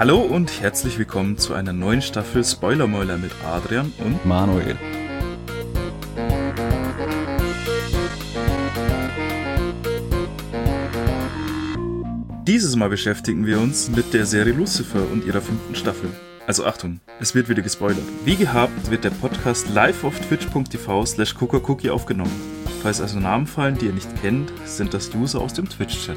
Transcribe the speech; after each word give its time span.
Hallo 0.00 0.22
und 0.22 0.62
herzlich 0.62 0.98
willkommen 0.98 1.36
zu 1.36 1.52
einer 1.52 1.74
neuen 1.74 2.00
Staffel 2.00 2.42
Spoilermäuler 2.42 3.18
mit 3.18 3.32
Adrian 3.44 3.92
und 3.98 4.24
Manuel. 4.24 4.78
dieses 12.46 12.76
Mal 12.76 12.88
beschäftigen 12.88 13.44
wir 13.44 13.60
uns 13.60 13.90
mit 13.90 14.14
der 14.14 14.24
Serie 14.24 14.54
Lucifer 14.54 15.02
und 15.12 15.26
ihrer 15.26 15.42
fünften 15.42 15.74
Staffel. 15.74 16.08
Also 16.46 16.64
Achtung, 16.64 17.00
es 17.20 17.34
wird 17.34 17.50
wieder 17.50 17.60
gespoilert. 17.60 18.02
Wie 18.24 18.36
gehabt 18.36 18.90
wird 18.90 19.04
der 19.04 19.10
Podcast 19.10 19.68
live 19.68 20.02
auf 20.04 20.18
twitch.tv 20.18 21.04
slash 21.04 21.34
cookie 21.42 21.90
aufgenommen. 21.90 22.32
Falls 22.82 23.02
also 23.02 23.20
Namen 23.20 23.46
fallen, 23.46 23.76
die 23.76 23.86
ihr 23.86 23.92
nicht 23.92 24.08
kennt, 24.22 24.50
sind 24.64 24.94
das 24.94 25.14
User 25.14 25.42
aus 25.42 25.52
dem 25.52 25.68
Twitch-Chat. 25.68 26.16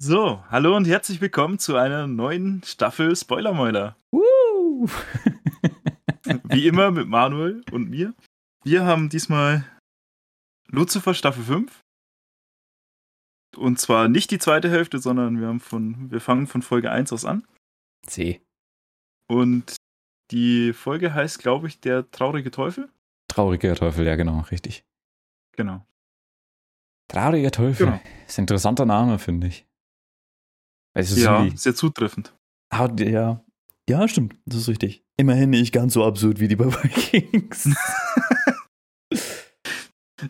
So, 0.00 0.44
hallo 0.48 0.76
und 0.76 0.86
herzlich 0.86 1.20
willkommen 1.20 1.58
zu 1.58 1.74
einer 1.74 2.06
neuen 2.06 2.62
Staffel 2.62 3.16
Spoilermäuler. 3.16 3.96
Woo! 4.12 4.86
Wie 6.44 6.68
immer 6.68 6.92
mit 6.92 7.08
Manuel 7.08 7.64
und 7.72 7.90
mir. 7.90 8.14
Wir 8.62 8.84
haben 8.84 9.08
diesmal 9.08 9.64
Lucifer 10.68 11.14
Staffel 11.14 11.42
5. 11.42 11.80
Und 13.56 13.80
zwar 13.80 14.06
nicht 14.06 14.30
die 14.30 14.38
zweite 14.38 14.70
Hälfte, 14.70 15.00
sondern 15.00 15.40
wir 15.40 15.48
haben 15.48 15.58
von, 15.58 16.12
wir 16.12 16.20
fangen 16.20 16.46
von 16.46 16.62
Folge 16.62 16.92
1 16.92 17.12
aus 17.12 17.24
an. 17.24 17.44
C. 18.06 18.40
Und 19.28 19.74
die 20.30 20.74
Folge 20.74 21.12
heißt, 21.12 21.40
glaube 21.40 21.66
ich, 21.66 21.80
der 21.80 22.08
traurige 22.12 22.52
Teufel. 22.52 22.88
Trauriger 23.26 23.74
Teufel, 23.74 24.06
ja 24.06 24.14
genau, 24.14 24.42
richtig. 24.52 24.84
Genau. 25.56 25.84
Trauriger 27.08 27.50
Teufel. 27.50 27.86
Genau. 27.86 28.00
Ist 28.28 28.38
ein 28.38 28.42
interessanter 28.42 28.86
Name, 28.86 29.18
finde 29.18 29.48
ich. 29.48 29.67
Ist 30.96 31.16
Ja, 31.18 31.44
wie- 31.44 31.56
sehr 31.56 31.74
zutreffend. 31.74 32.34
Ah, 32.70 32.88
ja. 32.98 33.44
Ja, 33.88 34.06
stimmt, 34.08 34.36
das 34.44 34.60
ist 34.60 34.68
richtig. 34.68 35.02
Immerhin 35.16 35.50
nicht 35.50 35.72
ganz 35.72 35.94
so 35.94 36.04
absurd 36.04 36.40
wie 36.40 36.48
die 36.48 36.56
bei 36.56 36.66
Vikings. 36.84 37.70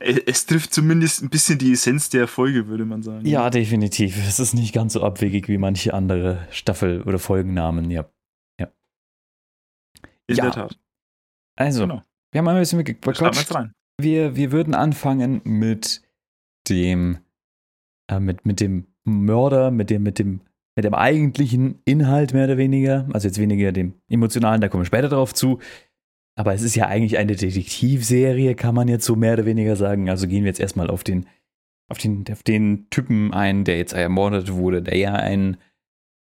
Es 0.00 0.45
trifft 0.47 0.73
zumindest 0.75 1.23
ein 1.23 1.31
bisschen 1.31 1.59
die 1.59 1.73
Essenz 1.73 2.11
der 2.11 2.28
Folge, 2.28 2.69
würde 2.69 2.84
man 2.84 3.03
sagen. 3.03 3.25
ja, 3.27 3.48
definitiv. 3.48 4.19
Es 4.19 4.39
ist 4.39 4.53
nicht 4.53 4.75
ganz 4.75 4.92
so 4.92 5.03
abwegig 5.03 5.48
wie 5.48 5.56
manche 5.56 5.95
andere 5.95 6.47
Staffel- 6.50 7.03
oder 7.03 7.19
Folgennamen, 7.19 7.91
ja. 7.91 8.06
in 8.59 10.37
ja. 10.37 10.43
der 10.45 10.53
Tat. 10.53 10.78
Also, 11.59 11.83
Genau. 11.83 12.03
wir 12.33 12.39
haben 12.41 12.48
ein 12.48 12.59
bisschen 12.61 12.78
Da 12.84 12.84
starten 12.84 13.00
wir 13.06 13.12
gequatscht. 13.15 13.41
jetzt 13.41 13.55
rein. 13.55 13.72
wir, 13.98 14.37
wir 14.37 14.53
würden 14.53 14.75
anfangen 14.75 15.41
mit 15.45 16.03
dem, 16.69 17.19
äh, 18.11 18.20
mit, 18.20 18.45
mit 18.45 18.61
dem 18.61 18.89
Mörder, 19.05 19.70
mit 19.70 19.89
dem, 19.89 20.03
mit 20.03 20.19
dem, 20.19 20.43
mit 20.79 20.84
dem 20.84 20.95
eigentlichen 20.95 21.81
Inhalt 21.87 22.34
mehr 22.34 22.45
oder 22.45 22.57
weniger. 22.57 23.09
Also 23.12 23.27
jetzt 23.27 23.41
weniger 23.41 23.73
dem 23.73 23.95
emotionalen, 24.09 24.61
da 24.61 24.69
kommen 24.69 24.83
wir 24.83 24.87
später 24.87 25.09
drauf 25.09 25.34
zu. 25.34 25.59
Aber 26.37 26.55
es 26.55 26.62
ist 26.62 26.77
ja 26.77 26.87
eigentlich 26.87 27.19
eine 27.19 27.34
Detektivserie, 27.34 28.55
kann 28.55 28.77
man 28.77 28.87
jetzt 28.87 29.05
so 29.05 29.17
mehr 29.17 29.33
oder 29.33 29.45
weniger 29.45 29.75
sagen. 29.75 30.09
Also 30.09 30.29
gehen 30.29 30.45
wir 30.45 30.51
jetzt 30.51 30.61
erstmal 30.61 30.89
auf 30.89 31.03
den, 31.03 31.27
auf 31.89 31.99
den, 31.99 32.25
auf 32.31 32.45
den 32.45 32.87
Typen 32.91 33.34
ein, 33.34 33.65
der 33.65 33.77
jetzt 33.77 33.93
ermordet 33.93 34.53
wurde, 34.53 34.81
der 34.81 34.97
ja 34.97 35.15
ein, 35.15 35.56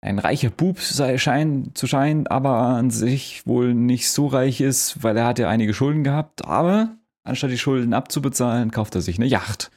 ein 0.01 0.21
reicher 0.21 0.51
Bub 0.51 0.79
sei, 0.79 1.19
schein, 1.19 1.73
zu 1.75 1.89
scheinen, 1.89 2.29
aber 2.29 2.57
an 2.57 2.91
sich 2.91 3.49
wohl 3.49 3.75
nicht 3.75 4.09
so 4.09 4.29
reich 4.29 4.61
ist, 4.61 5.03
weil 5.03 5.17
er 5.17 5.27
hat 5.27 5.41
ja 5.41 5.49
einige 5.49 5.75
Schulden 5.75 6.05
gehabt. 6.05 6.45
Aber 6.45 6.95
anstatt 7.25 7.51
die 7.51 7.59
Schulden 7.59 7.95
abzubezahlen, 7.95 8.71
kauft 8.71 8.95
er 8.95 9.01
sich 9.01 9.19
eine 9.19 9.27
Yacht. 9.27 9.73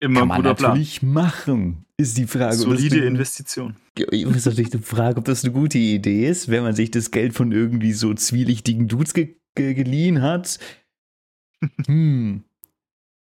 Immer 0.00 0.20
Kann 0.20 0.28
man 0.28 0.36
guter 0.42 0.54
Plan. 0.54 0.70
natürlich 0.72 1.02
machen, 1.02 1.86
ist 1.96 2.18
die 2.18 2.26
Frage. 2.26 2.54
Solide 2.56 2.96
eine- 2.96 3.06
Investition. 3.06 3.76
Ist 3.98 4.44
natürlich 4.46 4.70
die 4.70 4.78
Frage, 4.78 5.16
ob 5.18 5.24
das 5.24 5.42
eine 5.44 5.52
gute 5.54 5.78
Idee 5.78 6.28
ist, 6.28 6.48
wenn 6.50 6.62
man 6.62 6.74
sich 6.74 6.90
das 6.90 7.10
Geld 7.10 7.32
von 7.32 7.50
irgendwie 7.52 7.92
so 7.92 8.12
zwielichtigen 8.12 8.88
Dudes 8.88 9.14
ge 9.14 9.36
ge 9.54 9.72
geliehen 9.74 10.20
hat. 10.22 10.58
Hm. 11.86 12.44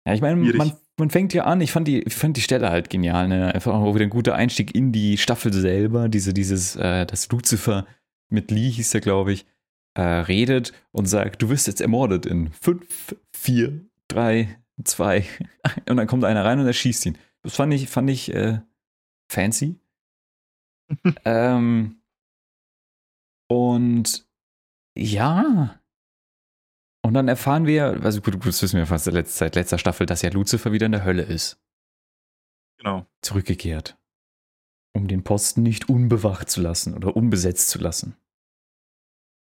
Ja, 0.07 0.13
ich 0.13 0.21
meine, 0.21 0.35
man, 0.53 0.73
man 0.97 1.09
fängt 1.09 1.33
ja 1.33 1.45
an, 1.45 1.61
ich 1.61 1.71
fand 1.71 1.87
die, 1.87 2.01
ich 2.01 2.13
fand 2.13 2.37
die 2.37 2.41
Stelle 2.41 2.69
halt 2.69 2.89
genial, 2.91 3.27
ne? 3.27 3.53
Einfach 3.53 3.73
auch 3.73 3.95
wieder 3.95 4.05
ein 4.05 4.09
guter 4.11 4.35
Einstieg 4.35 4.75
in 4.75 4.91
die 4.91 5.17
Staffel 5.17 5.51
selber, 5.53 6.09
diese, 6.09 6.33
dieses, 6.33 6.75
äh, 6.75 7.05
das 7.07 7.29
Lucifer 7.31 7.87
mit 8.29 8.51
Lee 8.51 8.69
hieß 8.69 8.91
der, 8.91 9.01
glaube 9.01 9.33
ich, 9.33 9.45
äh, 9.95 10.01
redet 10.01 10.73
und 10.91 11.05
sagt, 11.07 11.41
du 11.41 11.49
wirst 11.49 11.65
jetzt 11.67 11.81
ermordet 11.81 12.25
in 12.27 12.51
5, 12.51 13.15
4, 13.35 13.81
3, 14.07 14.57
2 14.83 15.25
und 15.89 15.97
dann 15.97 16.07
kommt 16.07 16.23
einer 16.23 16.45
rein 16.45 16.59
und 16.59 16.67
er 16.67 16.73
schießt 16.73 17.05
ihn. 17.05 17.17
Das 17.43 17.55
fand 17.55 17.73
ich, 17.73 17.89
fand 17.89 18.09
ich 18.09 18.33
äh, 18.33 18.61
fancy. 19.31 19.79
ähm, 21.25 22.01
und 23.47 24.27
ja. 24.97 25.79
Und 27.03 27.13
dann 27.13 27.27
erfahren 27.27 27.65
wir, 27.65 28.03
also 28.03 28.21
gut, 28.21 28.35
gut, 28.35 28.47
das 28.47 28.61
wissen 28.61 28.77
wir 28.77 28.85
fast 28.85 29.05
seit 29.05 29.13
letzter, 29.13 29.45
seit 29.45 29.55
letzter 29.55 29.77
Staffel, 29.77 30.05
dass 30.05 30.21
ja 30.21 30.29
Lucifer 30.29 30.71
wieder 30.71 30.85
in 30.85 30.91
der 30.91 31.03
Hölle 31.03 31.23
ist. 31.23 31.59
Genau. 32.77 33.05
Zurückgekehrt. 33.21 33.97
Um 34.93 35.07
den 35.07 35.23
Posten 35.23 35.63
nicht 35.63 35.89
unbewacht 35.89 36.49
zu 36.49 36.61
lassen 36.61 36.93
oder 36.93 37.15
unbesetzt 37.15 37.69
zu 37.69 37.79
lassen. 37.79 38.15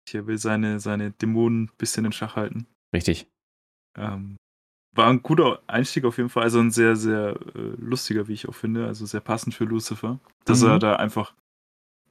Hier 0.08 0.26
will 0.26 0.38
seine, 0.38 0.80
seine 0.80 1.12
Dämonen 1.12 1.64
ein 1.64 1.76
bisschen 1.78 2.04
in 2.04 2.12
Schach 2.12 2.36
halten. 2.36 2.66
Richtig. 2.92 3.30
Ähm, 3.96 4.36
war 4.96 5.08
ein 5.08 5.22
guter 5.22 5.60
Einstieg 5.66 6.04
auf 6.04 6.16
jeden 6.16 6.28
Fall. 6.28 6.44
Also 6.44 6.58
ein 6.60 6.70
sehr, 6.70 6.96
sehr 6.96 7.38
äh, 7.54 7.58
lustiger, 7.78 8.28
wie 8.28 8.32
ich 8.34 8.48
auch 8.48 8.54
finde. 8.54 8.86
Also 8.86 9.06
sehr 9.06 9.20
passend 9.20 9.54
für 9.54 9.64
Lucifer. 9.64 10.18
Dass 10.44 10.62
Mhm. 10.62 10.68
er 10.68 10.78
da 10.78 10.96
einfach 10.96 11.34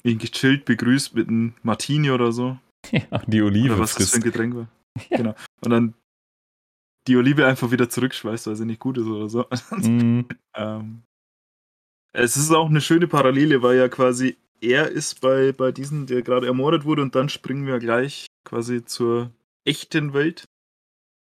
ihn 0.04 0.18
gechillt 0.20 0.66
begrüßt 0.66 1.16
mit 1.16 1.28
einem 1.30 1.54
Martini 1.64 2.12
oder 2.12 2.32
so. 2.32 2.58
Ja, 2.92 3.20
die 3.28 3.42
Olive 3.42 3.74
oder 3.74 3.80
was 3.80 3.96
das 3.96 4.12
für 4.12 4.18
ein 4.18 4.22
frisst. 4.22 4.34
Getränk 4.34 4.56
war. 4.56 4.68
Genau. 5.10 5.36
Und 5.62 5.72
dann 5.72 5.94
die 7.08 7.18
Olive 7.18 7.46
einfach 7.46 7.72
wieder 7.72 7.90
zurückschweißt, 7.90 8.48
weil 8.48 8.56
sie 8.56 8.66
nicht 8.66 8.80
gut 8.80 8.98
ist 8.98 9.08
oder 9.08 9.30
so. 9.30 9.46
Mhm. 9.72 10.28
Ähm, 10.56 11.02
es 12.14 12.38
ist 12.38 12.52
auch 12.52 12.70
eine 12.70 12.82
schöne 12.82 13.08
Parallele, 13.08 13.62
weil 13.62 13.78
ja 13.78 13.90
quasi 13.90 14.38
er 14.62 14.90
ist 14.90 15.20
bei, 15.22 15.52
bei 15.52 15.72
diesem, 15.72 16.06
der 16.06 16.22
gerade 16.22 16.48
ermordet 16.48 16.86
wurde, 16.86 17.02
und 17.02 17.14
dann 17.14 17.28
springen 17.30 17.68
wir 17.68 17.78
gleich 17.80 18.26
quasi 18.46 18.86
zur 18.86 19.32
echten 19.66 20.14
Welt, 20.14 20.46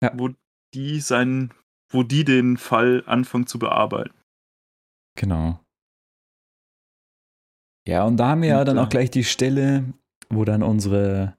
Ja. 0.04 0.12
wo 0.16 0.30
die 0.74 1.00
seinen, 1.00 1.54
wo 1.92 2.04
die 2.04 2.24
den 2.24 2.58
Fall 2.58 3.04
anfangen 3.06 3.48
zu 3.48 3.60
bearbeiten. 3.60 4.14
Genau. 5.16 5.60
Ja, 7.88 8.06
und 8.06 8.18
da 8.18 8.30
haben 8.30 8.42
wir 8.42 8.50
ja 8.50 8.64
dann 8.64 8.78
äh, 8.78 8.80
auch 8.80 8.90
gleich 8.90 9.12
die 9.12 9.24
Stelle, 9.24 9.84
wo 10.30 10.46
dann 10.46 10.64
unsere 10.64 11.38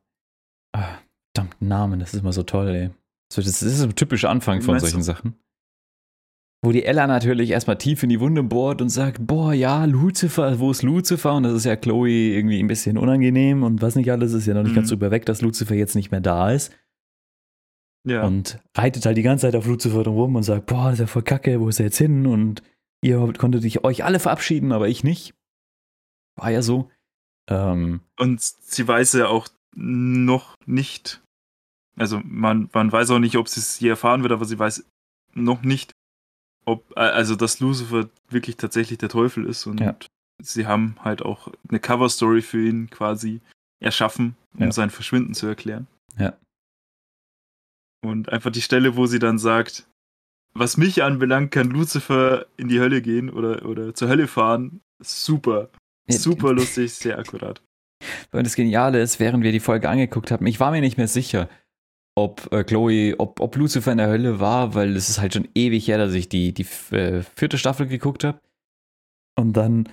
ah, 0.77 0.99
verdammten 1.35 1.69
Namen, 1.69 2.01
das 2.01 2.15
ist 2.15 2.21
immer 2.21 2.33
so 2.33 2.43
toll, 2.43 2.69
ey. 2.69 2.91
So, 3.33 3.43
das 3.43 3.63
ist 3.63 3.83
ein 3.83 3.97
typischer 3.97 4.31
Anfang 4.31 4.61
von 4.61 4.79
solchen 4.79 4.99
du? 4.99 5.03
Sachen. 5.03 5.35
Wo 6.63 6.73
die 6.73 6.85
Ella 6.85 7.07
natürlich 7.07 7.51
erstmal 7.51 7.77
tief 7.77 8.03
in 8.03 8.09
die 8.09 8.21
Wunde 8.21 8.43
bohrt 8.43 8.81
und 8.81 8.89
sagt, 8.89 9.27
boah, 9.27 9.53
ja, 9.53 9.85
Lucifer, 9.85 10.59
wo 10.61 10.71
ist 10.71 10.83
Lucifer? 10.83 11.35
Und 11.35 11.43
das 11.43 11.55
ist 11.55 11.65
ja 11.65 11.77
Chloe 11.77 12.09
irgendwie 12.09 12.59
ein 12.59 12.69
bisschen 12.69 12.97
unangenehm 12.97 13.63
und 13.63 13.83
was 13.83 13.97
nicht 13.97 14.11
alles, 14.11 14.33
ist 14.33 14.47
ja 14.47 14.55
noch 14.55 14.63
nicht 14.63 14.73
Mhm. 14.73 14.77
ganz 14.77 14.89
drüber 14.89 15.11
weg, 15.11 15.27
dass 15.27 15.43
Lucifer 15.43 15.75
jetzt 15.75 15.95
nicht 15.95 16.11
mehr 16.11 16.21
da 16.21 16.51
ist. 16.51 16.73
Ja. 18.07 18.25
Und 18.25 18.59
reitet 18.77 19.07
halt 19.07 19.17
die 19.17 19.23
ganze 19.23 19.47
Zeit 19.47 19.57
auf 19.57 19.67
Lucifer 19.67 20.03
drum 20.03 20.15
rum 20.17 20.37
und 20.37 20.43
sagt, 20.43 20.67
boah, 20.67 20.85
das 20.87 20.95
ist 20.95 21.01
ja 21.01 21.07
voll 21.07 21.23
kacke, 21.23 21.61
wo 21.61 21.69
ist 21.69 21.81
er 21.81 21.87
jetzt 21.87 21.99
hin? 21.99 22.27
Und 22.27 22.63
ihr 23.03 23.33
konntet 23.39 23.65
dich, 23.65 23.83
euch 23.85 24.05
alle 24.05 24.21
verabschieden, 24.21 24.73
aber 24.73 24.89
ich 24.89 25.05
nicht. 25.05 25.35
War 26.37 26.51
ja 26.51 26.63
so. 26.63 26.91
Ähm, 27.49 28.01
Und 28.19 28.41
sie 28.43 28.87
weiß 28.87 29.15
ja 29.15 29.29
auch 29.29 29.49
noch 29.75 30.55
nicht, 30.67 31.23
also 31.97 32.21
man, 32.25 32.69
man 32.73 32.91
weiß 32.93 33.11
auch 33.11 33.19
nicht, 33.19 33.37
ob 33.37 33.49
sie 33.49 33.61
es 33.61 33.81
je 33.81 33.89
erfahren 33.91 34.23
wird, 34.23 34.33
aber 34.33 34.45
sie 34.45 34.59
weiß 34.59 34.85
noch 35.35 35.63
nicht, 35.63 35.93
ob, 36.67 36.91
äh, 36.97 37.01
also 37.01 37.37
dass 37.37 37.61
Lucifer 37.61 38.09
wirklich 38.29 38.57
tatsächlich 38.57 38.99
der 38.99 39.09
Teufel 39.09 39.47
ist 39.47 39.67
und 39.67 39.81
Ja. 39.81 39.97
sie 40.43 40.67
haben 40.67 40.97
halt 41.01 41.23
auch 41.23 41.49
eine 41.69 41.81
Cover-Story 41.81 42.43
für 42.43 42.67
ihn 42.67 42.89
quasi 42.91 43.41
erschaffen, 43.81 44.37
um 44.55 44.65
Ja. 44.65 44.73
sein 44.73 44.91
Verschwinden 44.91 45.35
zu 45.35 45.47
erklären. 45.47 45.87
Ja. 46.19 46.35
Und 48.05 48.29
einfach 48.29 48.53
die 48.53 48.63
Stelle, 48.63 48.97
wo 48.97 49.07
sie 49.07 49.19
dann 49.19 49.39
sagt, 49.39 49.89
was 50.53 50.77
mich 50.77 51.03
anbelangt, 51.03 51.51
kann 51.51 51.71
Lucifer 51.71 52.47
in 52.57 52.69
die 52.69 52.79
Hölle 52.79 53.03
gehen 53.03 53.31
oder, 53.31 53.67
oder 53.67 53.95
zur 53.95 54.09
Hölle 54.09 54.29
fahren. 54.29 54.81
Super. 55.01 55.71
Super 56.09 56.53
lustig, 56.53 56.93
sehr 56.93 57.19
akkurat. 57.19 57.63
Und 58.33 58.45
das 58.45 58.55
Geniale 58.55 59.01
ist, 59.01 59.21
während 59.21 59.43
wir 59.43 59.53
die 59.53 59.61
Folge 59.61 59.89
angeguckt 59.89 60.31
haben, 60.31 60.47
ich 60.47 60.61
war 60.61 60.71
mir 60.71 60.83
nicht 60.83 60.99
mehr 60.99 61.09
sicher, 61.09 61.49
ob 62.15 62.53
äh, 62.53 62.63
Chloe, 62.63 63.15
ob, 63.19 63.41
ob 63.41 63.57
Lucifer 63.57 63.93
in 63.93 63.99
der 63.99 64.09
Hölle 64.09 64.39
war, 64.39 64.75
weil 64.75 64.95
es 64.97 65.09
ist 65.09 65.21
halt 65.21 65.35
schon 65.35 65.49
ewig 65.55 65.89
her, 65.89 65.99
dass 65.99 66.13
ich 66.13 66.29
die, 66.29 66.53
die 66.53 66.67
äh, 66.95 67.23
vierte 67.35 67.59
Staffel 67.59 67.87
geguckt 67.87 68.23
habe. 68.23 68.41
Und 69.37 69.55
dann, 69.55 69.89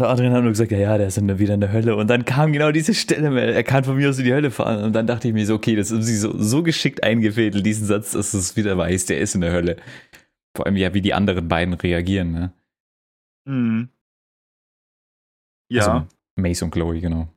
der 0.00 0.08
Adrian 0.08 0.32
hat 0.32 0.42
nur 0.42 0.50
gesagt, 0.50 0.72
ja, 0.72 0.78
ja, 0.78 0.98
der 0.98 1.06
ist 1.06 1.18
in, 1.18 1.38
wieder 1.38 1.54
in 1.54 1.60
der 1.60 1.72
Hölle. 1.72 1.94
Und 1.96 2.08
dann 2.08 2.24
kam 2.24 2.52
genau 2.52 2.72
diese 2.72 2.94
Stelle, 2.94 3.40
er 3.40 3.62
kann 3.62 3.84
von 3.84 3.96
mir 3.96 4.10
aus 4.10 4.18
in 4.18 4.24
die 4.24 4.32
Hölle 4.34 4.50
fahren. 4.50 4.82
Und 4.82 4.92
dann 4.92 5.06
dachte 5.06 5.28
ich 5.28 5.34
mir 5.34 5.46
so, 5.46 5.54
okay, 5.54 5.76
das 5.76 5.90
ist 5.90 6.06
sie 6.06 6.16
so, 6.16 6.36
so 6.36 6.62
geschickt 6.64 7.02
eingefädelt, 7.04 7.64
diesen 7.64 7.86
Satz, 7.86 8.12
dass 8.12 8.34
es 8.34 8.56
wieder 8.56 8.76
weiß, 8.76 9.06
der 9.06 9.20
ist 9.20 9.34
in 9.36 9.40
der 9.40 9.52
Hölle. 9.52 9.76
Vor 10.56 10.66
allem 10.66 10.76
ja, 10.76 10.94
wie 10.94 11.00
die 11.00 11.14
anderen 11.14 11.46
beiden 11.48 11.74
reagieren, 11.74 12.32
ne? 12.32 12.52
Mhm. 13.46 13.88
Ja, 15.70 15.86
Also, 15.86 16.06
Mace 16.36 16.62
und 16.62 16.70
Chloe, 16.72 17.00
genau. 17.00 17.28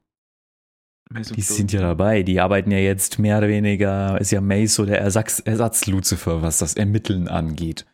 Mace 1.10 1.30
und 1.32 1.38
Die 1.38 1.42
Chloe. 1.42 1.56
sind 1.58 1.72
ja 1.72 1.82
dabei. 1.82 2.24
Die 2.24 2.40
arbeiten 2.40 2.72
ja 2.72 2.80
jetzt 2.80 3.20
mehr 3.20 3.38
oder 3.38 3.48
weniger, 3.48 4.20
ist 4.20 4.32
ja 4.32 4.42
Mace 4.42 4.76
so 4.76 4.86
der 4.86 5.00
Ersatz, 5.00 5.40
Ersatz-Lucifer, 5.40 6.42
was 6.42 6.58
das 6.58 6.76
Ermitteln 6.76 7.28
angeht. 7.28 7.86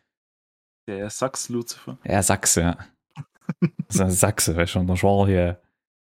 Der 0.88 1.10
Sachs 1.10 1.50
Lucifer. 1.50 1.98
Ersatz, 2.04 2.56
ja. 2.56 2.78
Das 3.88 3.96
ist 3.96 4.02
ein 4.02 4.12
Sachse, 4.12 4.56
weißt 4.56 4.72
schon, 4.72 4.88
der 4.88 4.96
Schwal 4.96 5.28
hier. 5.28 5.62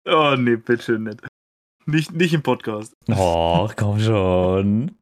Oh, 0.06 0.34
nee, 0.36 0.56
bitte 0.56 0.98
nicht. 0.98 1.26
Nicht, 1.86 2.12
nicht 2.12 2.34
im 2.34 2.42
Podcast. 2.42 2.94
Och, 3.08 3.74
komm 3.76 4.00
schon. 4.00 4.98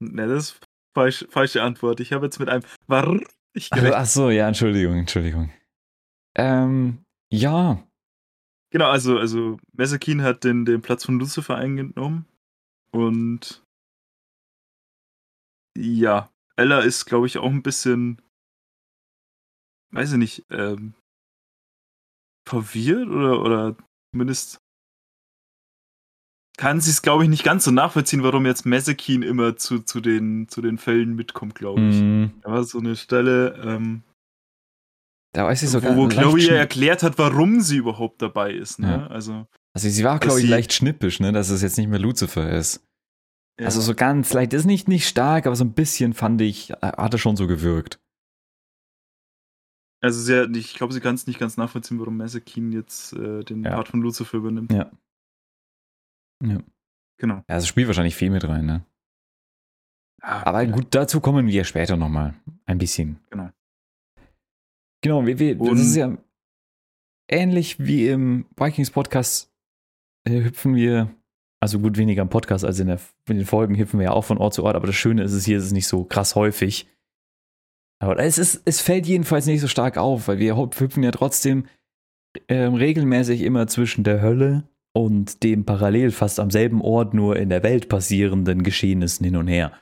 Ne, 0.00 0.26
das 0.28 0.50
ist 0.50 0.60
falsch, 0.94 1.26
falsche 1.30 1.62
Antwort. 1.62 2.00
Ich 2.00 2.12
habe 2.12 2.26
jetzt 2.26 2.38
mit 2.38 2.48
einem 2.48 2.64
War 2.86 3.18
ich 3.54 3.70
gerechnet. 3.70 3.94
ach 3.94 4.06
so, 4.06 4.30
ja, 4.30 4.48
Entschuldigung, 4.48 4.98
Entschuldigung. 4.98 5.52
Ähm, 6.36 7.04
ja, 7.32 7.82
Genau, 8.72 8.88
also, 8.88 9.18
also 9.18 9.58
Messerkin 9.74 10.22
hat 10.22 10.44
den, 10.44 10.64
den 10.64 10.80
Platz 10.80 11.04
von 11.04 11.18
Lucifer 11.18 11.56
eingenommen. 11.56 12.24
Und 12.90 13.62
ja, 15.76 16.30
Ella 16.56 16.80
ist, 16.80 17.04
glaube 17.04 17.26
ich, 17.26 17.36
auch 17.36 17.50
ein 17.50 17.62
bisschen, 17.62 18.22
weiß 19.92 20.12
ich 20.12 20.18
nicht, 20.18 20.44
ähm, 20.50 20.94
verwirrt 22.48 23.08
oder, 23.08 23.40
oder 23.40 23.76
zumindest 24.12 24.58
kann 26.58 26.80
sie 26.80 26.90
es, 26.90 27.02
glaube 27.02 27.24
ich, 27.24 27.30
nicht 27.30 27.44
ganz 27.44 27.64
so 27.64 27.70
nachvollziehen, 27.70 28.22
warum 28.22 28.44
jetzt 28.46 28.66
Messerkin 28.66 29.22
immer 29.22 29.56
zu, 29.56 29.80
zu, 29.80 30.00
den, 30.00 30.48
zu 30.48 30.60
den 30.60 30.76
Fällen 30.78 31.14
mitkommt, 31.14 31.54
glaube 31.54 31.80
ich. 31.80 31.96
mh, 31.96 32.30
Da 32.42 32.50
war 32.52 32.64
so 32.64 32.78
eine 32.78 32.94
Stelle, 32.94 33.54
ähm, 33.64 34.02
da 35.34 35.44
weiß 35.46 35.62
ich 35.62 35.68
wo, 35.68 35.72
sogar. 35.72 35.96
wo 35.96 36.08
Chloe 36.08 36.50
erklärt 36.50 37.02
hat, 37.02 37.16
warum 37.18 37.60
sie 37.62 37.78
überhaupt 37.78 38.20
dabei 38.20 38.52
ist. 38.52 38.78
Ne? 38.78 38.88
Ja. 38.88 39.06
Also, 39.06 39.46
Also 39.74 39.88
sie 39.88 40.04
war, 40.04 40.18
glaube 40.18 40.40
ich, 40.40 40.48
leicht 40.48 40.74
schnippisch, 40.74 41.20
ne, 41.20 41.32
dass 41.32 41.48
es 41.48 41.62
jetzt 41.62 41.78
nicht 41.78 41.88
mehr 41.88 41.98
Lucifer 41.98 42.50
ist. 42.50 42.84
ja. 43.58 43.64
Also 43.64 43.80
so 43.80 43.94
ganz 43.94 44.32
leicht, 44.34 44.52
ist 44.52 44.66
nicht, 44.66 44.88
nicht 44.88 45.08
stark, 45.08 45.46
aber 45.46 45.56
so 45.56 45.64
ein 45.64 45.72
bisschen 45.72 46.12
fand 46.12 46.42
ich, 46.42 46.70
äh, 46.70 46.76
hatte 46.82 47.16
schon 47.18 47.36
so 47.36 47.46
gewirkt. 47.46 47.98
Also 50.02 50.20
sehr, 50.20 50.50
ich 50.50 50.74
glaube, 50.74 50.92
sie 50.92 51.00
kann 51.00 51.14
es 51.14 51.26
nicht 51.26 51.38
ganz 51.38 51.56
nachvollziehen, 51.56 51.98
warum 52.00 52.16
Messerkin 52.16 52.72
jetzt 52.72 53.12
äh, 53.12 53.44
den 53.44 53.62
Ja. 53.62 53.74
Part 53.76 53.88
von 53.88 54.02
Lucifer 54.02 54.36
übernimmt. 54.36 54.72
Ja. 54.72 54.90
Ja. 56.44 56.58
Genau. 57.18 57.36
Ja, 57.36 57.54
also 57.54 57.66
spielt 57.68 57.86
wahrscheinlich 57.86 58.16
viel 58.16 58.30
mit 58.30 58.46
rein, 58.46 58.66
ne? 58.66 58.84
Ah, 60.20 60.42
Aber 60.44 60.62
ja. 60.62 60.70
gut, 60.72 60.88
dazu 60.90 61.20
kommen 61.20 61.46
wir 61.46 61.64
später 61.64 61.96
nochmal. 61.96 62.34
Ein 62.64 62.78
bisschen. 62.78 63.20
Genau. 63.30 63.50
Genau, 65.02 65.26
wir, 65.26 65.38
wir, 65.38 65.56
das 65.56 65.80
ist 65.80 65.96
ja 65.96 66.16
ähnlich 67.28 67.78
wie 67.78 68.08
im 68.08 68.46
Vikings-Podcast 68.56 69.52
äh, 70.24 70.42
hüpfen 70.44 70.74
wir, 70.74 71.12
also 71.60 71.78
gut 71.80 71.96
weniger 71.96 72.22
im 72.22 72.28
Podcast 72.28 72.64
als 72.64 72.78
in, 72.78 72.88
der, 72.88 73.00
in 73.28 73.36
den 73.38 73.46
Folgen 73.46 73.76
hüpfen 73.76 73.98
wir 73.98 74.04
ja 74.04 74.12
auch 74.12 74.24
von 74.24 74.38
Ort 74.38 74.54
zu 74.54 74.64
Ort, 74.64 74.76
aber 74.76 74.86
das 74.86 74.96
Schöne 74.96 75.22
ist 75.22 75.32
es 75.32 75.44
hier, 75.44 75.58
ist 75.58 75.64
es 75.64 75.72
nicht 75.72 75.88
so 75.88 76.04
krass 76.04 76.34
häufig. 76.34 76.88
Aber 78.02 78.18
es, 78.18 78.36
ist, 78.36 78.62
es 78.64 78.80
fällt 78.80 79.06
jedenfalls 79.06 79.46
nicht 79.46 79.60
so 79.60 79.68
stark 79.68 79.96
auf, 79.96 80.26
weil 80.26 80.40
wir 80.40 80.56
hüpfen 80.56 81.04
ja 81.04 81.12
trotzdem 81.12 81.66
ähm, 82.48 82.74
regelmäßig 82.74 83.42
immer 83.42 83.68
zwischen 83.68 84.02
der 84.02 84.20
Hölle 84.20 84.64
und 84.92 85.44
dem 85.44 85.64
parallel 85.64 86.10
fast 86.10 86.40
am 86.40 86.50
selben 86.50 86.82
Ort 86.82 87.14
nur 87.14 87.36
in 87.36 87.48
der 87.48 87.62
Welt 87.62 87.88
passierenden 87.88 88.64
Geschehnissen 88.64 89.24
hin 89.24 89.36
und 89.36 89.46
her. 89.46 89.78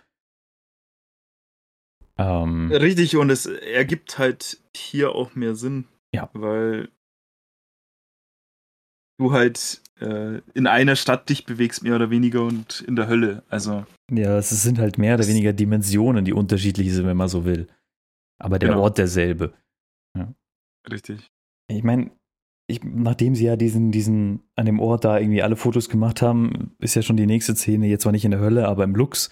Ähm, 2.19 2.71
Richtig, 2.71 3.17
und 3.17 3.31
es 3.31 3.47
ergibt 3.47 4.19
halt 4.19 4.61
hier 4.77 5.15
auch 5.15 5.35
mehr 5.35 5.55
Sinn. 5.55 5.87
Ja. 6.15 6.29
Weil 6.35 6.91
du 9.19 9.33
halt 9.33 9.81
äh, 9.99 10.43
in 10.53 10.67
einer 10.67 10.97
Stadt 10.97 11.31
dich 11.31 11.47
bewegst, 11.47 11.83
mehr 11.83 11.97
oder 11.97 12.11
weniger, 12.11 12.43
und 12.43 12.83
in 12.83 12.97
der 12.97 13.09
Hölle. 13.09 13.45
Also, 13.49 13.87
Ja, 14.13 14.37
es 14.37 14.51
sind 14.51 14.79
halt 14.79 14.99
mehr 14.99 15.15
oder 15.15 15.27
weniger 15.27 15.55
Dimensionen, 15.55 16.27
die 16.27 16.35
unterschiedlich 16.35 16.93
sind, 16.93 17.07
wenn 17.07 17.17
man 17.17 17.29
so 17.29 17.47
will. 17.47 17.67
Aber 18.41 18.59
der 18.59 18.71
Genau. 18.71 18.83
Ort 18.83 18.99
derselbe. 18.99 19.55
richtig. 20.91 21.31
Ich 21.71 21.85
meine, 21.85 22.11
ich, 22.67 22.83
nachdem 22.83 23.35
sie 23.35 23.45
ja 23.45 23.57
diesen, 23.57 23.93
diesen, 23.93 24.43
an 24.57 24.67
dem 24.67 24.81
Ort 24.81 25.05
da 25.05 25.19
irgendwie 25.19 25.43
alle 25.43 25.57
Fotos 25.57 25.89
gemacht 25.89 26.23
haben, 26.23 26.75
ist 26.79 26.95
ja 26.97 27.03
schon 27.03 27.17
die 27.17 27.27
nächste 27.27 27.55
Szene, 27.55 27.87
jetzt 27.87 28.03
zwar 28.03 28.13
nicht 28.13 28.25
in 28.25 28.31
der 28.33 28.41
Hölle, 28.41 28.67
aber 28.67 28.85
im 28.85 28.95
Lux. 28.95 29.31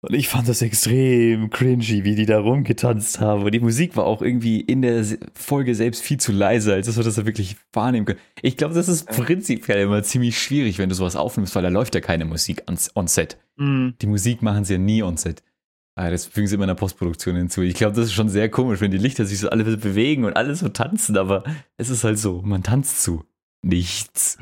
Und 0.00 0.14
ich 0.14 0.28
fand 0.28 0.48
das 0.48 0.62
extrem 0.62 1.50
cringy, 1.50 2.04
wie 2.04 2.14
die 2.14 2.24
da 2.26 2.38
rumgetanzt 2.38 3.18
haben. 3.20 3.42
Und 3.42 3.52
die 3.52 3.58
Musik 3.60 3.96
war 3.96 4.06
auch 4.06 4.22
irgendwie 4.22 4.60
in 4.60 4.80
der 4.80 5.04
Folge 5.34 5.74
selbst 5.74 6.02
viel 6.02 6.18
zu 6.20 6.30
leise, 6.30 6.72
als 6.72 6.86
dass 6.86 6.96
wir 6.96 7.02
das 7.04 7.16
da 7.16 7.26
wirklich 7.26 7.56
wahrnehmen 7.72 8.06
können. 8.06 8.20
Ich 8.42 8.56
glaube, 8.56 8.74
das 8.74 8.88
ist 8.88 9.08
Ja. 9.08 9.24
prinzipiell 9.24 9.82
immer 9.82 10.02
ziemlich 10.04 10.38
schwierig, 10.40 10.78
wenn 10.78 10.88
du 10.88 10.94
sowas 10.94 11.16
aufnimmst, 11.16 11.54
weil 11.56 11.64
da 11.64 11.68
läuft 11.68 11.96
ja 11.96 12.00
keine 12.00 12.24
Musik 12.26 12.62
on, 12.68 12.78
on 12.94 13.08
Set. 13.08 13.38
Mhm. 13.56 13.94
Die 14.00 14.06
Musik 14.06 14.40
machen 14.40 14.64
sie 14.64 14.74
ja 14.74 14.78
nie 14.78 15.02
on 15.02 15.16
Set. 15.16 15.42
Ah, 15.98 16.10
das 16.10 16.26
fügen 16.26 16.46
sie 16.46 16.54
immer 16.54 16.64
in 16.64 16.68
der 16.68 16.74
Postproduktion 16.76 17.34
hinzu. 17.34 17.62
Ich 17.62 17.74
glaube, 17.74 17.96
das 17.96 18.04
ist 18.06 18.12
schon 18.12 18.28
sehr 18.28 18.48
komisch, 18.48 18.80
wenn 18.80 18.92
die 18.92 18.98
Lichter 18.98 19.24
sich 19.26 19.40
so 19.40 19.50
alle 19.50 19.64
bewegen 19.64 20.24
und 20.24 20.36
alle 20.36 20.54
so 20.54 20.68
tanzen, 20.68 21.16
aber 21.18 21.42
es 21.76 21.90
ist 21.90 22.04
halt 22.04 22.18
so, 22.20 22.40
man 22.42 22.62
tanzt 22.62 23.02
zu 23.02 23.24
nichts. 23.62 24.38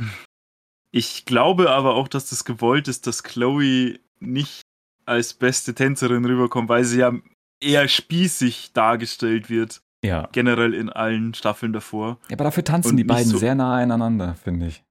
Ich 0.91 1.25
glaube 1.25 1.71
aber 1.71 1.95
auch, 1.95 2.09
dass 2.09 2.29
das 2.29 2.45
gewollt 2.45 2.89
ist, 2.89 3.07
dass 3.07 3.23
Chloe 3.23 3.99
nicht 4.21 4.61
als 5.07 5.33
beste 5.33 5.75
Tänzerin 5.75 6.25
rüberkommt, 6.27 6.69
weil 6.69 6.85
sie 6.85 6.99
ja 6.99 7.13
eher 7.61 7.89
spießig 7.89 8.73
dargestellt 8.75 9.49
wird, 9.49 9.81
Ja. 10.05 10.29
generell 10.33 10.75
in 10.75 10.91
allen 10.91 11.33
Staffeln 11.33 11.73
davor. 11.73 12.19
Aber 12.31 12.45
dafür 12.45 12.65
tanzen 12.65 12.91
Und 12.91 12.97
die 12.99 13.05
beiden 13.05 13.31
so- 13.33 13.39
sehr 13.39 13.55
nah 13.55 13.77
aneinander, 13.77 14.35
finde 14.35 14.67
ich. 14.67 14.83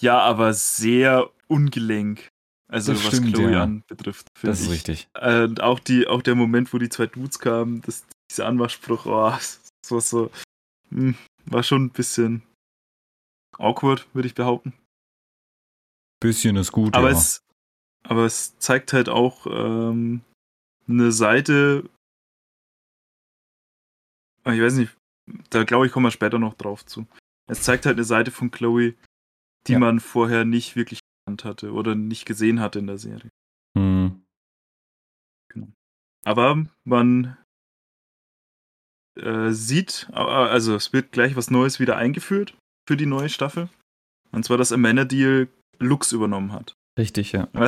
Ja, 0.00 0.20
aber 0.20 0.54
sehr 0.54 1.28
ungelenk. 1.48 2.30
Also 2.70 2.92
Das 2.92 3.04
was 3.06 3.16
stimmt, 3.16 3.34
Chloe 3.34 3.52
ja. 3.52 3.62
anbetrifft. 3.62 4.28
Das 4.42 4.60
ist 4.60 4.66
ich. 4.66 4.72
richtig. 4.72 5.08
Und 5.20 5.60
auch, 5.62 5.78
die, 5.78 6.06
auch 6.06 6.20
der 6.22 6.34
Moment, 6.34 6.72
wo 6.72 6.78
die 6.78 6.88
zwei 6.90 7.06
Dudes 7.06 7.38
kamen, 7.38 7.80
das, 7.82 8.04
dieser 8.30 8.46
Anmachspruch, 8.46 9.06
oh, 9.06 9.34
so, 9.86 10.00
so, 10.00 10.30
hm, 10.90 11.16
war 11.46 11.62
schon 11.62 11.86
ein 11.86 11.90
bisschen 11.90 12.42
awkward, 13.58 14.06
würde 14.14 14.28
ich 14.28 14.34
behaupten. 14.34 14.74
Bisschen 16.20 16.56
ist 16.56 16.72
gut, 16.72 16.94
Aber, 16.94 17.10
ja. 17.10 17.16
es, 17.16 17.40
aber 18.02 18.26
es 18.26 18.58
zeigt 18.58 18.92
halt 18.92 19.08
auch 19.08 19.46
ähm, 19.46 20.20
eine 20.88 21.12
Seite, 21.12 21.88
Ah, 24.44 24.52
ich 24.54 24.62
weiß 24.62 24.74
nicht, 24.74 24.96
da 25.50 25.64
glaube 25.64 25.86
ich, 25.86 25.92
kommen 25.92 26.06
wir 26.06 26.10
später 26.10 26.38
noch 26.38 26.54
drauf 26.54 26.84
zu. 26.86 27.06
Es 27.50 27.62
zeigt 27.62 27.84
halt 27.86 27.96
eine 27.96 28.04
Seite 28.04 28.30
von 28.30 28.50
Chloe, 28.50 28.94
die 29.66 29.72
Ja. 29.72 29.78
man 29.78 30.00
vorher 30.00 30.44
nicht 30.44 30.74
wirklich 30.76 30.97
gekannt 31.28 31.44
hatte 31.44 31.72
oder 31.72 31.94
nicht 31.94 32.24
gesehen 32.24 32.60
hatte 32.60 32.78
in 32.78 32.86
der 32.86 32.98
Serie. 32.98 33.30
Hm. 33.76 34.22
Aber 36.24 36.66
man 36.84 37.36
äh, 39.18 39.50
sieht, 39.50 40.08
also 40.12 40.74
es 40.74 40.92
wird 40.92 41.12
gleich 41.12 41.36
was 41.36 41.50
Neues 41.50 41.80
wieder 41.80 41.96
eingeführt 41.96 42.54
für 42.86 42.96
die 42.96 43.06
neue 43.06 43.28
Staffel. 43.28 43.68
Und 44.32 44.44
zwar, 44.44 44.58
dass 44.58 44.72
Amanda 44.72 45.04
Deal 45.04 45.48
Lux 45.78 46.12
übernommen 46.12 46.52
hat. 46.52 46.74
Richtig, 46.98 47.32
ja. 47.32 47.46
Du, 47.52 47.60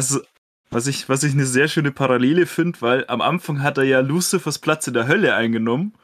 was 0.70 0.86
ich, 0.86 1.08
was 1.08 1.22
ich 1.22 1.32
eine 1.32 1.46
sehr 1.46 1.68
schöne 1.68 1.92
Parallele 1.92 2.46
finde, 2.46 2.80
weil 2.80 3.04
am 3.08 3.20
Anfang 3.20 3.62
hat 3.62 3.78
er 3.78 3.84
ja 3.84 4.00
Lucifers 4.00 4.58
Platz 4.58 4.86
in 4.86 4.94
der 4.94 5.08
Hölle 5.08 5.34
eingenommen. 5.34 5.94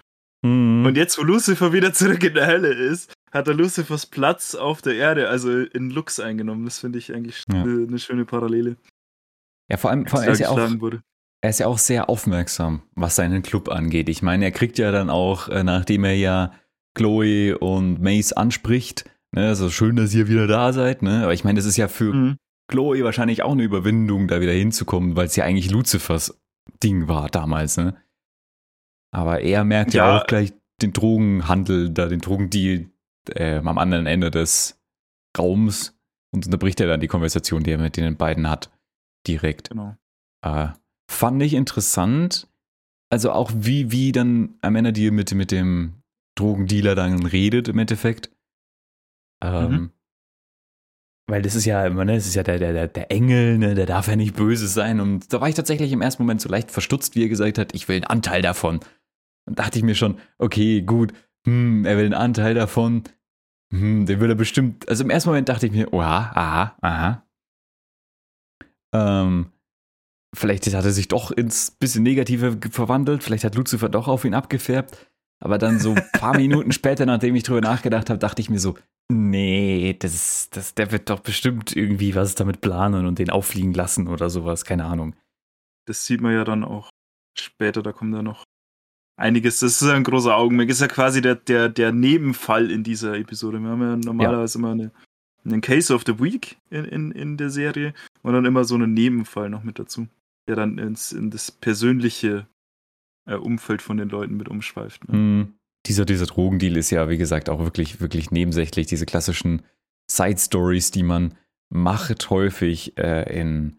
Hm. 0.46 0.86
Und 0.86 0.96
jetzt, 0.96 1.18
wo 1.18 1.22
Lucifer 1.22 1.72
wieder 1.72 1.92
zurück 1.92 2.22
in 2.24 2.34
der 2.34 2.46
Hölle 2.46 2.68
ist, 2.72 3.12
hat 3.32 3.48
er 3.48 3.54
Lucifers 3.54 4.06
Platz 4.06 4.54
auf 4.54 4.82
der 4.82 4.94
Erde, 4.94 5.28
also 5.28 5.50
in 5.50 5.90
Lux 5.90 6.20
eingenommen. 6.20 6.64
Das 6.64 6.78
finde 6.78 6.98
ich 6.98 7.12
eigentlich 7.12 7.42
Ja. 7.52 7.62
eine, 7.62 7.98
schöne 7.98 8.24
Parallele. 8.24 8.76
ja, 9.70 9.76
vor 9.76 9.90
allem, 9.90 10.06
vor 10.06 10.20
allem 10.20 10.28
er 10.28 10.32
ist 10.32 10.38
ja 10.40 10.48
auch 10.50 10.80
wurde. 10.80 11.02
er 11.42 11.50
ist 11.50 11.58
ja 11.60 11.66
auch 11.66 11.78
sehr 11.78 12.08
aufmerksam, 12.08 12.82
was 12.94 13.16
seinen 13.16 13.42
Club 13.42 13.68
angeht. 13.68 14.08
Ich 14.08 14.22
meine, 14.22 14.44
er 14.44 14.52
kriegt 14.52 14.78
ja 14.78 14.92
dann 14.92 15.10
auch, 15.10 15.48
äh, 15.48 15.64
nachdem 15.64 16.04
er 16.04 16.14
ja 16.14 16.52
Chloe 16.94 17.58
und 17.58 18.00
Mace 18.00 18.32
anspricht, 18.32 19.04
ne, 19.32 19.54
so 19.54 19.68
schön, 19.70 19.96
dass 19.96 20.14
ihr 20.14 20.28
wieder 20.28 20.46
da 20.46 20.72
seid, 20.72 21.02
ne? 21.02 21.24
Aber 21.24 21.34
ich 21.34 21.44
meine, 21.44 21.58
das 21.58 21.66
ist 21.66 21.76
ja 21.76 21.88
für 21.88 22.12
Mhm. 22.14 22.36
Chloe 22.68 23.04
wahrscheinlich 23.04 23.42
auch 23.42 23.52
eine 23.52 23.62
Überwindung, 23.64 24.28
da 24.28 24.40
wieder 24.40 24.52
hinzukommen, 24.52 25.14
weil 25.16 25.26
es 25.26 25.36
ja 25.36 25.44
eigentlich 25.44 25.70
Luzifers 25.70 26.40
Ding 26.82 27.06
war 27.06 27.28
damals, 27.28 27.76
ne? 27.76 27.96
Aber 29.16 29.40
er 29.40 29.64
merkt 29.64 29.94
ja, 29.94 30.06
Ja. 30.08 30.20
auch 30.20 30.26
gleich 30.26 30.52
den 30.82 30.92
Drogenhandel, 30.92 31.90
da 31.90 32.06
den 32.06 32.20
Drogendeal 32.20 32.90
äh, 33.30 33.56
am 33.56 33.78
anderen 33.78 34.06
Ende 34.06 34.30
des 34.30 34.78
Raums 35.38 35.96
und 36.34 36.44
unterbricht 36.46 36.80
er 36.80 36.86
dann 36.86 37.00
die 37.00 37.06
Konversation, 37.08 37.62
die 37.62 37.70
er 37.70 37.78
mit 37.78 37.96
den 37.96 38.16
beiden 38.16 38.48
hat, 38.50 38.70
direkt. 39.26 39.70
Genau. 39.70 39.96
Äh, 40.44 40.68
fand 41.10 41.42
ich 41.42 41.54
interessant. 41.54 42.46
Also 43.10 43.32
auch 43.32 43.50
wie, 43.54 43.90
wie 43.90 44.12
dann 44.12 44.56
am 44.60 44.76
Ende 44.76 44.92
die 44.92 45.10
mit, 45.10 45.32
mit 45.32 45.50
dem 45.50 45.94
Drogendealer 46.38 46.94
dann 46.94 47.24
redet 47.24 47.68
im 47.68 47.78
Endeffekt. 47.78 48.30
Ähm, 49.42 49.70
Mhm. 49.70 49.90
Weil 51.28 51.42
das 51.42 51.56
ist 51.56 51.64
ja 51.64 51.84
immer, 51.86 52.04
ne, 52.04 52.14
das 52.14 52.26
ist 52.26 52.36
ja 52.36 52.44
der, 52.44 52.58
der, 52.58 52.86
der- 52.86 53.10
Engel, 53.10 53.58
ne, 53.58 53.74
der 53.74 53.86
darf 53.86 54.06
ja 54.06 54.14
nicht 54.14 54.36
böse 54.36 54.68
sein. 54.68 55.00
Und 55.00 55.32
da 55.32 55.40
war 55.40 55.48
ich 55.48 55.56
tatsächlich 55.56 55.90
im 55.90 56.00
ersten 56.00 56.22
Moment 56.22 56.40
so 56.40 56.48
leicht 56.48 56.70
verstutzt, 56.70 57.16
wie 57.16 57.24
er 57.24 57.28
gesagt 57.28 57.58
hat, 57.58 57.74
ich 57.74 57.88
will 57.88 57.96
einen 57.96 58.04
Anteil 58.04 58.42
davon. 58.42 58.78
Und 59.46 59.58
dachte 59.58 59.78
ich 59.78 59.84
mir 59.84 59.94
schon, 59.94 60.18
okay, 60.38 60.82
gut, 60.82 61.12
hm, 61.46 61.84
er 61.84 61.96
will 61.96 62.04
einen 62.06 62.14
Anteil 62.14 62.54
davon. 62.54 63.04
hm, 63.72 64.06
den 64.06 64.20
will 64.20 64.30
er 64.30 64.36
bestimmt. 64.36 64.88
Also 64.88 65.04
im 65.04 65.10
ersten 65.10 65.30
Moment 65.30 65.48
dachte 65.48 65.66
ich 65.66 65.72
mir, 65.72 65.92
oha, 65.92 66.30
aha, 66.34 66.76
aha. 66.80 67.26
Ähm, 68.94 69.52
vielleicht 70.34 70.66
hat 70.66 70.84
er 70.84 70.92
sich 70.92 71.08
doch 71.08 71.30
ins 71.30 71.70
bisschen 71.70 72.02
Negative 72.02 72.58
verwandelt, 72.70 73.22
vielleicht 73.22 73.44
hat 73.44 73.54
Lucifer 73.54 73.88
doch 73.88 74.08
auf 74.08 74.24
ihn 74.24 74.34
abgefärbt. 74.34 75.10
Aber 75.38 75.58
dann 75.58 75.78
so 75.78 75.94
ein 75.94 76.02
paar 76.12 76.36
Minuten 76.36 76.72
später, 76.72 77.06
nachdem 77.06 77.34
ich 77.36 77.42
drüber 77.42 77.60
nachgedacht 77.60 78.08
habe, 78.10 78.18
dachte 78.18 78.40
ich 78.40 78.48
mir 78.50 78.58
so, 78.58 78.76
nee, 79.12 79.94
das, 79.98 80.48
das, 80.50 80.74
der 80.74 80.92
wird 80.92 81.10
doch 81.10 81.20
bestimmt 81.20 81.76
irgendwie 81.76 82.14
was 82.14 82.34
damit 82.34 82.60
planen 82.60 83.06
und 83.06 83.18
den 83.18 83.30
auffliegen 83.30 83.74
lassen 83.74 84.08
oder 84.08 84.30
sowas, 84.30 84.64
keine 84.64 84.86
Ahnung. 84.86 85.14
Das 85.86 86.04
sieht 86.06 86.20
man 86.20 86.32
ja 86.32 86.44
dann 86.44 86.64
auch 86.64 86.88
später, 87.38 87.82
da 87.82 87.92
kommt 87.92 88.14
ja 88.14 88.22
noch 88.22 88.44
einiges. 89.16 89.60
Das 89.60 89.82
ist 89.82 89.88
ein 89.88 90.04
großer 90.04 90.36
Augenmerk. 90.36 90.68
Das 90.68 90.78
ist 90.78 90.82
ja 90.82 90.88
quasi 90.88 91.20
der, 91.20 91.34
der, 91.34 91.68
der 91.68 91.92
Nebenfall 91.92 92.70
in 92.70 92.84
dieser 92.84 93.14
Episode. 93.14 93.60
Wir 93.60 93.70
haben 93.70 93.82
ja 93.82 93.96
normalerweise 93.96 94.58
ja. 94.58 94.60
immer 94.60 94.72
eine, 94.72 94.90
einen 95.44 95.60
Case 95.60 95.92
of 95.94 96.04
the 96.06 96.20
Week 96.20 96.56
in, 96.70 96.84
in, 96.84 97.10
in 97.12 97.36
der 97.36 97.50
Serie 97.50 97.94
und 98.22 98.32
dann 98.32 98.44
immer 98.44 98.64
so 98.64 98.74
einen 98.74 98.94
Nebenfall 98.94 99.50
noch 99.50 99.64
mit 99.64 99.78
dazu, 99.78 100.06
der 100.46 100.56
dann 100.56 100.78
ins, 100.78 101.12
in 101.12 101.30
das 101.30 101.50
persönliche 101.50 102.46
äh, 103.26 103.34
Umfeld 103.34 103.82
von 103.82 103.96
den 103.96 104.08
Leuten 104.08 104.36
mit 104.36 104.48
umschweift. 104.48 105.08
Ne? 105.08 105.18
Mm, 105.18 105.54
dieser, 105.86 106.04
dieser 106.04 106.26
Drogendeal 106.26 106.76
ist 106.76 106.90
ja, 106.90 107.08
wie 107.08 107.18
gesagt, 107.18 107.48
auch 107.48 107.60
wirklich, 107.60 108.00
wirklich 108.00 108.30
nebensächlich. 108.30 108.86
Diese 108.86 109.06
klassischen 109.06 109.62
Side-Stories, 110.10 110.90
die 110.90 111.02
man 111.02 111.34
macht, 111.68 112.30
häufig 112.30 112.96
äh, 112.98 113.40
in, 113.40 113.76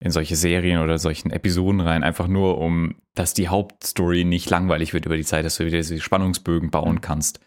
in 0.00 0.10
solche 0.10 0.36
Serien 0.36 0.80
oder 0.80 0.98
solchen 0.98 1.30
Episoden 1.30 1.80
rein, 1.80 2.02
einfach 2.02 2.26
nur, 2.26 2.58
um, 2.58 2.96
dass 3.14 3.34
die 3.34 3.48
Hauptstory 3.48 4.24
nicht 4.24 4.48
langweilig 4.48 4.94
wird 4.94 5.06
über 5.06 5.16
die 5.16 5.24
Zeit, 5.24 5.44
dass 5.44 5.56
du 5.56 5.66
wieder 5.66 5.76
diese 5.76 6.00
Spannungsbögen 6.00 6.70
bauen 6.70 7.00
kannst. 7.00 7.40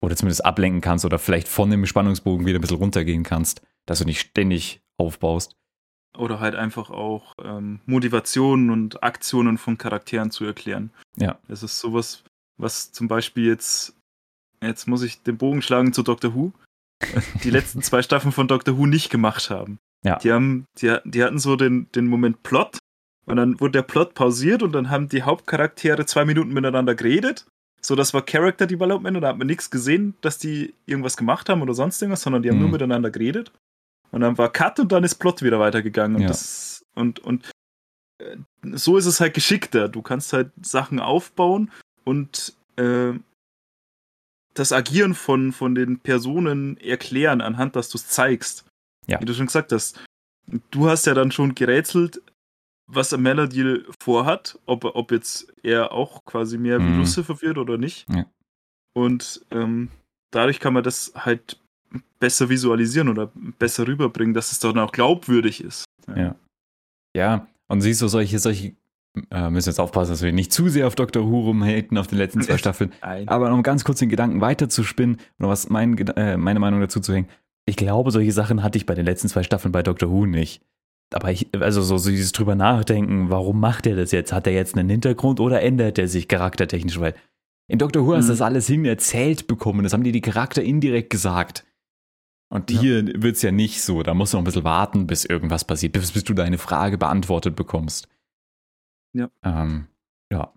Oder 0.00 0.16
zumindest 0.16 0.44
ablenken 0.44 0.80
kannst 0.80 1.04
oder 1.04 1.18
vielleicht 1.18 1.48
von 1.48 1.70
dem 1.70 1.86
Spannungsbogen 1.86 2.46
wieder 2.46 2.58
ein 2.58 2.60
bisschen 2.60 2.76
runtergehen 2.76 3.24
kannst, 3.24 3.62
dass 3.86 3.98
du 4.00 4.04
nicht 4.04 4.20
ständig 4.20 4.80
aufbaust 4.96 5.56
oder 6.18 6.40
halt 6.40 6.54
einfach 6.54 6.90
auch 6.90 7.34
ähm, 7.42 7.80
Motivationen 7.86 8.70
und 8.70 9.02
Aktionen 9.02 9.56
von 9.56 9.78
Charakteren 9.78 10.30
zu 10.30 10.44
erklären. 10.44 10.90
Ja. 11.16 11.38
Das 11.48 11.62
ist 11.62 11.78
sowas, 11.78 12.24
was 12.56 12.92
zum 12.92 13.08
Beispiel 13.08 13.46
jetzt, 13.46 13.94
jetzt 14.62 14.88
muss 14.88 15.02
ich 15.02 15.22
den 15.22 15.38
Bogen 15.38 15.62
schlagen 15.62 15.92
zu 15.92 16.02
Doctor 16.02 16.34
Who, 16.34 16.52
die 17.44 17.50
letzten 17.50 17.82
zwei 17.82 18.02
Staffeln 18.02 18.32
von 18.32 18.48
Doctor 18.48 18.76
Who 18.76 18.86
nicht 18.86 19.10
gemacht 19.10 19.48
haben. 19.50 19.78
Ja. 20.04 20.16
Die 20.18 20.32
haben, 20.32 20.64
die, 20.78 20.96
die 21.04 21.24
hatten 21.24 21.38
so 21.38 21.56
den, 21.56 21.90
den 21.94 22.06
Moment 22.06 22.42
Plot 22.42 22.78
und 23.26 23.36
dann 23.36 23.60
wurde 23.60 23.72
der 23.72 23.82
Plot 23.82 24.14
pausiert 24.14 24.62
und 24.62 24.72
dann 24.72 24.90
haben 24.90 25.08
die 25.08 25.22
Hauptcharaktere 25.22 26.06
zwei 26.06 26.24
Minuten 26.24 26.52
miteinander 26.52 26.94
geredet. 26.94 27.46
So, 27.80 27.94
das 27.94 28.14
war 28.14 28.22
Character 28.22 28.66
Development 28.66 29.16
und 29.16 29.22
da 29.22 29.28
hat 29.28 29.38
man 29.38 29.46
nichts 29.46 29.70
gesehen, 29.70 30.14
dass 30.20 30.38
die 30.38 30.74
irgendwas 30.86 31.16
gemacht 31.16 31.48
haben 31.48 31.62
oder 31.62 31.74
sonst 31.74 32.00
irgendwas, 32.00 32.22
sondern 32.22 32.42
die 32.42 32.48
haben 32.48 32.56
mhm. 32.56 32.62
nur 32.62 32.72
miteinander 32.72 33.10
geredet. 33.10 33.52
Und 34.10 34.22
dann 34.22 34.38
war 34.38 34.50
Cut 34.50 34.80
und 34.80 34.90
dann 34.90 35.04
ist 35.04 35.16
Plot 35.16 35.42
wieder 35.42 35.60
weitergegangen. 35.60 36.16
Und, 36.16 36.22
ja. 36.22 36.28
das, 36.28 36.84
und, 36.94 37.20
und 37.20 37.50
äh, 38.18 38.36
so 38.72 38.96
ist 38.96 39.06
es 39.06 39.20
halt 39.20 39.34
geschickter. 39.34 39.88
Du 39.88 40.02
kannst 40.02 40.32
halt 40.32 40.50
Sachen 40.62 40.98
aufbauen 40.98 41.70
und 42.04 42.54
äh, 42.76 43.12
das 44.54 44.72
Agieren 44.72 45.14
von, 45.14 45.52
von 45.52 45.74
den 45.74 46.00
Personen 46.00 46.78
erklären, 46.78 47.40
anhand, 47.40 47.76
dass 47.76 47.90
du 47.90 47.98
es 47.98 48.08
zeigst. 48.08 48.64
Ja. 49.08 49.20
Wie 49.20 49.24
du 49.24 49.34
schon 49.34 49.46
gesagt 49.46 49.72
hast. 49.72 50.00
Du 50.70 50.88
hast 50.88 51.06
ja 51.06 51.14
dann 51.14 51.30
schon 51.30 51.54
gerätselt, 51.54 52.22
was 52.86 53.16
Melody 53.16 53.82
vorhat, 54.00 54.58
ob, 54.66 54.84
ob 54.84 55.12
jetzt 55.12 55.52
er 55.62 55.92
auch 55.92 56.24
quasi 56.24 56.56
mehr 56.56 56.78
wie 56.78 56.84
mhm. 56.84 56.98
Lucifer 56.98 57.40
wird 57.42 57.58
oder 57.58 57.76
nicht. 57.76 58.06
Ja. 58.08 58.24
Und 58.94 59.44
ähm, 59.50 59.90
dadurch 60.30 60.58
kann 60.58 60.72
man 60.72 60.82
das 60.82 61.12
halt 61.14 61.60
besser 62.18 62.48
visualisieren 62.48 63.08
oder 63.08 63.30
besser 63.58 63.86
rüberbringen, 63.86 64.34
dass 64.34 64.52
es 64.52 64.58
dann 64.58 64.78
auch 64.78 64.92
glaubwürdig 64.92 65.62
ist. 65.62 65.84
Ja. 66.08 66.16
Ja, 66.16 66.34
ja. 67.14 67.46
und 67.68 67.80
siehst 67.80 68.02
du, 68.02 68.08
solche, 68.08 68.38
solche, 68.38 68.74
äh, 69.30 69.50
müssen 69.50 69.68
jetzt 69.68 69.80
aufpassen, 69.80 70.12
dass 70.12 70.22
wir 70.22 70.32
nicht 70.32 70.52
zu 70.52 70.68
sehr 70.68 70.86
auf 70.86 70.94
Dr. 70.94 71.30
Who 71.30 71.40
rumhaten 71.42 71.98
auf 71.98 72.06
den 72.06 72.18
letzten 72.18 72.42
zwei 72.42 72.58
Staffeln. 72.58 72.92
Nein. 73.02 73.28
Aber 73.28 73.52
um 73.52 73.62
ganz 73.62 73.84
kurz 73.84 73.98
den 73.98 74.08
Gedanken 74.08 74.40
weiterzuspinnen 74.40 75.18
oder 75.38 75.48
was 75.48 75.68
mein, 75.68 75.96
äh, 75.98 76.36
meine 76.36 76.60
Meinung 76.60 76.80
dazu 76.80 77.00
zu 77.00 77.12
hängen, 77.12 77.28
ich 77.68 77.76
glaube, 77.76 78.10
solche 78.10 78.32
Sachen 78.32 78.62
hatte 78.62 78.78
ich 78.78 78.86
bei 78.86 78.94
den 78.94 79.04
letzten 79.04 79.28
zwei 79.28 79.42
Staffeln 79.42 79.72
bei 79.72 79.82
Dr. 79.82 80.10
Who 80.10 80.26
nicht. 80.26 80.62
Aber 81.12 81.30
ich, 81.30 81.48
also 81.58 81.82
so, 81.82 81.96
so 81.96 82.10
dieses 82.10 82.32
drüber 82.32 82.54
nachdenken, 82.54 83.30
warum 83.30 83.60
macht 83.60 83.86
er 83.86 83.96
das 83.96 84.12
jetzt? 84.12 84.32
Hat 84.32 84.46
er 84.46 84.52
jetzt 84.52 84.76
einen 84.76 84.88
Hintergrund 84.88 85.40
oder 85.40 85.62
ändert 85.62 85.98
er 85.98 86.08
sich 86.08 86.28
charaktertechnisch? 86.28 87.00
Weil 87.00 87.14
in 87.68 87.78
Dr. 87.78 88.04
Who 88.04 88.12
mhm. 88.12 88.16
hast 88.16 88.28
du 88.28 88.32
das 88.32 88.42
alles 88.42 88.66
hin 88.66 88.84
erzählt 88.84 89.46
bekommen. 89.46 89.84
Das 89.84 89.92
haben 89.92 90.04
dir 90.04 90.12
die 90.12 90.20
Charakter 90.20 90.62
indirekt 90.62 91.10
gesagt. 91.10 91.64
Und 92.50 92.70
ja. 92.70 92.80
hier 92.80 93.06
wird 93.22 93.36
es 93.36 93.42
ja 93.42 93.52
nicht 93.52 93.82
so. 93.82 94.02
Da 94.02 94.14
musst 94.14 94.32
du 94.32 94.38
noch 94.38 94.42
ein 94.42 94.44
bisschen 94.44 94.64
warten, 94.64 95.06
bis 95.06 95.24
irgendwas 95.24 95.64
passiert, 95.64 95.92
bis, 95.92 96.12
bis 96.12 96.24
du 96.24 96.34
deine 96.34 96.58
Frage 96.58 96.96
beantwortet 96.96 97.56
bekommst. 97.56 98.08
Ja. 99.12 99.30
Ähm, 99.42 99.88
ja. 100.32 100.52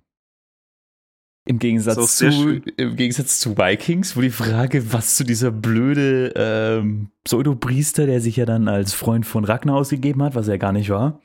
Im 1.45 1.57
Gegensatz, 1.57 2.17
zu, 2.17 2.61
Im 2.77 2.95
Gegensatz 2.95 3.39
zu 3.39 3.57
Vikings, 3.57 4.15
wo 4.15 4.21
die 4.21 4.29
Frage, 4.29 4.93
was 4.93 5.15
zu 5.15 5.23
dieser 5.23 5.49
blöde 5.49 6.33
ähm, 6.35 7.09
Pseudopriester, 7.23 8.05
der 8.05 8.21
sich 8.21 8.35
ja 8.35 8.45
dann 8.45 8.67
als 8.67 8.93
Freund 8.93 9.25
von 9.25 9.43
Ragnar 9.43 9.77
ausgegeben 9.77 10.21
hat, 10.21 10.35
was 10.35 10.47
er 10.47 10.59
gar 10.59 10.71
nicht 10.71 10.91
war, 10.91 11.19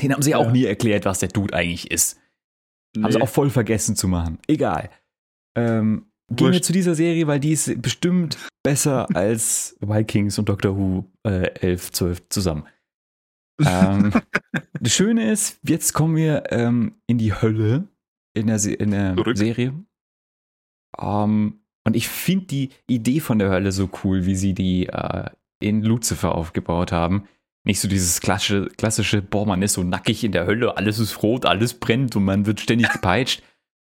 den 0.00 0.12
haben 0.12 0.22
sie 0.22 0.30
ja. 0.30 0.36
auch 0.36 0.52
nie 0.52 0.64
erklärt, 0.64 1.06
was 1.06 1.18
der 1.18 1.30
Dude 1.30 1.54
eigentlich 1.54 1.90
ist. 1.90 2.18
Nee. 2.94 3.04
Haben 3.04 3.12
sie 3.12 3.22
auch 3.22 3.28
voll 3.28 3.48
vergessen 3.48 3.96
zu 3.96 4.06
machen. 4.06 4.38
Egal. 4.46 4.90
Ähm, 5.56 6.06
Gehen 6.30 6.52
wir 6.52 6.62
zu 6.62 6.72
dieser 6.72 6.94
Serie, 6.94 7.26
weil 7.26 7.40
die 7.40 7.52
ist 7.52 7.80
bestimmt 7.80 8.38
besser 8.62 9.06
als 9.14 9.76
Vikings 9.80 10.38
und 10.38 10.48
Doctor 10.48 10.76
Who 10.76 11.10
äh, 11.24 11.50
11, 11.60 11.92
12 11.92 12.28
zusammen. 12.28 12.66
ähm, 13.64 14.12
das 14.80 14.92
Schöne 14.92 15.30
ist, 15.30 15.58
jetzt 15.62 15.92
kommen 15.92 16.16
wir 16.16 16.44
ähm, 16.50 16.96
in 17.06 17.18
die 17.18 17.34
Hölle 17.34 17.88
in 18.34 18.46
der, 18.46 18.58
Se 18.58 18.72
in 18.72 18.90
der 18.90 19.16
Serie. 19.34 19.74
Um, 20.96 21.60
und 21.84 21.96
ich 21.96 22.08
finde 22.08 22.46
die 22.46 22.70
Idee 22.86 23.20
von 23.20 23.38
der 23.38 23.50
Hölle 23.50 23.72
so 23.72 23.90
cool, 24.04 24.26
wie 24.26 24.36
sie 24.36 24.54
die 24.54 24.86
äh, 24.86 25.30
in 25.60 25.82
Lucifer 25.82 26.34
aufgebaut 26.34 26.92
haben. 26.92 27.24
Nicht 27.64 27.80
so 27.80 27.88
dieses 27.88 28.20
klassische, 28.20 28.66
klassische, 28.76 29.22
boah, 29.22 29.46
man 29.46 29.62
ist 29.62 29.74
so 29.74 29.82
nackig 29.82 30.24
in 30.24 30.32
der 30.32 30.46
Hölle, 30.46 30.76
alles 30.76 30.98
ist 30.98 31.22
rot, 31.22 31.46
alles 31.46 31.74
brennt 31.74 32.14
und 32.16 32.24
man 32.24 32.46
wird 32.46 32.60
ständig 32.60 32.88
gepeitscht 32.92 33.42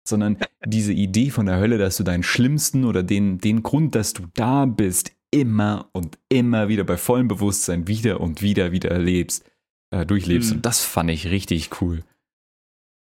sondern 0.08 0.38
diese 0.66 0.94
Idee 0.94 1.32
von 1.32 1.48
der 1.48 1.58
Hölle, 1.58 1.78
dass 1.78 1.98
du 1.98 2.04
deinen 2.04 2.24
schlimmsten 2.24 2.86
oder 2.86 3.04
den, 3.04 3.40
den 3.40 3.64
Grund, 3.64 3.96
dass 3.96 4.14
du 4.14 4.24
da 4.34 4.66
bist, 4.66 5.12
immer 5.32 5.90
und 5.92 6.18
immer 6.30 6.70
wieder 6.70 6.84
bei 6.84 6.98
vollem 6.98 7.28
Bewusstsein 7.28 7.88
wieder 7.88 8.22
und 8.22 8.42
wieder 8.42 8.72
wieder 8.72 8.92
erlebst, 8.92 9.50
äh, 9.92 10.06
durchlebst. 10.06 10.52
Mhm. 10.52 10.58
Und 10.58 10.66
das 10.66 10.82
fand 10.82 11.10
ich 11.10 11.28
richtig 11.28 11.82
cool. 11.82 12.04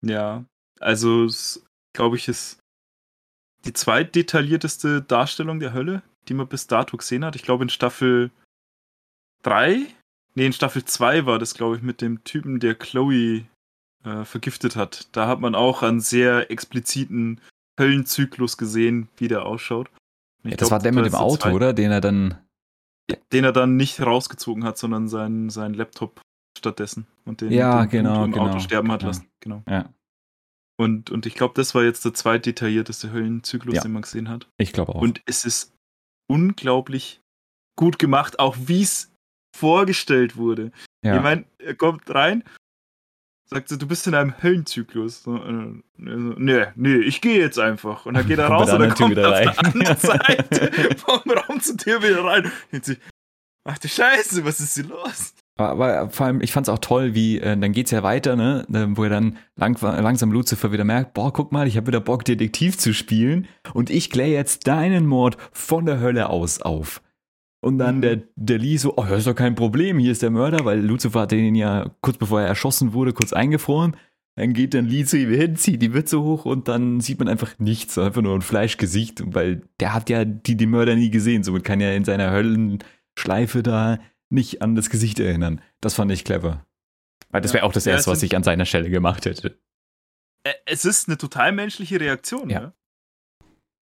Ja, 0.04 0.44
also 0.80 1.28
glaube 1.92 2.16
ich, 2.16 2.28
ist 2.28 2.58
die 3.64 3.72
zweitdetaillierteste 3.72 5.02
Darstellung 5.02 5.60
der 5.60 5.72
Hölle, 5.72 6.02
die 6.28 6.34
man 6.34 6.48
bis 6.48 6.66
dato 6.66 6.96
gesehen 6.96 7.24
hat. 7.24 7.36
Ich 7.36 7.42
glaube 7.42 7.64
in 7.64 7.68
Staffel 7.68 8.30
3, 9.42 9.86
nee, 10.34 10.46
in 10.46 10.52
Staffel 10.52 10.84
2 10.84 11.26
war 11.26 11.38
das, 11.38 11.54
glaube 11.54 11.76
ich, 11.76 11.82
mit 11.82 12.00
dem 12.00 12.24
Typen, 12.24 12.60
der 12.60 12.74
Chloe 12.74 13.44
äh, 14.04 14.24
vergiftet 14.24 14.76
hat. 14.76 15.08
Da 15.12 15.26
hat 15.26 15.40
man 15.40 15.54
auch 15.54 15.82
einen 15.82 16.00
sehr 16.00 16.50
expliziten 16.50 17.40
Höllenzyklus 17.78 18.56
gesehen, 18.56 19.08
wie 19.16 19.28
der 19.28 19.46
ausschaut. 19.46 19.90
Ja, 20.44 20.50
das 20.52 20.68
glaub, 20.68 20.70
war 20.70 20.78
der 20.80 20.92
mit 20.92 21.06
dem 21.06 21.14
Auto, 21.14 21.36
zwei, 21.36 21.52
oder? 21.52 21.72
Den 21.72 21.90
er 21.90 22.00
dann. 22.00 22.38
Den 23.32 23.44
er 23.44 23.52
dann 23.52 23.76
nicht 23.76 24.00
rausgezogen 24.00 24.62
hat, 24.64 24.78
sondern 24.78 25.08
seinen, 25.08 25.50
seinen 25.50 25.74
Laptop 25.74 26.20
stattdessen. 26.56 27.06
Und 27.24 27.40
den, 27.40 27.50
ja, 27.50 27.82
den 27.82 27.90
genau, 27.90 28.24
im 28.24 28.32
genau, 28.32 28.46
Auto 28.46 28.60
sterben 28.60 28.90
hat 28.92 29.00
genau. 29.00 29.10
lassen. 29.10 29.28
Genau. 29.40 29.62
Ja. 29.68 29.92
Und, 30.80 31.10
und 31.10 31.26
ich 31.26 31.34
glaube, 31.34 31.54
das 31.54 31.74
war 31.74 31.82
jetzt 31.84 32.04
der 32.04 32.14
zweitdetaillierteste 32.14 33.12
Höllenzyklus, 33.12 33.74
ja. 33.74 33.82
den 33.82 33.92
man 33.92 34.02
gesehen 34.02 34.28
hat. 34.28 34.48
Ich 34.56 34.72
glaube 34.72 34.94
auch. 34.94 35.00
Und 35.00 35.20
es 35.26 35.44
ist 35.44 35.74
unglaublich 36.26 37.20
gut 37.78 37.98
gemacht, 37.98 38.38
auch 38.38 38.56
wie 38.58 38.82
es 38.82 39.12
vorgestellt 39.56 40.36
wurde. 40.36 40.72
Ja. 41.04 41.16
Ich 41.16 41.22
meine, 41.22 41.44
er 41.58 41.74
kommt 41.74 42.08
rein 42.08 42.44
sagt 43.50 43.68
sie, 43.68 43.78
du 43.78 43.86
bist 43.86 44.06
in 44.06 44.14
einem 44.14 44.40
Höllenzyklus. 44.42 45.24
So, 45.24 45.36
äh, 45.36 45.74
nee, 45.96 46.66
nee, 46.76 46.96
ich 46.96 47.20
gehe 47.20 47.38
jetzt 47.38 47.58
einfach. 47.58 48.06
Und 48.06 48.14
dann 48.14 48.26
geht 48.26 48.38
er 48.38 48.46
raus 48.48 48.72
und 48.72 48.80
dann 48.80 48.94
kommt 48.94 49.18
er 49.18 49.28
auf 49.28 49.40
der 49.40 49.58
anderen 49.58 49.96
Seite 49.98 50.96
vom 50.96 51.20
Raum 51.30 51.60
zur 51.60 51.76
Tür 51.76 52.02
wieder 52.02 52.24
rein. 52.24 52.50
Und 52.72 52.84
sie, 52.84 52.98
ach 53.64 53.78
du 53.78 53.88
Scheiße, 53.88 54.44
was 54.44 54.60
ist 54.60 54.74
hier 54.74 54.84
los? 54.84 55.34
Aber, 55.68 56.10
vor 56.10 56.26
allem, 56.26 56.40
ich 56.40 56.52
fand 56.52 56.68
es 56.68 56.72
auch 56.72 56.78
toll, 56.78 57.14
wie, 57.14 57.38
äh, 57.38 57.56
dann 57.56 57.72
geht's 57.72 57.90
ja 57.90 58.02
weiter, 58.02 58.36
ne, 58.36 58.64
wo 58.94 59.04
er 59.04 59.10
dann 59.10 59.36
lang, 59.56 59.80
langsam 59.80 60.32
Lucifer 60.32 60.72
wieder 60.72 60.84
merkt, 60.84 61.14
boah, 61.14 61.32
guck 61.32 61.52
mal, 61.52 61.66
ich 61.66 61.76
habe 61.76 61.88
wieder 61.88 62.00
Bock, 62.00 62.24
Detektiv 62.24 62.78
zu 62.78 62.94
spielen 62.94 63.46
und 63.74 63.90
ich 63.90 64.10
kläre 64.10 64.30
jetzt 64.30 64.66
deinen 64.66 65.06
Mord 65.06 65.36
von 65.52 65.86
der 65.86 66.00
Hölle 66.00 66.30
aus 66.30 66.62
auf. 66.62 67.02
Und 67.62 67.78
dann 67.78 67.96
mhm. 67.96 68.00
der, 68.00 68.22
der 68.36 68.58
Lee 68.58 68.76
so, 68.76 68.94
oh, 68.96 69.04
das 69.04 69.18
ist 69.18 69.26
doch 69.26 69.34
kein 69.34 69.54
Problem, 69.54 69.98
hier 69.98 70.12
ist 70.12 70.22
der 70.22 70.30
Mörder, 70.30 70.64
weil 70.64 70.80
Lucifer 70.80 71.20
hat 71.20 71.32
den 71.32 71.54
ja 71.54 71.90
kurz 72.00 72.16
bevor 72.16 72.40
er 72.40 72.48
erschossen 72.48 72.94
wurde, 72.94 73.12
kurz 73.12 73.32
eingefroren. 73.32 73.96
dann 74.36 74.54
geht 74.54 74.72
dann 74.72 74.86
Lee 74.86 75.04
zu 75.04 75.18
ihm 75.18 75.30
hin, 75.30 75.56
zieht 75.56 75.82
die 75.82 75.90
Mütze 75.90 76.22
hoch 76.22 76.46
und 76.46 76.68
dann 76.68 77.00
sieht 77.00 77.18
man 77.18 77.28
einfach 77.28 77.58
nichts, 77.58 77.98
einfach 77.98 78.22
nur 78.22 78.34
ein 78.34 78.40
Fleischgesicht, 78.42 79.22
weil 79.34 79.62
der 79.78 79.92
hat 79.92 80.08
ja 80.08 80.24
die, 80.24 80.56
die 80.56 80.66
Mörder 80.66 80.94
nie 80.94 81.10
gesehen, 81.10 81.44
somit 81.44 81.64
kann 81.64 81.80
er 81.80 81.94
in 81.96 82.04
seiner 82.04 82.30
Höllenschleife 82.30 83.62
da 83.62 83.98
nicht 84.30 84.62
an 84.62 84.74
das 84.74 84.90
Gesicht 84.90 85.18
erinnern. 85.20 85.60
Das 85.80 85.94
fand 85.94 86.10
ich 86.12 86.24
clever. 86.24 86.64
Weil 87.30 87.40
das 87.42 87.52
wäre 87.52 87.64
auch 87.64 87.72
das 87.72 87.84
Ja, 87.84 87.92
Erste, 87.92 88.10
was 88.10 88.22
ich 88.22 88.34
an 88.36 88.42
seiner 88.42 88.64
Stelle 88.66 88.90
gemacht 88.90 89.24
hätte. 89.26 89.58
Es 90.64 90.84
ist 90.84 91.08
eine 91.08 91.18
total 91.18 91.52
menschliche 91.52 92.00
Reaktion, 92.00 92.48
Ja. 92.50 92.60
ja. 92.60 92.72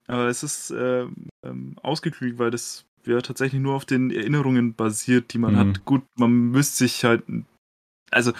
Aber 0.07 0.27
es 0.27 0.43
ist 0.43 0.69
ähm, 0.71 1.29
ähm, 1.43 1.77
ausgeklügelt, 1.81 2.37
weil 2.39 2.51
das 2.51 2.85
ja 3.05 3.21
tatsächlich 3.21 3.59
nur 3.61 3.75
auf 3.75 3.85
den 3.85 4.11
Erinnerungen 4.11 4.75
basiert, 4.75 5.33
die 5.33 5.37
man 5.39 5.53
Mhm. 5.55 5.57
hat. 5.57 5.85
Gut, 5.85 6.03
man 6.15 6.31
müsste 6.31 6.77
sich 6.77 7.03
halt, 7.03 7.23
also 8.11 8.31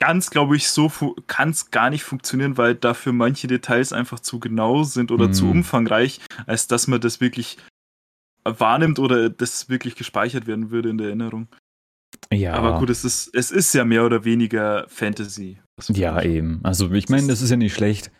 ganz, 0.00 0.30
glaube 0.30 0.56
ich, 0.56 0.68
so 0.68 0.88
kann 1.26 1.50
es 1.50 1.70
gar 1.70 1.90
nicht 1.90 2.02
funktionieren, 2.04 2.56
weil 2.56 2.74
dafür 2.74 3.12
manche 3.12 3.46
Details 3.46 3.92
einfach 3.92 4.20
zu 4.20 4.40
genau 4.40 4.82
sind 4.82 5.10
oder 5.12 5.30
zu 5.30 5.44
Mhm. 5.46 5.50
umfangreich, 5.50 6.20
als 6.46 6.66
dass 6.66 6.86
man 6.88 7.00
das 7.00 7.20
wirklich 7.20 7.58
wahrnimmt 8.44 8.98
oder 8.98 9.30
das 9.30 9.68
wirklich 9.68 9.96
gespeichert 9.96 10.46
werden 10.46 10.70
würde 10.70 10.90
in 10.90 10.98
der 10.98 11.08
Erinnerung. 11.08 11.48
Ja. 12.32 12.54
Aber 12.54 12.78
gut, 12.78 12.90
es 12.90 13.04
ist, 13.04 13.34
es 13.34 13.50
ist 13.50 13.74
ja 13.74 13.84
mehr 13.84 14.04
oder 14.04 14.24
weniger 14.24 14.86
Fantasy. 14.88 15.58
Ja, 15.88 16.22
eben. 16.22 16.60
Also 16.62 16.90
ich 16.92 17.08
meine, 17.08 17.26
das 17.28 17.42
ist 17.42 17.50
ja 17.50 17.56
nicht 17.56 17.74
schlecht. 17.74 18.10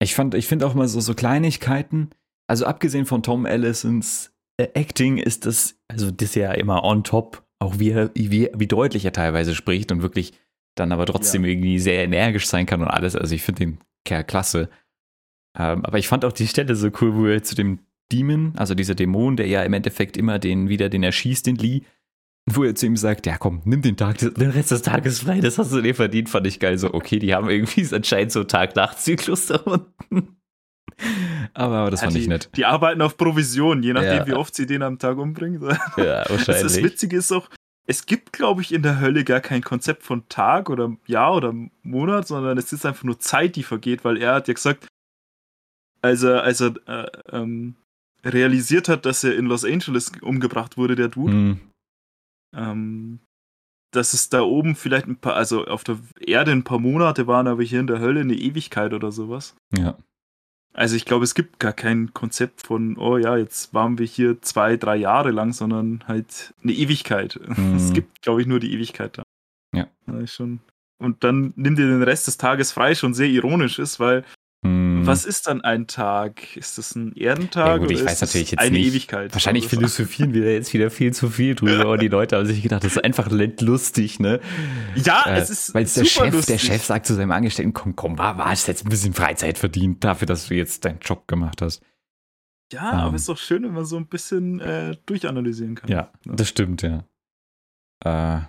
Ich 0.00 0.14
fand, 0.14 0.34
ich 0.34 0.46
finde 0.46 0.66
auch 0.66 0.74
mal 0.74 0.88
so, 0.88 1.00
so 1.00 1.14
Kleinigkeiten, 1.14 2.10
also 2.48 2.66
abgesehen 2.66 3.06
von 3.06 3.22
Tom 3.22 3.46
Allisons 3.46 4.32
äh, 4.58 4.68
Acting 4.74 5.18
ist 5.18 5.46
das, 5.46 5.78
also 5.88 6.10
das 6.10 6.30
ist 6.30 6.34
ja 6.36 6.52
immer 6.52 6.84
on 6.84 7.02
top, 7.02 7.44
auch 7.58 7.78
wie, 7.78 7.90
er, 7.90 8.10
wie, 8.14 8.50
wie 8.54 8.66
deutlich 8.66 9.04
er 9.04 9.12
teilweise 9.12 9.54
spricht 9.54 9.90
und 9.90 10.02
wirklich 10.02 10.34
dann 10.76 10.92
aber 10.92 11.06
trotzdem 11.06 11.44
irgendwie 11.44 11.78
sehr 11.78 12.04
energisch 12.04 12.46
sein 12.46 12.66
kann 12.66 12.82
und 12.82 12.88
alles. 12.88 13.16
Also 13.16 13.34
ich 13.34 13.42
finde 13.42 13.60
den 13.60 13.78
Kerl 14.04 14.24
klasse. 14.24 14.68
Ähm, 15.58 15.84
aber 15.84 15.98
ich 15.98 16.06
fand 16.06 16.24
auch 16.24 16.32
die 16.32 16.46
Stelle 16.46 16.76
so 16.76 16.90
cool, 17.00 17.14
wo 17.14 17.26
er 17.26 17.42
zu 17.42 17.54
dem 17.54 17.80
Demon, 18.12 18.52
also 18.56 18.74
dieser 18.74 18.94
Dämon, 18.94 19.36
der 19.36 19.46
ja 19.48 19.62
im 19.62 19.72
Endeffekt 19.72 20.16
immer 20.16 20.38
den 20.38 20.68
wieder, 20.68 20.88
den 20.88 21.02
er 21.02 21.12
schießt, 21.12 21.46
den 21.46 21.56
Lee, 21.56 21.82
wo 22.48 22.62
er 22.62 22.74
zu 22.76 22.86
ihm 22.86 22.96
sagt, 22.96 23.26
ja 23.26 23.36
komm, 23.38 23.62
nimm 23.64 23.82
den 23.82 23.96
Tag, 23.96 24.18
den 24.18 24.50
Rest 24.50 24.70
des 24.70 24.82
Tages 24.82 25.20
frei, 25.20 25.40
das 25.40 25.58
hast 25.58 25.72
du 25.72 25.80
dir 25.80 25.94
verdient, 25.94 26.28
fand 26.28 26.46
ich 26.46 26.60
geil. 26.60 26.78
So, 26.78 26.94
okay, 26.94 27.18
die 27.18 27.34
haben 27.34 27.50
irgendwie 27.50 27.86
anscheinend 27.94 28.30
so 28.32 28.44
Tag-Nacht-Zyklus 28.44 29.46
da 29.46 29.56
unten. 29.56 30.36
Aber, 31.52 31.90
das 31.90 32.00
Ja, 32.00 32.06
fand 32.06 32.16
die, 32.16 32.20
ich 32.20 32.28
nett. 32.28 32.50
Die 32.56 32.64
arbeiten 32.64 33.02
auf 33.02 33.16
Provision, 33.16 33.82
je 33.82 33.92
nachdem, 33.92 34.18
Ja. 34.18 34.26
wie 34.26 34.32
oft 34.34 34.54
sie 34.54 34.66
den 34.66 34.82
am 34.82 34.98
Tag 34.98 35.18
umbringen. 35.18 35.60
Ja, 35.96 36.22
Das, 36.22 36.30
wahrscheinlich. 36.30 36.62
das 36.62 36.76
Witzige 36.82 37.16
ist 37.16 37.32
auch, 37.32 37.48
es 37.86 38.06
gibt, 38.06 38.32
glaube 38.32 38.62
ich, 38.62 38.72
in 38.72 38.82
der 38.82 39.00
Hölle 39.00 39.24
gar 39.24 39.40
kein 39.40 39.62
Konzept 39.62 40.02
von 40.04 40.28
Tag 40.28 40.70
oder 40.70 40.96
Jahr 41.06 41.34
oder 41.34 41.54
Monat, 41.82 42.26
sondern 42.28 42.56
es 42.58 42.72
ist 42.72 42.86
einfach 42.86 43.04
nur 43.04 43.18
Zeit, 43.18 43.56
die 43.56 43.62
vergeht, 43.62 44.04
weil 44.04 44.16
er 44.16 44.34
hat 44.34 44.48
ja 44.48 44.54
gesagt, 44.54 44.86
als 46.02 46.22
er, 46.22 46.42
als 46.44 46.60
er 46.60 46.74
äh, 46.86 47.06
ähm, 47.32 47.74
realisiert 48.26 48.88
hat, 48.88 49.06
dass 49.06 49.24
er 49.24 49.36
in 49.36 49.46
Los 49.46 49.64
Angeles 49.64 50.12
umgebracht 50.20 50.76
wurde, 50.76 50.94
der 50.96 51.08
Dude, 51.08 51.32
Hm, 51.32 51.60
ähm, 52.54 53.18
dass 53.92 54.12
es 54.12 54.28
da 54.28 54.42
oben 54.42 54.74
vielleicht 54.76 55.06
ein 55.06 55.16
paar, 55.16 55.34
also 55.34 55.66
auf 55.66 55.84
der 55.84 55.98
Erde 56.20 56.52
ein 56.52 56.64
paar 56.64 56.78
Monate 56.78 57.26
waren, 57.26 57.46
aber 57.46 57.62
hier 57.62 57.80
in 57.80 57.86
der 57.86 58.00
Hölle 58.00 58.20
eine 58.20 58.34
Ewigkeit 58.34 58.92
oder 58.92 59.12
sowas. 59.12 59.54
ja. 59.76 59.96
Also 60.74 60.94
ich 60.94 61.06
glaube, 61.06 61.24
es 61.24 61.34
gibt 61.34 61.58
gar 61.58 61.72
kein 61.72 62.12
Konzept 62.12 62.66
von, 62.66 62.98
oh 62.98 63.16
ja, 63.16 63.38
jetzt 63.38 63.72
waren 63.72 63.98
wir 63.98 64.04
hier 64.04 64.42
zwei, 64.42 64.76
drei 64.76 64.96
Jahre 64.96 65.30
lang, 65.30 65.54
sondern 65.54 66.04
halt 66.06 66.52
eine 66.62 66.72
Ewigkeit. 66.72 67.40
Mhm. 67.56 67.76
Es 67.76 67.94
gibt, 67.94 68.20
glaube 68.20 68.42
ich, 68.42 68.46
nur 68.46 68.60
die 68.60 68.74
Ewigkeit 68.74 69.16
da. 69.16 69.22
Ja. 69.74 69.88
Ist 70.18 70.34
schon. 70.34 70.60
Und 70.98 71.24
dann 71.24 71.54
nimmt 71.56 71.78
ihr 71.78 71.86
den 71.86 72.02
Rest 72.02 72.26
des 72.26 72.36
Tages 72.36 72.72
frei, 72.72 72.94
schon 72.94 73.14
sehr 73.14 73.28
ironisch 73.28 73.78
ist, 73.78 73.98
weil 74.00 74.22
Hm. 74.66 75.06
was 75.06 75.24
ist 75.24 75.46
dann 75.46 75.60
ein 75.60 75.86
Tag? 75.86 76.56
Ist 76.56 76.78
das 76.78 76.94
ein 76.94 77.12
Ja, 77.14 77.30
Erdentag 77.30 77.80
gut, 77.80 77.90
ich 77.90 77.98
oder 78.02 78.06
weiß 78.10 78.20
natürlich 78.22 78.50
jetzt 78.52 78.60
eine 78.60 78.76
nicht. 78.76 78.88
Ewigkeit? 78.88 79.32
Wahrscheinlich 79.32 79.64
Also, 79.64 79.76
philosophieren 79.76 80.34
wir 80.34 80.52
jetzt 80.52 80.72
wieder 80.74 80.90
viel 80.90 81.12
zu 81.12 81.30
viel 81.30 81.54
drüber 81.54 81.90
und 81.90 82.02
die 82.02 82.08
Leute 82.08 82.36
haben 82.36 82.46
sich 82.46 82.62
gedacht, 82.62 82.84
das 82.84 82.92
ist 82.96 83.04
einfach 83.04 83.30
lustig, 83.30 84.20
ne? 84.20 84.40
Ja, 84.94 85.24
Äh, 85.26 85.38
es 85.38 85.50
ist 85.50 85.74
Weil 85.74 85.84
der 85.84 85.90
super 85.90 86.06
Chef, 86.26 86.34
lustig. 86.34 86.46
der 86.46 86.58
Chef 86.58 86.84
sagt 86.84 87.06
zu 87.06 87.14
seinem 87.14 87.30
Angestellten, 87.30 87.72
komm, 87.72 87.94
komm, 87.96 88.18
war, 88.18 88.36
war 88.38 88.46
hast 88.50 88.66
jetzt 88.68 88.84
ein 88.84 88.88
bisschen 88.90 89.14
Freizeit 89.14 89.58
verdient 89.58 90.02
dafür, 90.04 90.26
dass 90.26 90.48
du 90.48 90.54
jetzt 90.54 90.84
deinen 90.84 90.98
Job 91.00 91.26
gemacht 91.28 91.62
hast. 91.62 91.82
Ja, 92.72 92.92
Ähm. 92.92 92.98
aber 92.98 93.14
es 93.16 93.22
ist 93.22 93.28
doch 93.28 93.38
schön, 93.38 93.62
wenn 93.62 93.72
man 93.74 93.84
so 93.84 93.96
ein 93.96 94.06
bisschen 94.08 94.60
äh, 94.60 94.96
durchanalysieren 95.06 95.76
kann. 95.76 95.88
Ja, 95.90 96.10
das 96.24 96.48
stimmt, 96.48 96.82
ja. 96.82 97.04
Äh, 98.04 98.40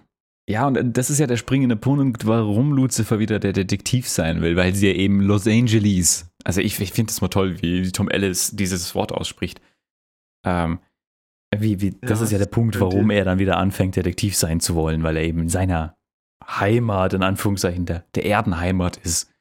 ja, 0.49 0.65
und 0.67 0.93
das 0.97 1.09
ist 1.09 1.19
ja 1.19 1.27
der 1.27 1.37
springende 1.37 1.75
Punkt, 1.75 2.25
warum 2.25 2.71
Lucifer 2.73 3.19
wieder 3.19 3.39
der 3.39 3.53
Detektiv 3.53 4.07
sein 4.07 4.41
will, 4.41 4.55
weil 4.55 4.73
sie 4.73 4.87
ja 4.87 4.93
eben 4.93 5.21
Los 5.21 5.45
Angeles, 5.47 6.29
also 6.43 6.61
ich, 6.61 6.79
ich 6.79 6.91
finde 6.93 7.11
das 7.11 7.21
mal 7.21 7.27
toll, 7.27 7.61
wie 7.61 7.91
Tom 7.91 8.09
Ellis 8.09 8.51
dieses 8.55 8.95
Wort 8.95 9.11
ausspricht. 9.11 9.61
Ähm, 10.45 10.79
wie, 11.55 11.81
wie, 11.81 11.91
das 12.01 12.19
Ja, 12.19 12.25
ist 12.25 12.31
ja 12.31 12.37
der 12.37 12.45
Punkt, 12.45 12.79
warum 12.79 13.09
er 13.09 13.25
dann 13.25 13.39
wieder 13.39 13.57
anfängt, 13.57 13.95
Detektiv 13.95 14.35
sein 14.35 14.59
zu 14.59 14.75
wollen, 14.75 15.03
weil 15.03 15.17
er 15.17 15.23
eben 15.23 15.41
in 15.41 15.49
seiner 15.49 15.95
Heimat, 16.45 17.13
in 17.13 17.23
Anführungszeichen, 17.23 17.85
der, 17.85 18.05
der 18.15 18.25
Erdenheimat 18.25 18.97
ist. 18.97 19.31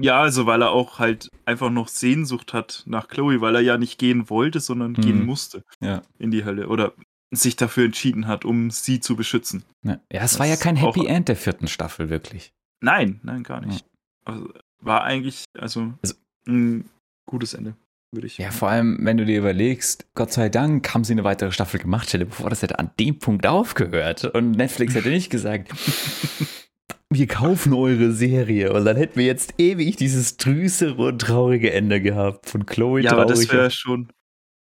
Ja, 0.00 0.22
also 0.22 0.46
weil 0.46 0.62
er 0.62 0.70
auch 0.70 0.98
halt 0.98 1.28
einfach 1.44 1.70
noch 1.70 1.88
Sehnsucht 1.88 2.54
hat 2.54 2.84
nach 2.86 3.08
Chloe, 3.08 3.40
weil 3.40 3.54
er 3.54 3.60
ja 3.60 3.76
nicht 3.76 3.98
gehen 3.98 4.30
wollte, 4.30 4.58
sondern 4.60 4.92
Mhm. 4.92 5.00
gehen 5.00 5.26
musste 5.26 5.62
Ja. 5.80 6.02
in 6.18 6.30
die 6.30 6.44
Hölle 6.44 6.68
oder 6.68 6.94
sich 7.30 7.56
dafür 7.56 7.84
entschieden 7.86 8.26
hat, 8.26 8.44
um 8.44 8.70
sie 8.70 9.00
zu 9.00 9.16
beschützen. 9.16 9.64
Ja, 9.82 10.00
ja 10.12 10.22
es 10.22 10.32
Das 10.32 10.38
war 10.38 10.46
ja 10.46 10.56
kein 10.56 10.76
Happy 10.76 11.06
End 11.06 11.28
der 11.28 11.36
vierten 11.36 11.68
Staffel, 11.68 12.10
wirklich. 12.10 12.52
Nein, 12.80 13.20
nein, 13.22 13.42
gar 13.42 13.60
nicht. 13.60 13.84
Also, 14.24 14.52
war 14.80 15.04
eigentlich, 15.04 15.44
also, 15.58 15.92
Also- 16.02 16.14
ein 16.46 16.88
gutes 17.26 17.54
Ende, 17.54 17.74
würde 18.12 18.26
ich. 18.26 18.38
Ja, 18.38 18.50
vor 18.50 18.70
allem, 18.70 18.98
wenn 19.02 19.16
du 19.16 19.24
dir 19.24 19.38
überlegst, 19.38 20.06
Gott 20.14 20.32
sei 20.32 20.48
Dank 20.48 20.92
haben 20.92 21.04
sie 21.04 21.12
eine 21.12 21.24
weitere 21.24 21.52
Staffel 21.52 21.78
gemacht, 21.78 22.08
stelle 22.08 22.24
dir 22.24 22.32
vor, 22.32 22.50
das 22.50 22.62
hätte 22.62 22.78
an 22.78 22.90
dem 22.98 23.18
Punkt 23.18 23.46
aufgehört 23.46 24.24
und 24.24 24.52
Netflix 24.52 24.94
hätte 24.94 25.10
nicht 25.10 25.30
gesagt, 25.30 25.70
wir 27.10 27.26
kaufen 27.26 27.74
eure 27.74 28.12
Serie 28.12 28.72
und 28.72 28.84
dann 28.84 28.96
hätten 28.96 29.18
wir 29.18 29.26
jetzt 29.26 29.54
ewig 29.58 29.96
dieses 29.96 30.38
trüßere 30.38 31.02
und 31.08 31.20
traurige 31.20 31.72
Ende 31.72 32.00
gehabt 32.00 32.48
von 32.48 32.66
Chloe 32.66 33.02
ja, 33.02 33.12
aber 33.12 33.26
das 33.26 33.52
wäre 33.52 33.70
schon, 33.70 34.08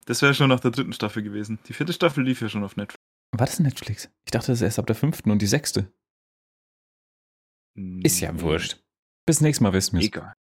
das 0.06 0.22
wäre 0.22 0.34
schon 0.34 0.48
nach 0.48 0.60
der 0.60 0.70
dritten 0.70 0.92
Staffel 0.92 1.22
gewesen. 1.22 1.58
Die 1.68 1.72
vierte 1.74 1.92
Staffel 1.92 2.24
lief 2.24 2.40
ja 2.40 2.48
schon 2.48 2.64
auf 2.64 2.76
Netflix. 2.76 3.02
War 3.32 3.46
das 3.46 3.60
Netflix? 3.60 4.08
Ich 4.24 4.30
dachte, 4.30 4.48
das 4.52 4.58
ist 4.58 4.62
erst 4.62 4.78
ab 4.78 4.86
der 4.86 4.96
fünften 4.96 5.30
und 5.30 5.42
die 5.42 5.46
sechste. 5.46 5.92
Ist 8.02 8.20
ja 8.20 8.40
wurscht. 8.40 8.78
Bis 9.26 9.40
nächstes 9.40 9.60
Mal 9.60 9.72
wissen 9.72 9.94
wir 9.94 10.00
es. 10.00 10.06
Egal. 10.06 10.32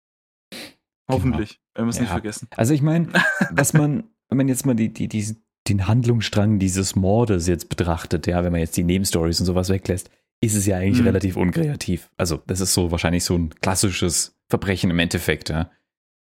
Hoffentlich. 1.11 1.59
Wenn 1.73 1.85
wir 1.85 1.89
es 1.89 1.99
nicht 1.99 2.07
Ja. 2.09 2.13
vergessen. 2.13 2.47
Also 2.55 2.73
ich 2.73 2.81
meine, 2.81 3.11
was 3.51 3.73
man, 3.73 4.05
wenn 4.29 4.37
man 4.37 4.47
jetzt 4.47 4.65
mal 4.65 4.75
die, 4.75 4.93
die, 4.93 5.07
die, 5.07 5.35
den 5.67 5.87
Handlungsstrang 5.87 6.59
dieses 6.59 6.95
Mordes 6.95 7.47
jetzt 7.47 7.69
betrachtet, 7.69 8.27
ja, 8.27 8.43
wenn 8.43 8.51
man 8.51 8.61
jetzt 8.61 8.77
die 8.77 8.83
Nebenstories 8.83 9.39
und 9.39 9.45
sowas 9.45 9.69
weglässt, 9.69 10.09
ist 10.41 10.55
es 10.55 10.65
ja 10.65 10.77
eigentlich 10.77 10.99
Mhm. 11.01 11.07
relativ 11.07 11.35
unkreativ. 11.37 12.09
Also 12.17 12.37
das 12.47 12.59
ist 12.61 12.73
so 12.73 12.91
wahrscheinlich 12.91 13.23
so 13.23 13.35
ein 13.37 13.49
klassisches 13.49 14.37
Verbrechen 14.49 14.89
im 14.91 14.99
Endeffekt, 14.99 15.49
ja. 15.49 15.71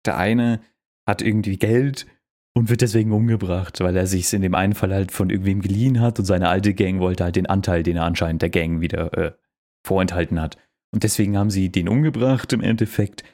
Der 0.06 0.16
eine 0.16 0.60
hat 1.06 1.20
irgendwie 1.22 1.58
Geld 1.58 2.06
und 2.56 2.70
wird 2.70 2.80
deswegen 2.80 3.12
umgebracht, 3.12 3.80
weil 3.80 3.96
er 3.96 4.06
sich 4.06 4.32
in 4.32 4.42
dem 4.42 4.54
einen 4.54 4.74
Fall 4.74 4.94
halt 4.94 5.12
von 5.12 5.28
irgendwem 5.28 5.60
geliehen 5.60 6.00
hat 6.00 6.18
und 6.18 6.24
seine 6.24 6.48
alte 6.48 6.72
Gang 6.72 7.00
wollte 7.00 7.24
halt 7.24 7.36
den 7.36 7.46
Anteil, 7.46 7.82
den 7.82 7.96
er 7.96 8.04
anscheinend 8.04 8.42
der 8.42 8.50
Gang 8.50 8.80
wieder 8.80 9.12
äh, 9.12 9.32
vorenthalten 9.84 10.40
hat. 10.40 10.56
Und 10.92 11.02
deswegen 11.02 11.36
haben 11.36 11.50
sie 11.50 11.70
den 11.70 11.88
umgebracht 11.88 12.52
im 12.52 12.60
Endeffekt, 12.60 13.24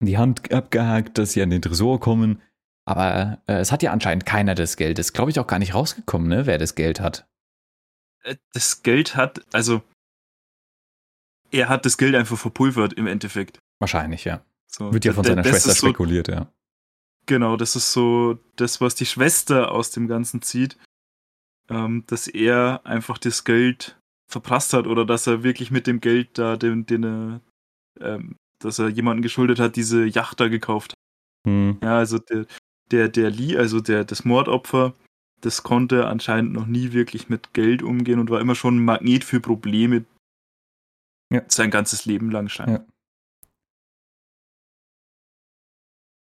die 0.00 0.18
Hand 0.18 0.52
abgehakt, 0.52 1.16
dass 1.18 1.32
sie 1.32 1.42
an 1.42 1.50
den 1.50 1.62
Tresor 1.62 1.98
kommen. 1.98 2.42
Aber 2.84 3.42
äh, 3.46 3.54
es 3.54 3.72
hat 3.72 3.82
ja 3.82 3.92
anscheinend 3.92 4.26
keiner 4.26 4.54
das 4.54 4.76
Geld. 4.76 4.98
Ist, 4.98 5.14
glaube 5.14 5.30
ich, 5.30 5.40
auch 5.40 5.46
gar 5.46 5.58
nicht 5.58 5.74
rausgekommen, 5.74 6.28
ne, 6.28 6.46
wer 6.46 6.58
das 6.58 6.74
Geld 6.74 7.00
hat. 7.00 7.26
Äh, 8.22 8.36
Das 8.52 8.82
Geld 8.82 9.16
hat, 9.16 9.42
also, 9.54 9.82
er 11.50 11.68
hat 11.70 11.86
das 11.86 11.96
Geld 11.96 12.14
einfach 12.14 12.36
verpulvert 12.36 12.92
im 12.92 13.06
Endeffekt. 13.06 13.58
Wahrscheinlich, 13.78 14.24
ja. 14.24 14.44
So, 14.66 14.92
Wird 14.92 15.06
ja 15.06 15.14
von 15.14 15.24
seiner 15.24 15.42
das 15.42 15.50
Schwester 15.50 15.70
so, 15.70 15.86
spekuliert, 15.86 16.28
ja. 16.28 16.52
Genau, 17.28 17.58
das 17.58 17.76
ist 17.76 17.92
so 17.92 18.38
das, 18.56 18.80
was 18.80 18.94
die 18.94 19.04
Schwester 19.04 19.70
aus 19.70 19.90
dem 19.90 20.08
Ganzen 20.08 20.40
zieht, 20.40 20.78
ähm, 21.68 22.04
dass 22.06 22.26
er 22.26 22.80
einfach 22.86 23.18
das 23.18 23.44
Geld 23.44 24.00
verprasst 24.30 24.72
hat 24.72 24.86
oder 24.86 25.04
dass 25.04 25.26
er 25.26 25.42
wirklich 25.42 25.70
mit 25.70 25.86
dem 25.86 26.00
Geld 26.00 26.38
da, 26.38 26.56
den, 26.56 26.86
den 26.86 27.04
er, 27.04 27.40
ähm, 28.00 28.36
dass 28.60 28.78
er 28.78 28.88
jemanden 28.88 29.22
geschuldet 29.22 29.60
hat, 29.60 29.76
diese 29.76 30.06
Yacht 30.06 30.40
da 30.40 30.48
gekauft 30.48 30.92
hat. 30.92 31.52
Hm. 31.52 31.78
Ja, 31.82 31.98
also 31.98 32.18
der, 32.18 32.46
der, 32.90 33.08
der 33.10 33.28
Lee, 33.28 33.58
also 33.58 33.80
der, 33.80 34.04
das 34.04 34.24
Mordopfer, 34.24 34.94
das 35.42 35.62
konnte 35.62 36.06
anscheinend 36.06 36.54
noch 36.54 36.66
nie 36.66 36.92
wirklich 36.92 37.28
mit 37.28 37.52
Geld 37.52 37.82
umgehen 37.82 38.20
und 38.20 38.30
war 38.30 38.40
immer 38.40 38.54
schon 38.54 38.76
ein 38.76 38.84
Magnet 38.86 39.22
für 39.22 39.40
Probleme. 39.40 40.06
Ja. 41.30 41.42
Sein 41.48 41.70
ganzes 41.70 42.06
Leben 42.06 42.30
lang 42.30 42.48
scheinbar. 42.48 42.78
Ja. 42.78 42.86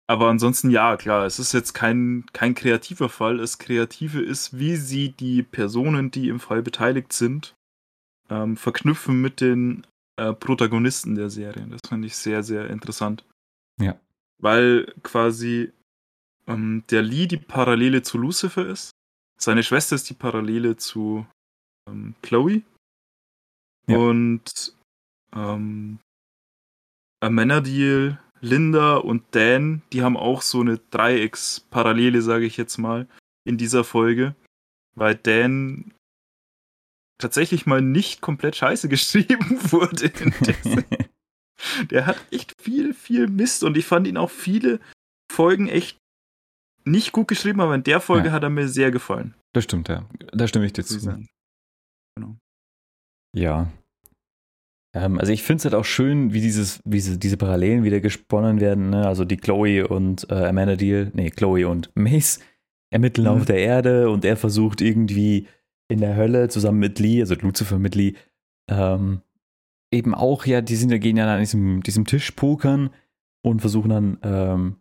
Aber 0.09 0.29
ansonsten 0.29 0.71
ja, 0.71 0.95
klar, 0.95 1.25
es 1.25 1.37
ist 1.37 1.53
jetzt 1.53 1.73
kein, 1.73 2.25
kein 2.31 2.55
kreativer 2.55 3.09
Fall. 3.09 3.37
Das 3.37 3.57
Kreative 3.57 4.21
ist, 4.21 4.57
wie 4.57 4.77
sie 4.77 5.09
die 5.09 5.43
Personen, 5.43 6.11
die 6.11 6.29
im 6.29 6.39
Fall 6.39 6.61
beteiligt 6.61 7.11
sind, 7.11 7.55
ähm, 8.29 8.55
verknüpfen 8.55 9.21
mit 9.21 9.41
den 9.41 9.85
äh, 10.15 10.33
Protagonisten 10.33 11.15
der 11.15 11.29
Serie. 11.29 11.67
Das 11.67 11.81
fand 11.87 12.05
ich 12.05 12.15
sehr, 12.15 12.41
sehr 12.43 12.69
interessant. 12.69 13.25
Ja. 13.79 13.99
Weil 14.39 14.93
quasi 15.03 15.73
ähm, 16.47 16.83
der 16.89 17.01
Lee 17.01 17.27
die 17.27 17.37
Parallele 17.37 18.01
zu 18.01 18.17
Lucifer 18.17 18.65
ist. 18.65 18.91
Seine 19.37 19.61
Schwester 19.61 19.95
ist 19.95 20.09
die 20.09 20.13
Parallele 20.13 20.77
zu 20.77 21.27
ähm, 21.87 22.15
Chloe. 22.21 22.61
Ja. 23.87 23.97
Und 23.97 24.73
ähm, 25.35 25.99
Amenadiel, 27.19 28.19
Linda 28.41 28.97
und 28.97 29.23
Dan, 29.31 29.81
die 29.93 30.03
haben 30.03 30.17
auch 30.17 30.41
so 30.41 30.61
eine 30.61 30.79
Dreiecksparallele, 30.91 32.21
sage 32.21 32.45
ich 32.45 32.57
jetzt 32.57 32.77
mal, 32.77 33.07
in 33.45 33.57
dieser 33.57 33.83
Folge. 33.83 34.35
Weil 34.95 35.15
Dan 35.15 35.93
tatsächlich 37.19 37.65
mal 37.65 37.81
nicht 37.81 38.21
komplett 38.21 38.55
scheiße 38.55 38.89
geschrieben 38.89 39.59
wurde. 39.71 40.11
der 41.91 42.05
hat 42.05 42.17
echt 42.31 42.53
viel, 42.61 42.93
viel 42.93 43.27
Mist 43.27 43.63
und 43.63 43.77
ich 43.77 43.85
fand 43.85 44.07
ihn 44.07 44.17
auch 44.17 44.29
viele 44.31 44.79
Folgen 45.31 45.67
echt 45.67 45.97
nicht 46.85 47.11
gut 47.11 47.27
geschrieben, 47.27 47.59
aber 47.59 47.75
in 47.75 47.83
der 47.83 47.99
Folge 47.99 48.27
Ja. 48.27 48.33
hat 48.33 48.43
er 48.43 48.49
mir 48.49 48.67
sehr 48.69 48.91
gefallen. 48.91 49.33
Das 49.53 49.65
stimmt, 49.65 49.89
ja. 49.89 50.07
Da 50.31 50.47
stimme 50.47 50.65
ich 50.65 50.73
dir 50.73 50.83
zu. 50.85 50.99
Genau. 52.15 52.37
Ja. 53.35 53.69
Ähm, 54.97 55.19
also 55.19 55.31
ich 55.31 55.43
finde 55.43 55.59
es 55.59 55.65
halt 55.65 55.75
auch 55.75 55.85
schön, 55.85 56.33
wie 56.33 56.41
dieses, 56.41 56.79
wie 56.85 56.97
diese, 56.97 57.17
diese 57.17 57.37
Parallelen 57.37 57.83
wieder 57.83 57.99
gesponnen 57.99 58.59
werden. 58.59 58.89
Ne? 58.89 59.07
Also 59.07 59.25
die 59.25 59.37
Chloe 59.37 59.87
und 59.87 60.27
äh, 60.29 60.45
Amanda 60.45 60.75
Deal, 60.75 61.11
nee, 61.13 61.29
Chloe 61.29 61.67
und 61.67 61.91
Mace 61.95 62.39
ermitteln 62.89 63.25
Mhm. 63.25 63.33
auf 63.33 63.45
der 63.45 63.59
Erde 63.59 64.09
und 64.09 64.25
er 64.25 64.37
versucht 64.37 64.81
irgendwie 64.81 65.47
in 65.89 65.99
der 65.99 66.15
Hölle 66.15 66.49
zusammen 66.49 66.79
mit 66.79 66.99
Lee, 66.99 67.21
also 67.21 67.35
Lucifer 67.35 67.79
mit 67.79 67.95
Lee, 67.95 68.13
ähm, 68.69 69.21
eben 69.91 70.13
auch, 70.15 70.45
ja, 70.45 70.61
die 70.61 70.75
sind 70.75 70.91
ja 70.91 70.97
gehen 70.97 71.17
ja 71.17 71.33
an 71.33 71.39
diesem, 71.39 71.81
diesem 71.83 72.05
Tisch 72.05 72.31
pokern 72.31 72.89
und 73.41 73.61
versuchen 73.61 73.89
dann, 73.89 74.17
ähm, 74.23 74.75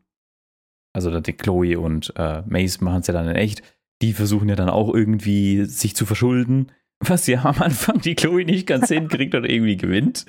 also 0.93 1.21
die 1.21 1.33
Chloe 1.33 1.79
und 1.79 2.13
äh, 2.17 2.43
Mace 2.47 2.81
machen 2.81 3.01
es 3.01 3.07
ja 3.07 3.15
dann 3.15 3.29
in 3.29 3.37
echt, 3.37 3.63
die 4.03 4.13
versuchen 4.13 4.49
ja 4.49 4.57
dann 4.57 4.69
auch 4.69 4.93
irgendwie 4.93 5.65
sich 5.65 5.95
zu 5.95 6.07
verschulden, 6.07 6.73
was 7.01 7.27
ja 7.27 7.45
am 7.45 7.61
Anfang 7.63 8.01
die 8.01 8.15
Chloe 8.15 8.45
nicht 8.45 8.67
ganz 8.67 8.89
hinkriegt 8.89 9.35
oder 9.35 9.49
irgendwie 9.49 9.77
gewinnt. 9.77 10.27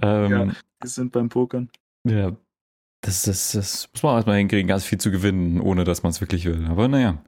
Ähm, 0.00 0.30
Ja. 0.30 0.46
Wir 0.82 0.88
sind 0.88 1.12
beim 1.12 1.28
Pokern. 1.28 1.68
ja, 2.06 2.36
das, 3.02 3.22
das, 3.22 3.52
das 3.52 3.88
muss 3.92 4.02
man 4.02 4.16
erstmal 4.16 4.38
hinkriegen, 4.38 4.68
ganz 4.68 4.84
viel 4.84 4.98
zu 4.98 5.10
gewinnen, 5.10 5.60
ohne 5.60 5.84
dass 5.84 6.02
man 6.02 6.10
es 6.10 6.20
wirklich 6.20 6.44
will. 6.46 6.66
Aber 6.66 6.88
naja, 6.88 7.22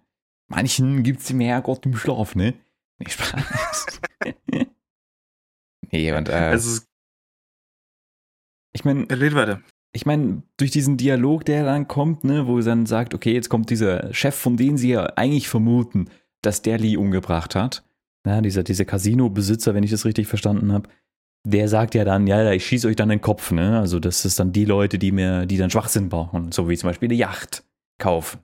manchen 0.49 1.03
gibt 1.03 1.21
es 1.21 1.33
mehr 1.33 1.61
Gott 1.63 1.85
im 1.87 1.97
Schlaf, 1.97 2.35
ne? 2.35 2.55
Nee, 2.99 3.09
Spaß. 3.09 3.87
nee, 5.91 6.13
und 6.13 6.29
äh, 6.29 6.33
Also, 6.33 6.83
ich 8.73 8.85
meine, 8.85 9.07
red 9.11 9.35
weiter. 9.35 9.61
ich 9.93 10.07
meine, 10.07 10.43
durch 10.57 10.71
diesen 10.71 10.97
Dialog, 10.97 11.45
der 11.45 11.65
dann 11.65 11.89
kommt, 11.89 12.25
ne, 12.25 12.47
wo 12.47 12.61
dann 12.61 12.87
sagt, 12.87 13.15
okay, 13.15 13.33
jetzt 13.33 13.49
kommt 13.49 13.71
dieser 13.71 14.13
Chef, 14.15 14.35
von 14.35 14.57
dem 14.57 14.77
sie 14.77 14.91
ja 14.91 15.05
eigentlich 15.17 15.49
vermuten, 15.49 16.09
dass 16.43 16.63
der 16.63 16.79
Lee 16.79 16.97
umgebracht 16.97 17.55
hat. 17.55 17.85
Ja, 18.27 18.41
dieser, 18.41 18.63
dieser 18.63 18.85
Casino-Besitzer, 18.85 19.75
wenn 19.75 19.83
ich 19.83 19.91
das 19.91 20.05
richtig 20.05 20.29
verstanden 20.29 20.73
habe, 20.73 20.89
der 21.45 21.69
sagt 21.69 21.95
ja 21.95 22.05
dann, 22.05 22.27
ja, 22.27 22.53
ich 22.53 22.65
schieße 22.65 22.87
euch 22.87 22.97
dann 22.97 23.09
den 23.09 23.21
Kopf, 23.21 23.51
ne? 23.51 23.79
Also 23.79 23.99
das 23.99 24.25
ist 24.25 24.39
dann 24.39 24.53
die 24.53 24.65
Leute, 24.65 24.99
die 24.99 25.11
mir, 25.11 25.45
die 25.47 25.57
dann 25.57 25.71
Schwachsinn 25.71 26.09
brauchen, 26.09 26.53
so 26.53 26.69
wie 26.69 26.77
zum 26.77 26.89
Beispiel 26.89 27.09
eine 27.09 27.19
Yacht 27.19 27.65
kaufen. 27.99 28.41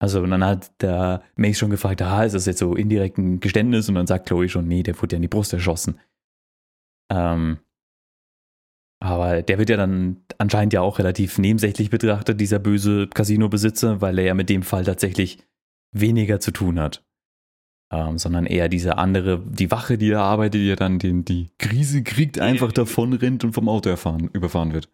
Also 0.00 0.22
und 0.22 0.30
dann 0.30 0.44
hat 0.44 0.80
der 0.80 1.22
Mace 1.36 1.58
schon 1.58 1.70
gefragt, 1.70 2.00
ah, 2.02 2.24
ist 2.24 2.34
das 2.34 2.46
jetzt 2.46 2.60
so 2.60 2.74
indirekt 2.74 3.18
ein 3.18 3.40
Geständnis? 3.40 3.88
Und 3.88 3.96
dann 3.96 4.06
sagt 4.06 4.26
Chloe 4.26 4.48
schon, 4.48 4.68
nee, 4.68 4.82
der 4.82 5.00
wurde 5.00 5.14
ja 5.14 5.16
in 5.16 5.22
die 5.22 5.28
Brust 5.28 5.52
erschossen. 5.52 6.00
Ähm, 7.10 7.58
aber 9.00 9.42
der 9.42 9.58
wird 9.58 9.70
ja 9.70 9.76
dann 9.76 10.24
anscheinend 10.38 10.72
ja 10.72 10.80
auch 10.80 10.98
relativ 10.98 11.38
nebensächlich 11.38 11.90
betrachtet, 11.90 12.40
dieser 12.40 12.58
böse 12.58 13.06
Casino-Besitzer, 13.08 14.00
weil 14.00 14.18
er 14.18 14.24
ja 14.24 14.34
mit 14.34 14.48
dem 14.48 14.62
Fall 14.62 14.84
tatsächlich 14.84 15.38
weniger 15.92 16.40
zu 16.40 16.52
tun 16.52 16.80
hat. 16.80 17.04
Ähm, 17.90 18.18
sondern 18.18 18.44
eher 18.44 18.68
diese 18.68 18.98
andere, 18.98 19.38
die 19.38 19.70
Wache, 19.70 19.96
die 19.96 20.10
da 20.10 20.22
arbeitet, 20.22 20.60
die 20.60 20.68
ja 20.68 20.76
dann 20.76 20.98
den, 20.98 21.24
die 21.24 21.48
Krise 21.58 22.02
kriegt, 22.02 22.38
einfach 22.38 22.70
davon 22.70 23.14
rennt 23.14 23.44
und 23.44 23.54
vom 23.54 23.68
Auto 23.68 23.88
erfahren, 23.88 24.28
überfahren 24.34 24.74
wird. 24.74 24.90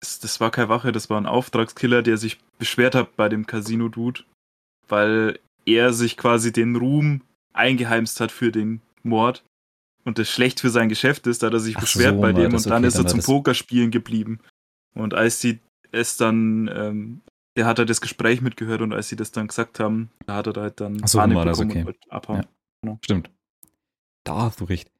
Das, 0.00 0.18
das 0.18 0.38
war 0.38 0.50
keine 0.50 0.68
Wache, 0.68 0.92
das 0.92 1.08
war 1.08 1.18
ein 1.18 1.26
Auftragskiller, 1.26 2.02
der 2.02 2.18
sich 2.18 2.38
beschwert 2.58 2.94
hat 2.94 3.16
bei 3.16 3.30
dem 3.30 3.46
Casino-Dude, 3.46 4.24
weil 4.88 5.38
er 5.64 5.94
sich 5.94 6.18
quasi 6.18 6.52
den 6.52 6.76
Ruhm 6.76 7.22
eingeheimst 7.54 8.20
hat 8.20 8.30
für 8.30 8.52
den 8.52 8.82
Mord 9.02 9.42
und 10.04 10.18
das 10.18 10.28
schlecht 10.28 10.60
für 10.60 10.70
sein 10.70 10.88
Geschäft 10.88 11.26
ist, 11.26 11.42
da 11.42 11.46
hat 11.46 11.54
er 11.54 11.60
sich 11.60 11.76
Ach 11.76 11.80
beschwert 11.80 12.16
so, 12.16 12.20
bei 12.20 12.32
dem 12.32 12.54
und 12.54 12.66
dann 12.66 12.84
okay, 12.84 12.88
ist 12.88 12.98
er 12.98 13.06
zum 13.06 13.20
Pokerspielen 13.20 13.90
geblieben. 13.90 14.40
Und 14.94 15.14
als 15.14 15.40
sie 15.40 15.60
es 15.92 16.16
dann, 16.16 16.68
ähm, 16.74 17.20
der 17.56 17.66
hat 17.66 17.78
er 17.78 17.84
das 17.84 18.00
Gespräch 18.00 18.40
mitgehört 18.40 18.80
und 18.80 18.92
als 18.92 19.08
sie 19.08 19.16
das 19.16 19.32
dann 19.32 19.48
gesagt 19.48 19.78
haben, 19.80 20.10
da 20.26 20.36
hat 20.36 20.46
er 20.46 20.54
halt 20.62 20.80
dann 20.80 20.98
Ach 21.02 21.08
so, 21.08 21.18
Panik 21.18 21.36
war 21.36 21.44
das, 21.44 21.58
bekommen 21.58 21.82
okay. 21.88 21.96
und 22.02 22.12
abhauen. 22.12 22.46
Stimmt. 23.02 23.30
Da 24.24 24.36
hast 24.42 24.60
du 24.60 24.64
recht. 24.64 24.90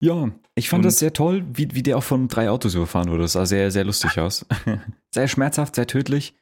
Ja, 0.00 0.30
ich 0.54 0.68
fand 0.68 0.80
Und- 0.80 0.86
das 0.86 0.98
sehr 0.98 1.12
toll, 1.12 1.44
wie, 1.54 1.74
wie 1.74 1.82
der 1.82 1.96
auch 1.96 2.02
von 2.02 2.28
drei 2.28 2.50
Autos 2.50 2.74
überfahren 2.74 3.08
wurde. 3.08 3.22
Das 3.22 3.32
sah 3.32 3.46
sehr, 3.46 3.70
sehr 3.70 3.84
lustig 3.84 4.18
aus. 4.18 4.44
sehr 5.14 5.28
schmerzhaft, 5.28 5.76
sehr 5.76 5.86
tödlich. 5.86 6.34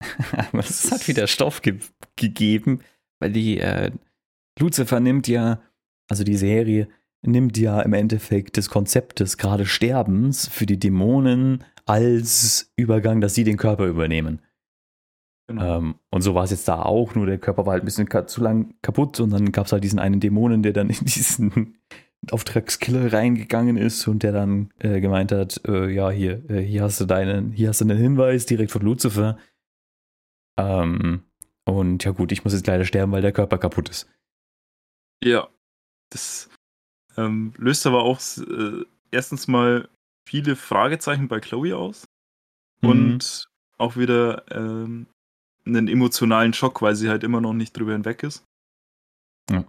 Aber 0.32 0.58
es 0.60 0.90
hat 0.90 1.06
wieder 1.08 1.26
Stoff 1.26 1.62
ge 1.62 1.78
gegeben, 2.16 2.80
weil 3.20 3.32
die 3.32 3.58
äh, 3.58 3.90
Lucifer 4.58 5.00
nimmt 5.00 5.28
ja, 5.28 5.60
also 6.10 6.24
die 6.24 6.36
Serie 6.36 6.88
nimmt 7.22 7.56
ja 7.58 7.80
im 7.82 7.92
Endeffekt 7.92 8.56
das 8.56 8.68
Konzept 8.70 9.20
des 9.20 9.36
gerade 9.36 9.66
Sterbens 9.66 10.48
für 10.48 10.66
die 10.66 10.78
Dämonen 10.78 11.64
als 11.86 12.72
Übergang, 12.76 13.20
dass 13.20 13.34
sie 13.34 13.44
den 13.44 13.56
Körper 13.58 13.86
übernehmen. 13.86 14.40
Genau. 15.50 15.78
Ähm, 15.78 15.94
und 16.10 16.22
so 16.22 16.34
war 16.36 16.44
es 16.44 16.52
jetzt 16.52 16.68
da 16.68 16.80
auch, 16.82 17.16
nur 17.16 17.26
der 17.26 17.38
Körper 17.38 17.66
war 17.66 17.72
halt 17.72 17.82
ein 17.82 17.86
bisschen 17.86 18.08
zu 18.28 18.40
lang 18.40 18.74
kaputt 18.82 19.18
und 19.18 19.30
dann 19.30 19.50
gab 19.50 19.66
es 19.66 19.72
halt 19.72 19.82
diesen 19.82 19.98
einen 19.98 20.20
Dämonen, 20.20 20.62
der 20.62 20.72
dann 20.72 20.90
in 20.90 21.04
diesen 21.04 21.76
Auftragskiller 22.30 23.12
reingegangen 23.12 23.76
ist 23.76 24.06
und 24.06 24.22
der 24.22 24.30
dann 24.30 24.70
äh, 24.78 25.00
gemeint 25.00 25.32
hat, 25.32 25.60
äh, 25.66 25.90
ja, 25.90 26.10
hier, 26.10 26.48
äh, 26.48 26.62
hier 26.62 26.84
hast 26.84 27.00
du 27.00 27.04
deinen, 27.04 27.50
hier 27.50 27.70
hast 27.70 27.80
du 27.80 27.84
einen 27.84 27.98
Hinweis 27.98 28.46
direkt 28.46 28.70
von 28.70 28.82
Lucifer. 28.82 29.38
Ähm, 30.56 31.24
und 31.64 32.04
ja 32.04 32.12
gut, 32.12 32.30
ich 32.30 32.44
muss 32.44 32.52
jetzt 32.52 32.68
leider 32.68 32.84
sterben, 32.84 33.10
weil 33.10 33.22
der 33.22 33.32
Körper 33.32 33.58
kaputt 33.58 33.88
ist. 33.88 34.08
Ja, 35.24 35.48
das 36.10 36.48
ähm, 37.16 37.54
löst 37.56 37.86
aber 37.88 38.04
auch 38.04 38.20
äh, 38.38 38.84
erstens 39.10 39.48
mal 39.48 39.88
viele 40.28 40.54
Fragezeichen 40.54 41.26
bei 41.26 41.40
Chloe 41.40 41.76
aus 41.76 42.06
Mhm. 42.82 42.88
und 42.88 43.48
auch 43.78 43.96
wieder 43.96 44.44
ähm, 44.50 45.06
einen 45.76 45.88
emotionalen 45.88 46.52
Schock, 46.52 46.82
weil 46.82 46.94
sie 46.94 47.08
halt 47.08 47.24
immer 47.24 47.40
noch 47.40 47.52
nicht 47.52 47.76
drüber 47.76 47.92
hinweg 47.92 48.22
ist. 48.22 48.44
Ja. 49.50 49.64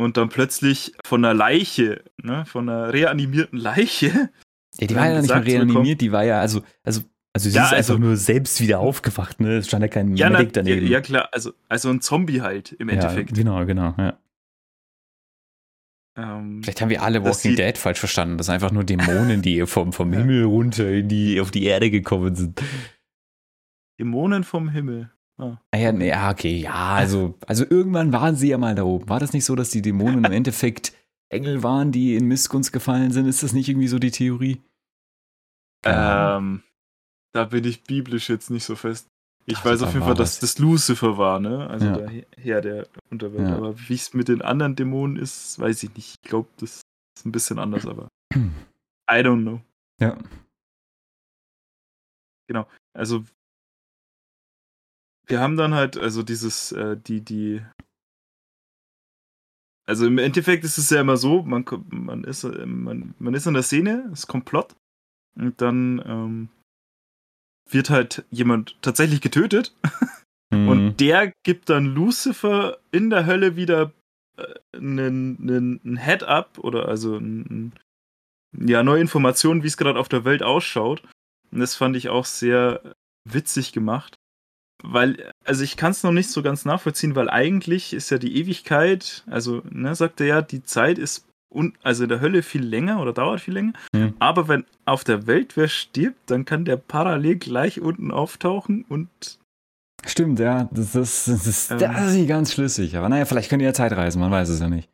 Und 0.00 0.16
dann 0.16 0.28
plötzlich 0.28 0.92
von 1.04 1.24
einer 1.24 1.34
Leiche, 1.34 2.04
ne, 2.22 2.44
von 2.46 2.68
einer 2.68 2.92
reanimierten 2.92 3.58
Leiche, 3.58 4.30
Ja, 4.78 4.86
die 4.86 4.94
war 4.96 5.08
ja 5.08 5.20
nicht 5.20 5.28
bekommen- 5.28 5.44
reanimiert, 5.46 6.00
die 6.00 6.10
war 6.12 6.24
ja, 6.24 6.40
also, 6.40 6.62
also, 6.82 7.02
also 7.32 7.48
sie 7.48 7.54
Ja, 7.56 7.66
ist 7.66 7.72
also- 7.72 7.92
einfach 7.94 8.04
nur 8.04 8.16
selbst 8.16 8.60
wieder 8.60 8.80
aufgewacht, 8.80 9.40
ne? 9.40 9.58
Es 9.58 9.68
stand 9.68 9.82
ja 9.82 9.88
kein 9.88 10.16
ja, 10.16 10.30
Medic 10.30 10.52
daneben. 10.52 10.86
ja 10.88 11.00
klar, 11.00 11.28
also, 11.32 11.52
also 11.68 11.90
ein 11.90 12.00
Zombie 12.00 12.40
halt 12.42 12.72
im 12.72 12.88
Ja, 12.88 12.94
Endeffekt. 12.96 13.34
genau, 13.34 13.64
genau, 13.66 13.94
ja. 13.98 14.18
Ähm, 16.16 16.62
Vielleicht 16.62 16.80
haben 16.80 16.90
wir 16.90 17.02
alle 17.02 17.24
Walking 17.24 17.52
die- 17.52 17.56
Dead 17.56 17.76
falsch 17.76 17.98
verstanden. 17.98 18.36
Das 18.38 18.46
sind 18.46 18.54
einfach 18.54 18.70
nur 18.70 18.84
Dämonen, 18.84 19.42
die 19.42 19.64
vom, 19.66 19.92
vom 19.92 20.12
Himmel 20.12 20.44
runter 20.44 20.88
in 20.88 21.08
die, 21.08 21.40
auf 21.40 21.50
die 21.50 21.64
Erde 21.64 21.90
gekommen 21.90 22.34
sind. 22.36 22.62
Dämonen 23.98 24.44
vom 24.44 24.68
Himmel. 24.68 25.10
Ah 25.36 25.58
ja, 25.76 25.90
nee, 25.90 26.08
ja, 26.08 26.30
okay, 26.30 26.56
ja, 26.58 26.94
also, 26.94 27.34
also 27.46 27.64
irgendwann 27.68 28.12
waren 28.12 28.36
sie 28.36 28.48
ja 28.50 28.58
mal 28.58 28.74
da 28.76 28.84
oben. 28.84 29.08
War 29.08 29.18
das 29.18 29.32
nicht 29.32 29.44
so, 29.44 29.56
dass 29.56 29.70
die 29.70 29.82
Dämonen 29.82 30.24
im 30.24 30.32
Endeffekt 30.32 30.92
Engel 31.28 31.62
waren, 31.64 31.90
die 31.90 32.14
in 32.14 32.26
Missgunst 32.28 32.72
gefallen 32.72 33.10
sind? 33.10 33.26
Ist 33.26 33.42
das 33.42 33.52
nicht 33.52 33.68
irgendwie 33.68 33.88
so 33.88 33.98
die 33.98 34.12
Theorie? 34.12 34.62
Ähm, 35.84 36.62
da 37.32 37.44
bin 37.46 37.64
ich 37.64 37.82
biblisch 37.82 38.28
jetzt 38.30 38.50
nicht 38.50 38.64
so 38.64 38.76
fest. 38.76 39.08
Ich 39.46 39.58
Also 39.58 39.68
weiß 39.70 39.82
auf 39.82 39.92
jeden 39.94 40.06
Fall, 40.06 40.14
dass 40.14 40.38
das 40.38 40.58
Lucifer 40.58 41.18
war, 41.18 41.38
ne? 41.40 41.66
Also 41.68 41.86
Ja. 41.86 41.96
der 41.96 42.08
He- 42.08 42.26
Herr 42.38 42.60
der 42.62 42.86
Unterwelt. 43.10 43.48
Ja. 43.48 43.56
Aber 43.56 43.74
wie 43.88 43.94
es 43.94 44.14
mit 44.14 44.28
den 44.28 44.40
anderen 44.40 44.76
Dämonen 44.76 45.16
ist, 45.16 45.58
weiß 45.58 45.82
ich 45.82 45.94
nicht. 45.94 46.14
Ich 46.22 46.22
glaube, 46.30 46.48
das 46.58 46.80
ist 47.18 47.26
ein 47.26 47.32
bisschen 47.32 47.58
anders, 47.58 47.86
aber 47.86 48.08
I 48.34 49.16
don't 49.16 49.42
know. 49.42 49.60
Ja. 50.00 50.16
Also 52.96 53.24
wir 55.26 55.40
haben 55.40 55.56
dann 55.56 55.74
halt, 55.74 55.96
also 55.96 56.22
dieses, 56.22 56.72
äh, 56.72 56.96
die, 56.96 57.20
die 57.20 57.62
also 59.86 60.06
im 60.06 60.18
Endeffekt 60.18 60.64
ist 60.64 60.78
es 60.78 60.88
ja 60.90 61.00
immer 61.00 61.16
so, 61.16 61.42
man, 61.42 61.64
man, 61.90 62.24
ist, 62.24 62.44
äh, 62.44 62.66
man, 62.66 63.14
man 63.18 63.34
ist 63.34 63.46
in 63.46 63.54
der 63.54 63.62
Szene, 63.62 64.08
ist 64.12 64.26
komplott 64.26 64.74
und 65.36 65.60
dann 65.60 66.02
ähm, 66.06 66.48
wird 67.70 67.90
halt 67.90 68.24
jemand 68.30 68.76
tatsächlich 68.82 69.20
getötet 69.20 69.74
Mhm. 70.50 70.68
und 70.68 71.00
der 71.00 71.32
gibt 71.42 71.70
dann 71.70 71.86
Lucifer 71.86 72.78
in 72.92 73.10
der 73.10 73.26
Hölle 73.26 73.56
wieder 73.56 73.92
einen, 74.72 75.38
einen, 75.40 75.80
ein 75.84 75.96
Head-Up 75.96 76.58
oder 76.58 76.88
also 76.88 77.16
ein, 77.16 77.72
ja, 78.56 78.82
neue 78.82 79.00
Informationen, 79.00 79.62
wie 79.62 79.68
es 79.68 79.76
gerade 79.76 79.98
auf 79.98 80.08
der 80.08 80.24
Welt 80.24 80.42
ausschaut. 80.42 81.02
Und 81.50 81.60
das 81.60 81.74
fand 81.76 81.96
ich 81.96 82.08
auch 82.08 82.24
sehr 82.24 82.94
witzig 83.28 83.72
gemacht. 83.72 84.16
Weil, 84.86 85.32
also 85.44 85.64
ich 85.64 85.76
kann 85.76 85.92
es 85.92 86.02
noch 86.02 86.12
nicht 86.12 86.28
so 86.28 86.42
ganz 86.42 86.64
nachvollziehen, 86.64 87.16
weil 87.16 87.30
eigentlich 87.30 87.94
ist 87.94 88.10
ja 88.10 88.18
die 88.18 88.36
Ewigkeit, 88.36 89.24
also, 89.26 89.62
ne, 89.70 89.94
sagt 89.94 90.20
er 90.20 90.26
ja, 90.26 90.42
die 90.42 90.62
Zeit 90.62 90.98
ist 90.98 91.26
un 91.54 91.72
also 91.82 92.02
in 92.02 92.08
der 92.08 92.20
Hölle 92.20 92.42
viel 92.42 92.62
länger 92.62 93.00
oder 93.00 93.12
dauert 93.12 93.40
viel 93.40 93.54
länger. 93.54 93.72
Mhm. 93.92 94.14
Aber 94.18 94.48
wenn 94.48 94.66
auf 94.84 95.04
der 95.04 95.26
Welt 95.26 95.56
wer 95.56 95.68
stirbt, 95.68 96.30
dann 96.30 96.44
kann 96.44 96.64
der 96.64 96.76
parallel 96.76 97.36
gleich 97.36 97.80
unten 97.80 98.10
auftauchen 98.10 98.84
und. 98.88 99.08
Stimmt, 100.04 100.38
ja. 100.38 100.68
Das, 100.72 100.94
ist, 100.94 101.28
das, 101.28 101.46
ist, 101.46 101.70
ähm, 101.70 101.78
das 101.78 102.08
ist 102.08 102.16
nicht 102.16 102.28
ganz 102.28 102.52
schlüssig. 102.52 102.96
Aber 102.96 103.08
naja, 103.08 103.24
vielleicht 103.24 103.48
könnt 103.48 103.62
ihr 103.62 103.68
ja 103.68 103.74
Zeit 103.74 103.92
reisen, 103.92 104.20
man 104.20 104.30
weiß 104.30 104.50
es 104.50 104.60
ja 104.60 104.68
nicht. 104.68 104.90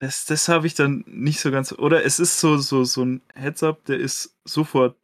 Das, 0.00 0.24
das 0.24 0.48
habe 0.48 0.66
ich 0.66 0.74
dann 0.74 1.04
nicht 1.06 1.38
so 1.38 1.52
ganz. 1.52 1.70
Oder 1.70 2.04
es 2.04 2.18
ist 2.18 2.40
so, 2.40 2.56
so, 2.56 2.82
so 2.82 3.04
ein 3.04 3.20
Heads-up, 3.34 3.84
der 3.84 3.98
ist 3.98 4.34
sofort 4.44 4.96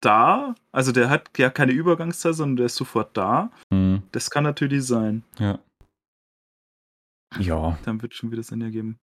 da. 0.00 0.54
Also 0.72 0.92
der 0.92 1.10
hat 1.10 1.36
ja 1.38 1.50
keine 1.50 1.72
Übergangszeit, 1.72 2.34
sondern 2.34 2.56
der 2.56 2.66
ist 2.66 2.76
sofort 2.76 3.16
da. 3.16 3.50
Mhm. 3.70 4.02
Das 4.12 4.30
kann 4.30 4.44
natürlich 4.44 4.84
sein. 4.84 5.22
Ja. 5.38 5.58
Ja. 7.38 7.78
Dann 7.84 8.00
wird 8.02 8.14
schon 8.14 8.30
wieder 8.30 8.42
Sinn 8.42 8.60
ergeben. 8.60 8.98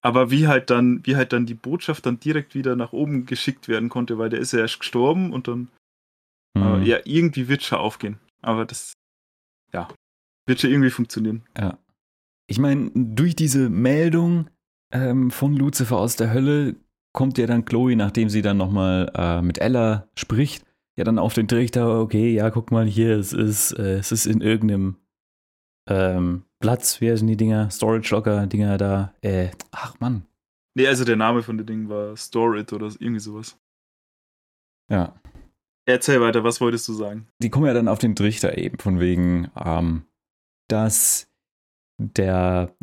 Aber 0.00 0.30
wie 0.30 0.46
halt 0.46 0.70
dann, 0.70 1.04
wie 1.04 1.16
halt 1.16 1.32
dann 1.32 1.46
die 1.46 1.54
Botschaft 1.54 2.06
dann 2.06 2.20
direkt 2.20 2.54
wieder 2.54 2.76
nach 2.76 2.92
oben 2.92 3.26
geschickt 3.26 3.68
werden 3.68 3.88
konnte, 3.88 4.18
weil 4.18 4.30
der 4.30 4.38
ist 4.38 4.52
ja 4.52 4.60
erst 4.60 4.78
gestorben 4.78 5.32
und 5.32 5.48
dann 5.48 5.68
mhm. 6.54 6.82
ja, 6.84 6.98
irgendwie 7.04 7.48
wird 7.48 7.62
schon 7.62 7.78
aufgehen. 7.78 8.18
Aber 8.40 8.64
das, 8.64 8.92
ja, 9.72 9.88
wird 10.46 10.60
schon 10.60 10.70
irgendwie 10.70 10.90
funktionieren. 10.90 11.42
Ja. 11.56 11.78
Ich 12.46 12.58
meine, 12.58 12.90
durch 12.94 13.34
diese 13.36 13.68
Meldung 13.68 14.48
ähm, 14.92 15.30
von 15.30 15.54
Lucifer 15.54 15.98
aus 15.98 16.16
der 16.16 16.32
Hölle 16.32 16.76
kommt 17.12 17.38
ja 17.38 17.46
dann 17.46 17.64
Chloe, 17.64 17.96
nachdem 17.96 18.28
sie 18.28 18.42
dann 18.42 18.56
nochmal 18.56 19.10
äh, 19.14 19.42
mit 19.42 19.58
Ella 19.58 20.08
spricht, 20.14 20.64
ja 20.96 21.04
dann 21.04 21.18
auf 21.18 21.34
den 21.34 21.48
Trichter, 21.48 22.00
okay, 22.00 22.32
ja, 22.32 22.50
guck 22.50 22.70
mal 22.70 22.86
hier, 22.86 23.16
es 23.16 23.32
ist, 23.32 23.72
äh, 23.72 23.98
es 23.98 24.12
ist 24.12 24.26
in 24.26 24.40
irgendeinem 24.40 24.96
ähm, 25.88 26.44
Platz, 26.60 27.00
wie 27.00 27.10
heißen 27.10 27.26
die 27.26 27.36
Dinger? 27.36 27.70
Storage 27.70 28.14
Locker, 28.14 28.46
Dinger 28.46 28.76
da. 28.78 29.14
Äh, 29.22 29.50
ach 29.70 29.98
Mann. 30.00 30.26
Nee, 30.74 30.86
also 30.86 31.04
der 31.04 31.16
Name 31.16 31.42
von 31.42 31.56
den 31.56 31.66
Dingen 31.66 31.88
war 31.88 32.16
Store 32.16 32.58
It 32.58 32.72
oder 32.72 32.86
irgendwie 32.98 33.20
sowas. 33.20 33.58
Ja. 34.90 35.20
Erzähl 35.86 36.20
weiter, 36.20 36.44
was 36.44 36.60
wolltest 36.60 36.86
du 36.88 36.92
sagen? 36.92 37.28
Die 37.42 37.48
kommen 37.48 37.66
ja 37.66 37.74
dann 37.74 37.88
auf 37.88 37.98
den 37.98 38.14
Trichter 38.14 38.58
eben, 38.58 38.78
von 38.78 39.00
wegen, 39.00 39.50
ähm, 39.56 40.04
dass 40.68 41.30
der, 41.98 42.74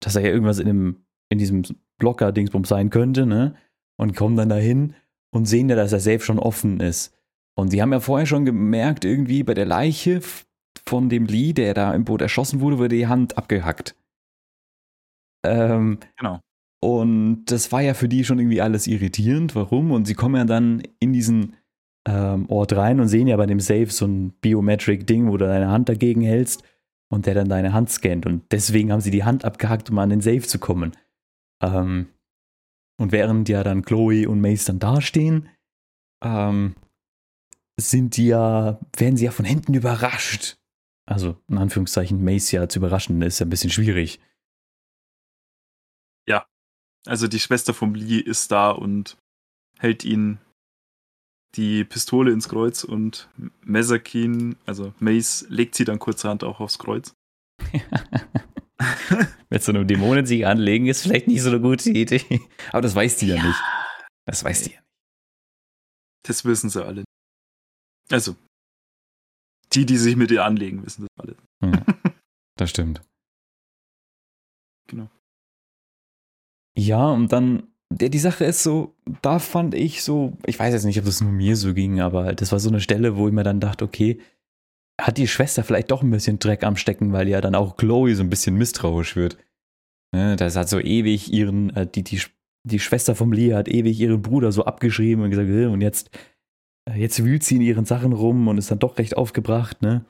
dass 0.00 0.16
er 0.16 0.22
ja 0.22 0.28
irgendwas 0.28 0.58
in 0.58 0.66
dem, 0.66 1.04
in 1.28 1.38
diesem 1.38 1.64
Blocker-Dingsbums 2.00 2.68
sein 2.68 2.90
könnte, 2.90 3.26
ne? 3.26 3.54
Und 3.96 4.16
kommen 4.16 4.36
dann 4.36 4.48
dahin 4.48 4.94
und 5.32 5.46
sehen 5.46 5.68
ja, 5.68 5.76
dass 5.76 5.92
er 5.92 6.00
selbst 6.00 6.24
schon 6.24 6.38
offen 6.38 6.80
ist. 6.80 7.14
Und 7.54 7.70
sie 7.70 7.80
haben 7.80 7.92
ja 7.92 8.00
vorher 8.00 8.26
schon 8.26 8.44
gemerkt, 8.44 9.04
irgendwie 9.04 9.42
bei 9.42 9.54
der 9.54 9.66
Leiche 9.66 10.20
von 10.86 11.08
dem 11.08 11.26
Lee, 11.26 11.52
der 11.52 11.74
da 11.74 11.94
im 11.94 12.04
Boot 12.04 12.22
erschossen 12.22 12.60
wurde, 12.60 12.78
wurde 12.78 12.96
die 12.96 13.06
Hand 13.06 13.36
abgehackt. 13.36 13.94
Ähm, 15.44 15.98
genau. 16.18 16.40
Und 16.82 17.44
das 17.46 17.72
war 17.72 17.82
ja 17.82 17.94
für 17.94 18.08
die 18.08 18.24
schon 18.24 18.38
irgendwie 18.38 18.62
alles 18.62 18.86
irritierend. 18.86 19.54
Warum? 19.54 19.92
Und 19.92 20.06
sie 20.06 20.14
kommen 20.14 20.36
ja 20.36 20.44
dann 20.44 20.82
in 20.98 21.12
diesen 21.12 21.56
ähm, 22.08 22.46
Ort 22.48 22.74
rein 22.74 23.00
und 23.00 23.08
sehen 23.08 23.26
ja 23.26 23.36
bei 23.36 23.46
dem 23.46 23.60
Safe 23.60 23.90
so 23.90 24.06
ein 24.06 24.32
Biometric-Ding, 24.40 25.28
wo 25.28 25.36
du 25.36 25.46
deine 25.46 25.68
Hand 25.68 25.88
dagegen 25.88 26.22
hältst 26.22 26.62
und 27.10 27.26
der 27.26 27.34
dann 27.34 27.48
deine 27.48 27.72
Hand 27.72 27.90
scannt. 27.90 28.24
Und 28.24 28.44
deswegen 28.50 28.92
haben 28.92 29.00
sie 29.00 29.10
die 29.10 29.24
Hand 29.24 29.44
abgehackt, 29.44 29.90
um 29.90 29.98
an 29.98 30.10
den 30.10 30.20
Safe 30.22 30.42
zu 30.42 30.58
kommen. 30.58 30.92
Ähm, 31.60 32.08
und 32.98 33.12
während 33.12 33.48
ja 33.48 33.62
dann 33.62 33.82
Chloe 33.82 34.28
und 34.28 34.40
Mace 34.40 34.66
dann 34.66 34.78
dastehen, 34.78 35.48
ähm, 36.22 36.74
sind 37.78 38.16
die 38.16 38.26
ja, 38.26 38.78
werden 38.96 39.16
sie 39.16 39.24
ja 39.24 39.30
von 39.30 39.44
hinten 39.44 39.74
überrascht 39.74 40.60
also 41.10 41.36
in 41.48 41.58
Anführungszeichen 41.58 42.22
Mace 42.22 42.52
ja 42.52 42.68
zu 42.68 42.78
überraschen, 42.78 43.20
ist 43.22 43.40
ja 43.40 43.46
ein 43.46 43.50
bisschen 43.50 43.70
schwierig. 43.70 44.20
Ja, 46.28 46.46
also 47.04 47.26
die 47.26 47.40
Schwester 47.40 47.74
vom 47.74 47.94
Lee 47.96 48.20
ist 48.20 48.52
da 48.52 48.70
und 48.70 49.18
hält 49.78 50.04
ihn 50.04 50.38
die 51.56 51.84
Pistole 51.84 52.30
ins 52.30 52.48
Kreuz 52.48 52.84
und 52.84 53.28
Mesakin, 53.62 54.56
also 54.66 54.94
Mace, 55.00 55.46
legt 55.48 55.74
sie 55.74 55.84
dann 55.84 55.98
kurzerhand 55.98 56.44
auch 56.44 56.60
aufs 56.60 56.78
Kreuz. 56.78 57.12
Mit 59.50 59.62
so 59.62 59.72
einem 59.72 59.86
Dämonensieg 59.86 60.44
anlegen 60.44 60.86
ist 60.86 61.02
vielleicht 61.02 61.28
nicht 61.28 61.42
so 61.42 61.50
eine 61.50 61.60
gute 61.60 61.90
Idee. 61.90 62.22
Aber 62.70 62.82
das 62.82 62.94
weiß 62.94 63.16
die 63.18 63.28
ja, 63.28 63.36
ja 63.36 63.46
nicht. 63.46 63.60
Das 64.26 64.44
weiß 64.44 64.62
die 64.62 64.70
ja 64.70 64.80
nicht. 64.80 64.88
Das 66.26 66.44
wissen 66.44 66.70
sie 66.70 66.84
alle. 66.84 67.04
Also, 68.10 68.36
die, 69.72 69.86
die 69.86 69.96
sich 69.96 70.16
mit 70.16 70.30
ihr 70.30 70.44
anlegen, 70.44 70.84
wissen 70.84 71.06
das 71.06 71.24
alle. 71.24 71.36
Ja, 71.62 71.84
das 72.56 72.70
stimmt. 72.70 73.02
Genau. 74.88 75.08
Ja, 76.76 77.08
und 77.08 77.32
dann, 77.32 77.68
der, 77.92 78.08
die 78.08 78.18
Sache 78.18 78.44
ist 78.44 78.62
so, 78.62 78.94
da 79.22 79.38
fand 79.38 79.74
ich 79.74 80.02
so, 80.02 80.36
ich 80.46 80.58
weiß 80.58 80.72
jetzt 80.72 80.84
nicht, 80.84 80.98
ob 80.98 81.04
das 81.04 81.20
nur 81.20 81.32
mir 81.32 81.56
so 81.56 81.74
ging, 81.74 82.00
aber 82.00 82.34
das 82.34 82.52
war 82.52 82.58
so 82.58 82.68
eine 82.68 82.80
Stelle, 82.80 83.16
wo 83.16 83.28
ich 83.28 83.34
mir 83.34 83.44
dann 83.44 83.60
dachte, 83.60 83.84
okay, 83.84 84.20
hat 85.00 85.18
die 85.18 85.28
Schwester 85.28 85.64
vielleicht 85.64 85.90
doch 85.90 86.02
ein 86.02 86.10
bisschen 86.10 86.38
Dreck 86.38 86.64
am 86.64 86.76
Stecken, 86.76 87.12
weil 87.12 87.28
ja 87.28 87.40
dann 87.40 87.54
auch 87.54 87.76
Chloe 87.76 88.14
so 88.14 88.22
ein 88.22 88.30
bisschen 88.30 88.56
misstrauisch 88.56 89.16
wird. 89.16 89.38
Ne, 90.12 90.36
das 90.36 90.56
hat 90.56 90.68
so 90.68 90.80
ewig 90.80 91.32
ihren, 91.32 91.70
äh, 91.76 91.86
die, 91.86 92.02
die, 92.02 92.20
die 92.64 92.80
Schwester 92.80 93.14
vom 93.14 93.32
Lee 93.32 93.54
hat 93.54 93.68
ewig 93.68 93.98
ihren 94.00 94.22
Bruder 94.22 94.52
so 94.52 94.64
abgeschrieben 94.64 95.24
und 95.24 95.30
gesagt, 95.30 95.48
und 95.48 95.80
jetzt 95.80 96.10
jetzt 96.94 97.24
wühlt 97.24 97.44
sie 97.44 97.56
in 97.56 97.62
ihren 97.62 97.84
Sachen 97.84 98.12
rum 98.12 98.48
und 98.48 98.58
ist 98.58 98.70
dann 98.70 98.78
doch 98.78 98.98
recht 98.98 99.16
aufgebracht, 99.16 99.82
ne? 99.82 100.04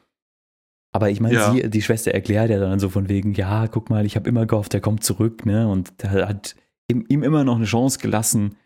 Aber 0.93 1.11
ich 1.11 1.21
meine, 1.21 1.35
ja. 1.35 1.69
die 1.69 1.83
Schwester 1.83 2.13
erklärt 2.13 2.51
ja 2.51 2.59
dann 2.59 2.81
so 2.81 2.89
von 2.89 3.09
wegen, 3.09 3.35
ja, 3.35 3.69
guck 3.69 3.91
mal, 3.91 4.05
ich 4.05 4.17
habe 4.17 4.29
immer 4.29 4.47
gehofft, 4.47 4.75
er 4.75 4.81
kommt 4.81 5.05
zurück, 5.05 5.47
ne? 5.47 5.69
Und 5.69 6.03
der 6.03 6.29
hat 6.29 6.57
ihm, 6.89 7.05
ihm 7.09 7.23
immer 7.23 7.45
noch 7.45 7.57
eine 7.57 7.65
Chance 7.65 8.01
gelassen. 8.01 8.57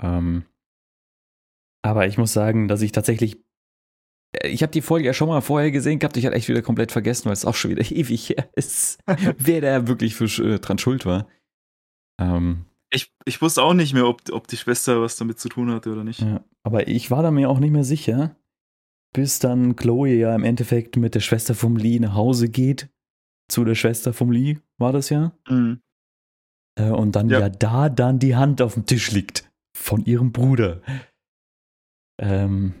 Ähm, 0.00 0.44
aber 1.82 2.06
ich 2.06 2.16
muss 2.16 2.32
sagen, 2.32 2.68
dass 2.68 2.82
ich 2.82 2.92
tatsächlich, 2.92 3.36
äh, 3.36 3.38
ich 4.42 4.62
habe 4.62 4.72
die 4.72 4.82
Folge 4.82 5.06
ja 5.06 5.14
schon 5.14 5.28
mal 5.28 5.40
vorher 5.40 5.70
gesehen 5.70 5.98
gehabt, 5.98 6.16
ich 6.16 6.26
hatte 6.26 6.36
echt 6.36 6.48
wieder 6.48 6.62
komplett 6.62 6.92
vergessen, 6.92 7.26
weil 7.26 7.32
es 7.32 7.44
auch 7.44 7.54
schon 7.54 7.70
wieder 7.70 7.90
ewig 7.90 8.30
her 8.30 8.48
ist, 8.54 8.98
wer 9.38 9.60
da 9.60 9.88
wirklich 9.88 10.14
für, 10.14 10.26
äh, 10.44 10.58
dran 10.58 10.78
schuld 10.78 11.06
war. 11.06 11.28
Ähm, 12.20 12.64
ich, 12.90 13.12
ich 13.24 13.42
wusste 13.42 13.62
auch 13.62 13.74
nicht 13.74 13.94
mehr, 13.94 14.06
ob, 14.06 14.22
ob 14.30 14.46
die 14.46 14.56
Schwester 14.56 15.00
was 15.02 15.16
damit 15.16 15.38
zu 15.38 15.48
tun 15.48 15.70
hatte 15.70 15.92
oder 15.92 16.04
nicht. 16.04 16.20
Ja, 16.20 16.44
aber 16.62 16.88
ich 16.88 17.10
war 17.10 17.22
da 17.22 17.30
mir 17.30 17.50
auch 17.50 17.58
nicht 17.58 17.72
mehr 17.72 17.84
sicher, 17.84 18.36
bis 19.12 19.38
dann 19.38 19.76
Chloe 19.76 20.14
ja 20.14 20.34
im 20.34 20.44
Endeffekt 20.44 20.96
mit 20.96 21.14
der 21.14 21.20
Schwester 21.20 21.54
vom 21.54 21.76
Lee 21.76 21.98
nach 21.98 22.14
Hause 22.14 22.48
geht. 22.48 22.88
Zu 23.48 23.64
der 23.64 23.76
Schwester 23.76 24.12
vom 24.12 24.32
Lee, 24.32 24.58
war 24.76 24.92
das 24.92 25.08
ja? 25.08 25.32
Mhm. 25.48 25.80
Äh, 26.78 26.90
und 26.90 27.14
dann 27.16 27.28
ja. 27.28 27.40
ja. 27.40 27.48
da 27.48 27.88
dann 27.88 28.18
die 28.18 28.36
Hand 28.36 28.60
auf 28.60 28.74
dem 28.74 28.86
Tisch 28.86 29.10
liegt. 29.12 29.50
Von 29.76 30.04
ihrem 30.04 30.32
Bruder. 30.32 30.82
Ähm, 32.20 32.74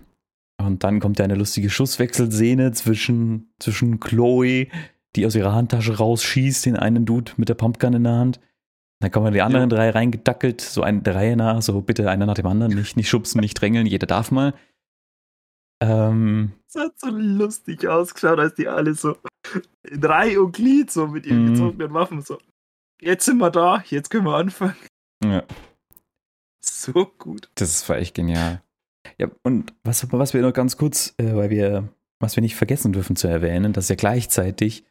und 0.60 0.84
dann 0.84 1.00
kommt 1.00 1.18
ja 1.18 1.24
eine 1.24 1.34
lustige 1.34 1.70
Schusswechselszene 1.70 2.72
zwischen, 2.72 3.52
zwischen 3.58 4.00
Chloe, 4.00 4.68
die 5.14 5.26
aus 5.26 5.34
ihrer 5.34 5.54
Handtasche 5.54 5.96
rausschießt, 5.96 6.66
den 6.66 6.76
einen 6.76 7.04
Dude 7.04 7.32
mit 7.36 7.48
der 7.48 7.54
Pumpgun 7.54 7.94
in 7.94 8.04
der 8.04 8.14
Hand 8.14 8.40
dann 9.00 9.10
kommen 9.10 9.32
die 9.32 9.42
anderen 9.42 9.68
ja. 9.70 9.76
drei 9.76 9.90
reingedackelt, 9.90 10.60
so 10.60 10.82
eine 10.82 11.02
Reihe 11.06 11.36
nach, 11.36 11.60
so 11.60 11.80
bitte 11.82 12.10
einer 12.10 12.24
nach 12.24 12.34
dem 12.34 12.46
anderen, 12.46 12.74
nicht, 12.74 12.96
nicht 12.96 13.08
schubsen, 13.08 13.40
nicht 13.40 13.60
drängeln, 13.60 13.86
jeder 13.86 14.06
darf 14.06 14.30
mal. 14.30 14.54
Ähm, 15.82 16.52
das 16.72 16.82
hat 16.82 16.98
so 16.98 17.10
lustig 17.10 17.86
ausgeschaut, 17.86 18.38
als 18.38 18.54
die 18.54 18.68
alle 18.68 18.94
so 18.94 19.18
in 19.82 20.02
Reihe 20.02 20.42
und 20.42 20.52
Glied 20.52 20.90
so 20.90 21.08
mit 21.08 21.26
ihren 21.26 21.44
mhm. 21.44 21.52
gezogenen 21.52 21.92
Waffen 21.92 22.22
so. 22.22 22.38
Jetzt 23.00 23.26
sind 23.26 23.36
wir 23.36 23.50
da, 23.50 23.84
jetzt 23.88 24.08
können 24.08 24.24
wir 24.24 24.36
anfangen. 24.36 24.76
Ja. 25.22 25.44
So 26.60 27.04
gut. 27.18 27.50
Das 27.56 27.86
war 27.90 27.98
echt 27.98 28.14
genial. 28.14 28.62
Ja, 29.18 29.30
und 29.42 29.72
was, 29.82 30.10
was 30.12 30.34
wir 30.34 30.42
noch 30.42 30.52
ganz 30.52 30.76
kurz, 30.76 31.14
äh, 31.18 31.34
weil 31.34 31.50
wir, 31.50 31.88
was 32.20 32.36
wir 32.36 32.42
nicht 32.42 32.56
vergessen 32.56 32.92
dürfen 32.92 33.16
zu 33.16 33.28
erwähnen, 33.28 33.72
dass 33.72 33.88
ja 33.88 33.96
gleichzeitig 33.96 34.84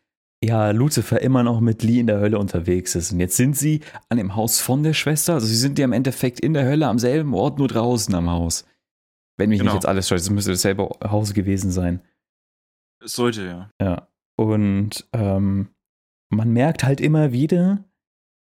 ja, 0.44 0.72
Lucifer 0.72 1.22
immer 1.22 1.44
noch 1.44 1.60
mit 1.60 1.82
Lee 1.84 2.00
in 2.00 2.08
der 2.08 2.20
Hölle 2.20 2.40
unterwegs 2.40 2.96
ist. 2.96 3.12
Und 3.12 3.20
jetzt 3.20 3.38
sind 3.38 3.58
sie 3.58 3.82
an 4.10 4.18
dem 4.18 4.36
Haus 4.36 4.60
von 4.60 4.84
der 4.84 4.94
Schwester. 4.94 5.36
Also 5.36 5.48
sie 5.48 5.56
sind 5.56 5.80
ja 5.80 5.86
im 5.86 5.94
Endeffekt 5.94 6.40
in 6.40 6.54
der 6.54 6.66
Hölle 6.66 6.88
am 6.88 7.00
selben 7.00 7.34
Ort, 7.34 7.58
nur 7.58 7.68
draußen 7.68 8.14
am 8.14 8.30
Haus. 8.30 8.66
Wenn 9.38 9.50
mich 9.50 9.60
genau. 9.60 9.72
nicht 9.72 9.84
jetzt 9.84 9.88
alles 9.88 10.08
scheiße, 10.08 10.26
es 10.26 10.30
müsste 10.30 10.52
dasselbe 10.52 10.90
Haus 11.04 11.34
gewesen 11.34 11.72
sein. 11.72 12.02
Es 13.04 13.14
sollte, 13.14 13.46
ja. 13.46 13.70
Ja. 13.82 14.08
Und 14.38 15.08
ähm, 15.14 15.70
man 16.30 16.52
merkt 16.52 16.84
halt 16.84 17.02
immer 17.02 17.32
wieder, 17.32 17.84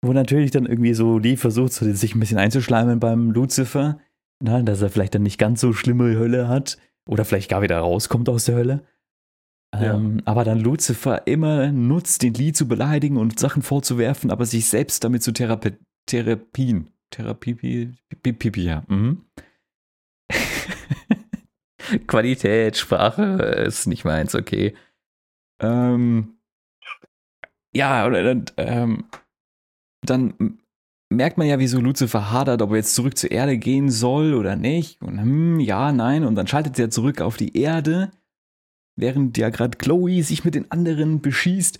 wo 0.02 0.12
natürlich 0.12 0.50
dann 0.50 0.66
irgendwie 0.66 0.94
so 0.94 1.18
Lee 1.18 1.36
versucht, 1.36 1.72
sich 1.72 2.14
ein 2.14 2.20
bisschen 2.20 2.38
einzuschleimen 2.38 3.00
beim 3.00 3.30
Lucifer, 3.30 3.98
na, 4.40 4.62
dass 4.62 4.82
er 4.82 4.90
vielleicht 4.90 5.14
dann 5.14 5.22
nicht 5.22 5.38
ganz 5.38 5.60
so 5.60 5.72
schlimme 5.72 6.16
Hölle 6.16 6.48
hat 6.48 6.78
oder 7.08 7.24
vielleicht 7.24 7.50
gar 7.50 7.62
wieder 7.62 7.78
rauskommt 7.78 8.28
aus 8.28 8.44
der 8.44 8.56
Hölle. 8.56 8.84
Ja. 9.74 9.94
Ähm, 9.94 10.22
aber 10.24 10.44
dann 10.44 10.60
Lucifer 10.60 11.26
immer 11.26 11.70
nutzt, 11.70 12.22
den 12.22 12.34
Lee 12.34 12.52
zu 12.52 12.68
beleidigen 12.68 13.16
und 13.16 13.38
Sachen 13.38 13.62
vorzuwerfen, 13.62 14.30
aber 14.30 14.46
sich 14.46 14.68
selbst 14.68 15.04
damit 15.04 15.22
zu 15.22 15.32
therapi 15.32 15.76
therapien. 16.06 16.90
Therapie, 17.10 17.54
pi- 17.54 17.94
pi- 18.22 18.32
pi- 18.32 18.50
pi- 18.50 18.62
ja. 18.62 18.82
Mhm. 18.88 19.24
Qualität, 22.06 22.76
Sprache 22.76 23.22
ist 23.66 23.86
nicht 23.86 24.04
meins, 24.04 24.34
okay. 24.34 24.74
Ähm, 25.60 26.38
ja, 27.74 28.06
oder 28.06 28.22
dann, 28.22 28.44
ähm, 28.56 29.04
dann 30.02 30.58
merkt 31.10 31.38
man 31.38 31.46
ja, 31.46 31.58
wieso 31.58 31.80
Lucifer 31.80 32.30
hadert, 32.30 32.62
ob 32.62 32.70
er 32.70 32.76
jetzt 32.76 32.94
zurück 32.94 33.16
zur 33.16 33.30
Erde 33.30 33.58
gehen 33.58 33.90
soll 33.90 34.34
oder 34.34 34.56
nicht. 34.56 35.00
Und 35.02 35.20
hm, 35.20 35.60
ja, 35.60 35.92
nein. 35.92 36.24
Und 36.24 36.34
dann 36.34 36.46
schaltet 36.46 36.78
er 36.78 36.90
zurück 36.90 37.20
auf 37.20 37.36
die 37.36 37.56
Erde, 37.56 38.10
während 38.96 39.38
ja 39.38 39.50
gerade 39.50 39.78
Chloe 39.78 40.22
sich 40.22 40.44
mit 40.44 40.54
den 40.54 40.70
anderen 40.70 41.20
beschießt. 41.20 41.78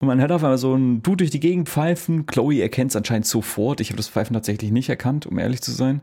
Und 0.00 0.08
man 0.08 0.20
hört 0.20 0.32
auf 0.32 0.42
einmal 0.42 0.58
so 0.58 0.74
ein 0.74 1.02
Dude 1.02 1.18
durch 1.18 1.30
die 1.30 1.40
Gegend 1.40 1.68
pfeifen. 1.68 2.26
Chloe 2.26 2.60
erkennt 2.60 2.90
es 2.90 2.96
anscheinend 2.96 3.26
sofort. 3.26 3.80
Ich 3.80 3.90
habe 3.90 3.98
das 3.98 4.08
Pfeifen 4.08 4.34
tatsächlich 4.34 4.72
nicht 4.72 4.88
erkannt, 4.88 5.26
um 5.26 5.38
ehrlich 5.38 5.62
zu 5.62 5.70
sein. 5.70 6.00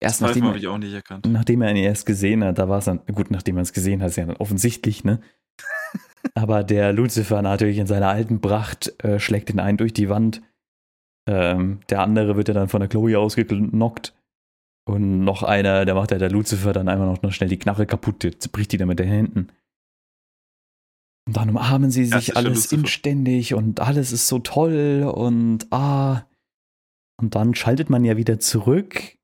Erst 0.00 0.22
Das 0.22 0.28
nachdem 0.28 0.44
habe 0.44 0.56
er, 0.56 0.60
ich 0.60 0.66
auch 0.66 0.78
nicht 0.78 0.94
erkannt. 0.94 1.26
nachdem 1.30 1.60
er 1.62 1.70
ihn 1.70 1.76
erst 1.76 2.06
gesehen 2.06 2.42
hat, 2.42 2.58
da 2.58 2.68
war 2.68 2.78
es 2.78 2.86
dann, 2.86 3.04
gut, 3.14 3.30
nachdem 3.30 3.58
er 3.58 3.62
es 3.62 3.72
gesehen 3.74 4.00
hat, 4.00 4.08
ist 4.08 4.16
ja 4.16 4.24
dann 4.24 4.36
offensichtlich, 4.36 5.04
ne? 5.04 5.20
Aber 6.34 6.64
der 6.64 6.92
Lucifer 6.94 7.42
natürlich 7.42 7.78
in 7.78 7.86
seiner 7.86 8.08
alten 8.08 8.40
Pracht 8.40 8.94
äh, 9.04 9.20
schlägt 9.20 9.50
ihn 9.50 9.60
ein 9.60 9.76
durch 9.76 9.92
die 9.92 10.08
Wand. 10.08 10.40
Ähm, 11.26 11.80
der 11.88 12.00
andere 12.00 12.36
wird 12.36 12.48
ja 12.48 12.54
dann 12.54 12.68
von 12.68 12.80
der 12.80 12.88
Chloe 12.88 13.18
ausgenockt. 13.18 14.14
Und 14.86 15.24
noch 15.24 15.42
einer, 15.42 15.84
der 15.84 15.94
macht 15.94 16.10
ja 16.10 16.18
der 16.18 16.30
Lucifer 16.30 16.72
dann 16.72 16.88
einfach 16.88 17.22
noch, 17.22 17.32
schnell 17.32 17.48
die 17.50 17.58
Knarre 17.58 17.86
kaputt, 17.86 18.22
der 18.22 18.32
bricht 18.50 18.72
die 18.72 18.76
dann 18.76 18.88
mit 18.88 18.98
den 18.98 19.08
Händen. 19.08 19.48
Und 21.26 21.36
dann 21.36 21.50
umarmen 21.50 21.90
sie 21.90 22.06
sich 22.06 22.36
alles 22.36 22.72
inständig 22.72 23.54
und 23.54 23.80
alles 23.80 24.10
ist 24.10 24.26
so 24.26 24.38
toll 24.40 25.10
und 25.14 25.70
ah. 25.72 26.26
Und 27.20 27.34
dann 27.34 27.54
schaltet 27.54 27.90
man 27.90 28.04
ja 28.04 28.16
wieder 28.16 28.40
zurück 28.40 29.18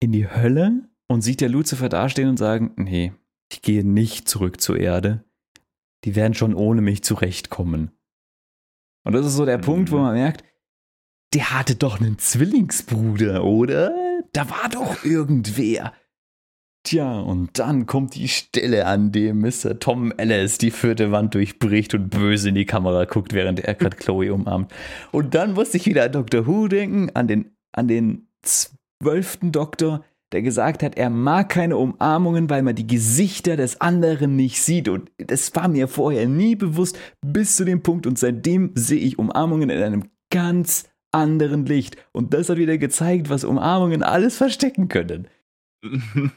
in 0.00 0.12
die 0.12 0.28
Hölle 0.28 0.88
und 1.08 1.20
sieht 1.20 1.40
der 1.40 1.50
Lucifer 1.50 1.88
dastehen 1.88 2.30
und 2.30 2.38
sagen, 2.38 2.72
nee, 2.76 3.12
ich 3.52 3.62
gehe 3.62 3.86
nicht 3.86 4.28
zurück 4.28 4.60
zur 4.60 4.78
Erde. 4.78 5.24
Die 6.04 6.16
werden 6.16 6.34
schon 6.34 6.54
ohne 6.54 6.80
mich 6.80 7.04
zurechtkommen. 7.04 7.92
Und 9.04 9.12
das 9.12 9.26
ist 9.26 9.36
so 9.36 9.44
der 9.44 9.58
Mhm. 9.58 9.62
Punkt, 9.62 9.90
wo 9.92 9.98
man 9.98 10.14
merkt, 10.14 10.42
der 11.34 11.52
hatte 11.52 11.74
doch 11.74 12.00
einen 12.00 12.18
Zwillingsbruder, 12.18 13.44
oder? 13.44 13.94
Da 14.32 14.48
war 14.50 14.68
doch 14.70 15.04
irgendwer. 15.04 15.92
Tja, 16.86 17.18
und 17.18 17.58
dann 17.58 17.86
kommt 17.86 18.14
die 18.14 18.28
Stelle, 18.28 18.86
an 18.86 19.10
dem 19.10 19.40
Mr. 19.40 19.80
Tom 19.80 20.12
Ellis 20.16 20.58
die 20.58 20.70
vierte 20.70 21.10
Wand 21.10 21.34
durchbricht 21.34 21.94
und 21.94 22.10
böse 22.10 22.50
in 22.50 22.54
die 22.54 22.64
Kamera 22.64 23.06
guckt, 23.06 23.32
während 23.32 23.58
er 23.58 23.74
gerade 23.74 23.96
Chloe 23.96 24.32
umarmt. 24.32 24.72
Und 25.10 25.34
dann 25.34 25.54
musste 25.54 25.78
ich 25.78 25.86
wieder 25.86 26.04
an 26.04 26.12
Dr. 26.12 26.46
Who 26.46 26.68
denken, 26.68 27.10
an 27.14 27.26
den, 27.26 27.56
an 27.72 27.88
den 27.88 28.28
zwölften 28.42 29.50
Doktor, 29.50 30.04
der 30.30 30.42
gesagt 30.42 30.84
hat, 30.84 30.96
er 30.96 31.10
mag 31.10 31.48
keine 31.48 31.76
Umarmungen, 31.76 32.48
weil 32.50 32.62
man 32.62 32.76
die 32.76 32.86
Gesichter 32.86 33.56
des 33.56 33.80
anderen 33.80 34.36
nicht 34.36 34.62
sieht. 34.62 34.88
Und 34.88 35.10
das 35.18 35.52
war 35.56 35.66
mir 35.66 35.88
vorher 35.88 36.28
nie 36.28 36.54
bewusst, 36.54 36.96
bis 37.20 37.56
zu 37.56 37.64
dem 37.64 37.82
Punkt. 37.82 38.06
Und 38.06 38.16
seitdem 38.16 38.70
sehe 38.76 39.00
ich 39.00 39.18
Umarmungen 39.18 39.70
in 39.70 39.82
einem 39.82 40.04
ganz 40.30 40.84
anderen 41.16 41.66
Licht. 41.66 41.96
Und 42.12 42.34
das 42.34 42.48
hat 42.48 42.58
wieder 42.58 42.78
gezeigt, 42.78 43.28
was 43.28 43.44
Umarmungen 43.44 44.02
alles 44.02 44.36
verstecken 44.36 44.88
können. 44.88 45.28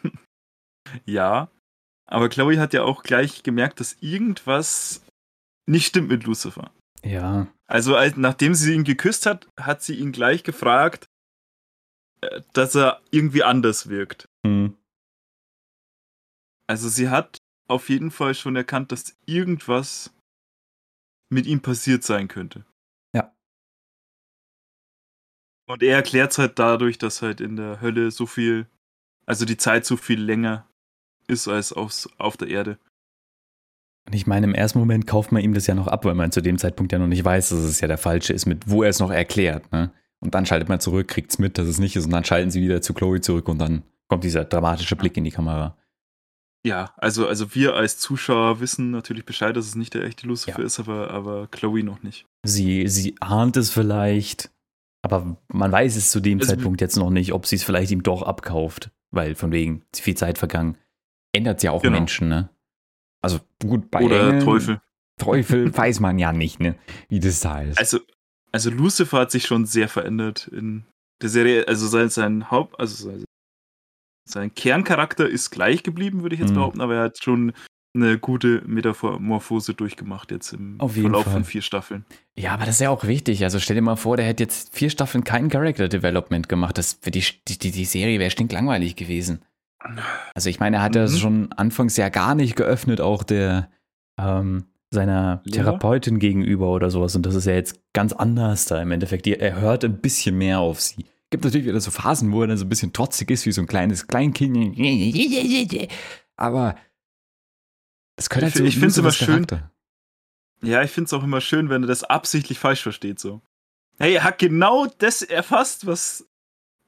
ja, 1.06 1.50
aber 2.06 2.30
Chloe 2.30 2.60
hat 2.60 2.74
ja 2.74 2.84
auch 2.84 3.04
gleich 3.04 3.44
gemerkt, 3.44 3.80
dass 3.80 3.98
irgendwas 4.02 5.06
nicht 5.68 5.88
stimmt 5.88 6.10
mit 6.10 6.24
Lucifer. 6.24 6.72
Ja. 7.04 7.48
Also 7.68 7.96
als, 7.96 8.18
nachdem 8.18 8.56
sie 8.56 8.74
ihn 8.74 8.84
geküsst 8.84 9.26
hat, 9.26 9.48
hat 9.60 9.84
sie 9.84 9.96
ihn 9.96 10.12
gleich 10.12 10.44
gefragt, 10.44 11.08
äh, 12.22 12.42
dass 12.54 12.76
er 12.76 13.02
irgendwie 13.12 13.44
anders 13.44 13.90
wirkt. 13.90 14.28
Hm. 14.46 14.76
Also 16.68 16.90
sie 16.90 17.10
hat 17.10 17.38
auf 17.70 17.90
jeden 17.90 18.12
Fall 18.12 18.34
schon 18.34 18.56
erkannt, 18.56 18.92
dass 18.92 19.16
irgendwas 19.26 20.14
mit 21.32 21.46
ihm 21.46 21.62
passiert 21.62 22.04
sein 22.04 22.28
könnte. 22.28 22.66
Und 25.70 25.84
er 25.84 25.98
erklärt 25.98 26.32
es 26.32 26.40
halt 26.40 26.58
dadurch, 26.58 26.98
dass 26.98 27.22
halt 27.22 27.42
in 27.42 27.56
der 27.56 27.80
Hölle 27.80 28.10
so 28.10 28.26
viel, 28.26 28.66
also 29.28 29.46
die 29.46 29.58
Zeit 29.58 29.86
so 29.86 29.98
viel 29.98 30.20
länger 30.20 30.68
ist 31.28 31.48
als 31.48 31.72
aufs, 31.72 32.10
auf 32.18 32.38
der 32.38 32.48
Erde. 32.48 32.80
Und 34.08 34.16
ich 34.16 34.26
meine, 34.26 34.48
im 34.48 34.56
ersten 34.56 34.80
Moment 34.80 35.06
kauft 35.06 35.32
man 35.32 35.44
ihm 35.44 35.54
das 35.54 35.68
ja 35.68 35.76
noch 35.76 35.86
ab, 35.86 36.06
weil 36.06 36.16
man 36.16 36.32
zu 36.32 36.42
dem 36.42 36.58
Zeitpunkt 36.58 36.92
ja 36.92 36.98
noch 36.98 37.06
nicht 37.08 37.24
weiß, 37.24 37.50
dass 37.50 37.60
es 37.60 37.82
ja 37.82 37.88
der 37.88 38.00
falsche 38.00 38.34
ist, 38.34 38.48
mit 38.48 38.68
wo 38.68 38.82
er 38.82 38.90
es 38.90 39.00
noch 39.00 39.12
erklärt. 39.12 39.72
Ne? 39.72 39.92
Und 40.20 40.34
dann 40.34 40.48
schaltet 40.48 40.70
man 40.70 40.80
zurück, 40.80 41.08
kriegt 41.08 41.30
es 41.30 41.38
mit, 41.38 41.60
dass 41.60 41.68
es 41.68 41.78
nicht 41.78 41.96
ist, 41.96 42.06
und 42.06 42.12
dann 42.12 42.26
schalten 42.26 42.50
sie 42.50 42.62
wieder 42.62 42.82
zu 42.82 42.96
Chloe 42.96 43.22
zurück 43.22 43.48
und 43.48 43.60
dann 43.60 43.84
kommt 44.08 44.24
dieser 44.24 44.46
dramatische 44.46 44.96
Blick 44.96 45.16
in 45.18 45.24
die 45.24 45.32
Kamera. 45.32 45.78
Ja, 46.66 46.94
also, 46.98 47.28
also 47.28 47.54
wir 47.54 47.76
als 47.76 48.00
Zuschauer 48.00 48.60
wissen 48.60 48.90
natürlich 48.90 49.24
Bescheid, 49.24 49.56
dass 49.56 49.68
es 49.68 49.76
nicht 49.76 49.94
der 49.94 50.04
echte 50.04 50.26
Lucifer 50.26 50.60
Ja. 50.60 50.66
ist, 50.66 50.80
aber, 50.80 51.12
aber 51.12 51.48
Chloe 51.48 51.84
noch 51.84 52.02
nicht. 52.02 52.26
Sie, 52.44 52.88
sie 52.88 53.16
ahnt 53.22 53.56
es 53.56 53.70
vielleicht, 53.70 54.50
aber 55.02 55.38
man 55.48 55.72
weiß 55.72 55.96
es 55.96 56.12
zu 56.12 56.20
dem 56.20 56.40
Also- 56.40 56.54
Zeitpunkt 56.56 56.82
jetzt 56.82 56.98
noch 56.98 57.10
nicht, 57.10 57.34
ob 57.34 57.46
sie 57.46 57.56
es 57.56 57.64
vielleicht 57.64 57.92
ihm 57.92 58.04
doch 58.04 58.24
abkauft, 58.24 58.92
weil 59.12 59.36
von 59.36 59.52
wegen 59.52 59.84
zu 59.92 60.04
viel 60.04 60.16
Zeit 60.16 60.38
vergangen. 60.38 60.78
Ändert 61.34 61.62
ja 61.64 61.72
auch 61.72 61.82
Genau. 61.82 61.98
Menschen, 61.98 62.28
ne? 62.30 62.50
Also 63.22 63.40
gut, 63.62 63.92
bei 63.92 64.02
Oder 64.04 64.20
Engeln, 64.30 64.44
Teufel. 64.46 64.82
Teufel 65.18 65.74
weiß 65.78 66.00
man 66.00 66.18
ja 66.20 66.32
nicht, 66.34 66.60
ne? 66.60 66.76
Wie 67.10 67.20
das 67.20 67.40
da 67.42 67.62
ist. 67.62 67.78
Also, 67.78 68.00
also 68.52 68.70
Lucifer 68.72 69.20
hat 69.20 69.32
sich 69.32 69.46
schon 69.46 69.66
sehr 69.66 69.88
verändert 69.90 70.48
in 70.48 70.86
der 71.22 71.30
Serie. 71.30 71.68
Also 71.68 71.88
sein, 71.88 72.10
sein 72.10 72.50
Haupt, 72.50 72.80
also 72.80 73.10
sein, 73.10 73.24
sein 74.28 74.54
Kerncharakter 74.54 75.28
ist 75.28 75.50
gleich 75.52 75.84
geblieben, 75.84 76.22
würde 76.22 76.36
ich 76.36 76.42
jetzt 76.42 76.52
Mhm. 76.52 76.56
behaupten, 76.56 76.82
aber 76.82 76.96
er 76.96 77.04
hat 77.04 77.22
schon 77.24 77.54
eine 77.96 78.20
gute 78.20 78.62
Metamorphose 78.68 79.74
durchgemacht 79.74 80.32
jetzt 80.32 80.54
im 80.54 80.78
Verlauf 80.80 81.24
Fall. 81.24 81.34
von 81.34 81.44
vier 81.44 81.62
Staffeln. 81.62 82.06
Ja, 82.38 82.54
aber 82.54 82.66
das 82.66 82.76
ist 82.76 82.82
ja 82.82 82.90
auch 82.92 83.06
wichtig. 83.06 83.44
Also 83.44 83.60
stell 83.60 83.76
dir 83.76 83.82
mal 83.82 83.96
vor, 83.96 84.16
der 84.18 84.26
hätte 84.26 84.44
jetzt 84.44 84.76
vier 84.76 84.90
Staffeln 84.90 85.24
kein 85.24 85.50
Character 85.50 85.88
Development 85.90 86.48
gemacht. 86.48 86.78
Das 86.78 87.00
für 87.02 87.12
die, 87.12 87.24
die, 87.48 87.72
die 87.72 87.86
Serie 87.86 88.20
wäre 88.20 88.30
stinklangweilig 88.32 88.96
gewesen. 88.96 89.42
Also 90.36 90.50
ich 90.50 90.60
meine, 90.60 90.78
er 90.78 90.82
hat 90.84 90.96
ja 90.96 91.04
Mhm. 91.08 91.18
schon 91.18 91.52
anfangs 91.54 91.98
ja 91.98 92.10
gar 92.10 92.36
nicht 92.36 92.56
geöffnet, 92.56 93.02
auch 93.02 93.24
der 93.24 93.70
ähm, 94.20 94.66
seiner 94.92 95.42
Lehrer? 95.46 95.64
Therapeutin 95.66 96.20
gegenüber 96.20 96.70
oder 96.72 96.90
sowas. 96.92 97.16
Und 97.16 97.26
das 97.26 97.34
ist 97.36 97.46
ja 97.46 97.54
jetzt 97.54 97.80
ganz 97.94 98.14
anders 98.14 98.66
da 98.66 98.82
im 98.82 98.92
Endeffekt. 98.92 99.26
Er 99.28 99.60
hört 99.60 99.84
ein 99.86 100.00
bisschen 100.02 100.38
mehr 100.38 100.60
auf 100.60 100.80
sie. 100.82 101.06
Gibt 101.32 101.44
natürlich 101.44 101.68
wieder 101.68 101.80
so 101.80 101.92
Phasen, 101.92 102.32
wo 102.32 102.42
er 102.42 102.48
dann 102.48 102.58
so 102.58 102.66
ein 102.66 102.70
bisschen 102.70 102.92
trotzig 102.92 103.30
ist, 103.32 103.46
wie 103.46 103.52
so 103.52 103.62
ein 103.62 103.68
kleines 103.68 104.08
Kleinkind. 104.08 104.76
Aber 106.36 106.76
das 108.20 108.30
gehört 108.30 108.44
halt 108.46 108.56
Ich 108.56 108.60
so 108.60 108.66
ich 108.66 108.80
find's 108.80 108.98
immer 108.98 109.08
Lucifers 109.08 109.26
schön. 109.28 109.48
Charakter. 109.48 109.72
Ja, 110.62 110.84
ich 110.84 110.92
finde 110.92 111.06
es 111.06 111.14
auch 111.14 111.24
immer 111.24 111.40
schön, 111.42 111.70
wenn 111.70 111.84
er 111.84 111.88
das 111.88 112.04
absichtlich 112.04 112.60
falsch 112.60 112.84
versteht. 112.84 113.20
So. 113.20 113.42
Hey, 113.98 114.16
er 114.16 114.24
hat 114.26 114.40
genau 114.40 114.88
das 114.98 115.22
erfasst, 115.22 115.88
was 115.88 116.28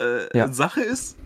äh, 0.01 0.37
Ja. 0.37 0.51
Sache 0.51 0.81
ist. 0.81 1.17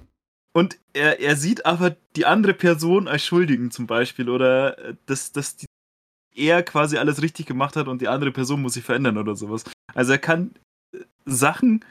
Und 0.53 0.77
er, 0.93 1.19
er 1.19 1.35
sieht 1.35 1.65
aber 1.65 1.97
die 2.15 2.25
andere 2.25 2.53
Person 2.53 3.07
als 3.07 3.25
Schuldigen 3.25 3.71
zum 3.71 3.87
Beispiel. 3.87 4.29
Oder 4.29 4.77
äh, 4.77 4.95
dass, 5.07 5.31
dass 5.31 5.57
die, 5.57 5.65
er 6.35 6.61
quasi 6.63 6.97
alles 6.97 7.21
richtig 7.21 7.47
gemacht 7.47 7.75
hat 7.75 7.87
und 7.87 8.01
die 8.01 8.07
andere 8.07 8.31
Person 8.31 8.61
muss 8.61 8.75
sich 8.75 8.83
verändern 8.83 9.17
oder 9.17 9.35
sowas. 9.35 9.63
Also 9.95 10.11
er 10.11 10.19
kann 10.19 10.51
äh, 10.93 10.99
Sachen 11.25 11.83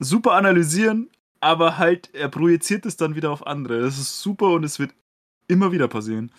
super 0.00 0.32
analysieren, 0.32 1.10
aber 1.40 1.78
halt, 1.78 2.14
er 2.14 2.28
projiziert 2.28 2.84
es 2.84 2.96
dann 2.96 3.14
wieder 3.14 3.30
auf 3.30 3.46
andere. 3.46 3.80
Das 3.80 3.98
ist 3.98 4.20
super 4.20 4.50
und 4.50 4.64
es 4.64 4.78
wird 4.78 4.92
immer 5.48 5.72
wieder 5.72 5.88
passieren. 5.88 6.30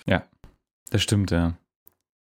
Das 0.89 1.01
stimmt, 1.03 1.31
ja. 1.31 1.57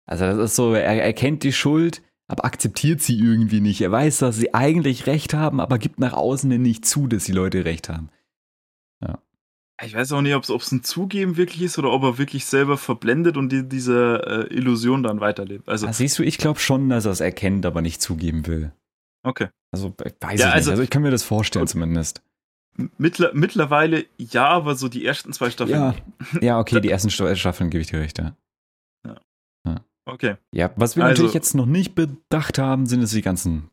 Also 0.07 0.25
das 0.25 0.39
ist 0.39 0.57
so, 0.57 0.73
er 0.75 1.03
erkennt 1.03 1.43
die 1.45 1.53
Schuld, 1.53 2.03
aber 2.27 2.45
akzeptiert 2.45 3.01
sie 3.01 3.19
irgendwie 3.19 3.61
nicht. 3.61 3.81
Er 3.81 3.93
weiß, 3.93 4.19
dass 4.19 4.37
sie 4.37 4.55
eigentlich 4.55 5.07
recht 5.07 5.35
haben, 5.35 5.61
aber 5.61 5.79
gibt 5.79 6.01
nach 6.01 6.13
außen 6.15 6.51
hin 6.51 6.63
nicht 6.63 6.85
zu, 6.85 7.07
dass 7.07 7.25
die 7.25 7.33
Leute 7.33 7.65
recht 7.65 7.89
haben. 7.89 8.11
Ich 9.83 9.95
weiß 9.95 10.13
auch 10.13 10.21
nicht, 10.21 10.35
ob 10.35 10.45
es 10.45 10.73
ein 10.73 10.83
Zugeben 10.83 11.39
wirklich 11.39 11.63
ist 11.63 11.79
oder 11.79 11.91
ob 11.91 12.03
er 12.03 12.19
wirklich 12.19 12.45
selber 12.45 12.77
verblendet 12.77 13.39
und 13.39 13.51
die, 13.51 13.67
diese 13.67 14.47
äh, 14.51 14.55
Illusion 14.55 15.03
dann 15.03 15.21
weiterlebt. 15.21 15.71
Also, 15.71 15.87
Ah, 15.87 15.93
siehst 15.95 16.19
du, 16.19 16.23
ich 16.23 16.37
glaube 16.37 16.61
schon, 16.61 16.91
dass 16.91 17.07
er 17.07 17.13
es 17.13 17.21
erkennt, 17.21 17.65
aber 17.65 17.81
nicht 17.81 18.03
zugeben 18.03 18.47
will. 18.47 18.73
okay. 19.23 19.49
Also 19.73 19.95
äh, 20.05 20.11
weiß 20.21 20.39
Ja, 20.39 20.49
ich 20.49 20.53
also- 20.55 20.69
nicht. 20.69 20.71
Also 20.73 20.83
ich 20.83 20.91
kann 20.91 21.01
mir 21.01 21.11
das 21.11 21.23
vorstellen 21.23 21.67
zumindest. 21.67 22.21
Mittler, 22.99 23.31
mittlerweile 23.35 24.05
ja, 24.19 24.47
aber 24.49 24.75
so 24.77 24.89
die 24.89 25.05
ersten 25.05 25.33
zwei 25.33 25.51
Staffeln. 25.51 25.79
Ja, 25.79 25.95
ja, 26.41 26.59
okay, 26.59 26.81
die 26.81 26.91
ersten 26.91 27.11
Staffeln 27.11 27.71
gebe 27.71 27.81
ich 27.83 27.89
dir 27.89 28.01
recht, 28.01 28.19
ja. 28.19 28.35
Okay. 30.07 30.37
Ja, 30.53 30.71
was 30.77 30.97
wir 30.97 31.05
Also- 31.05 31.23
natürlich 31.23 31.35
jetzt 31.35 31.55
noch 31.55 31.67
nicht 31.67 31.95
bedacht 31.95 32.59
haben, 32.59 32.87
sind 32.87 33.01
es 33.03 33.13
die 33.13 33.23
ganzen, 33.23 33.69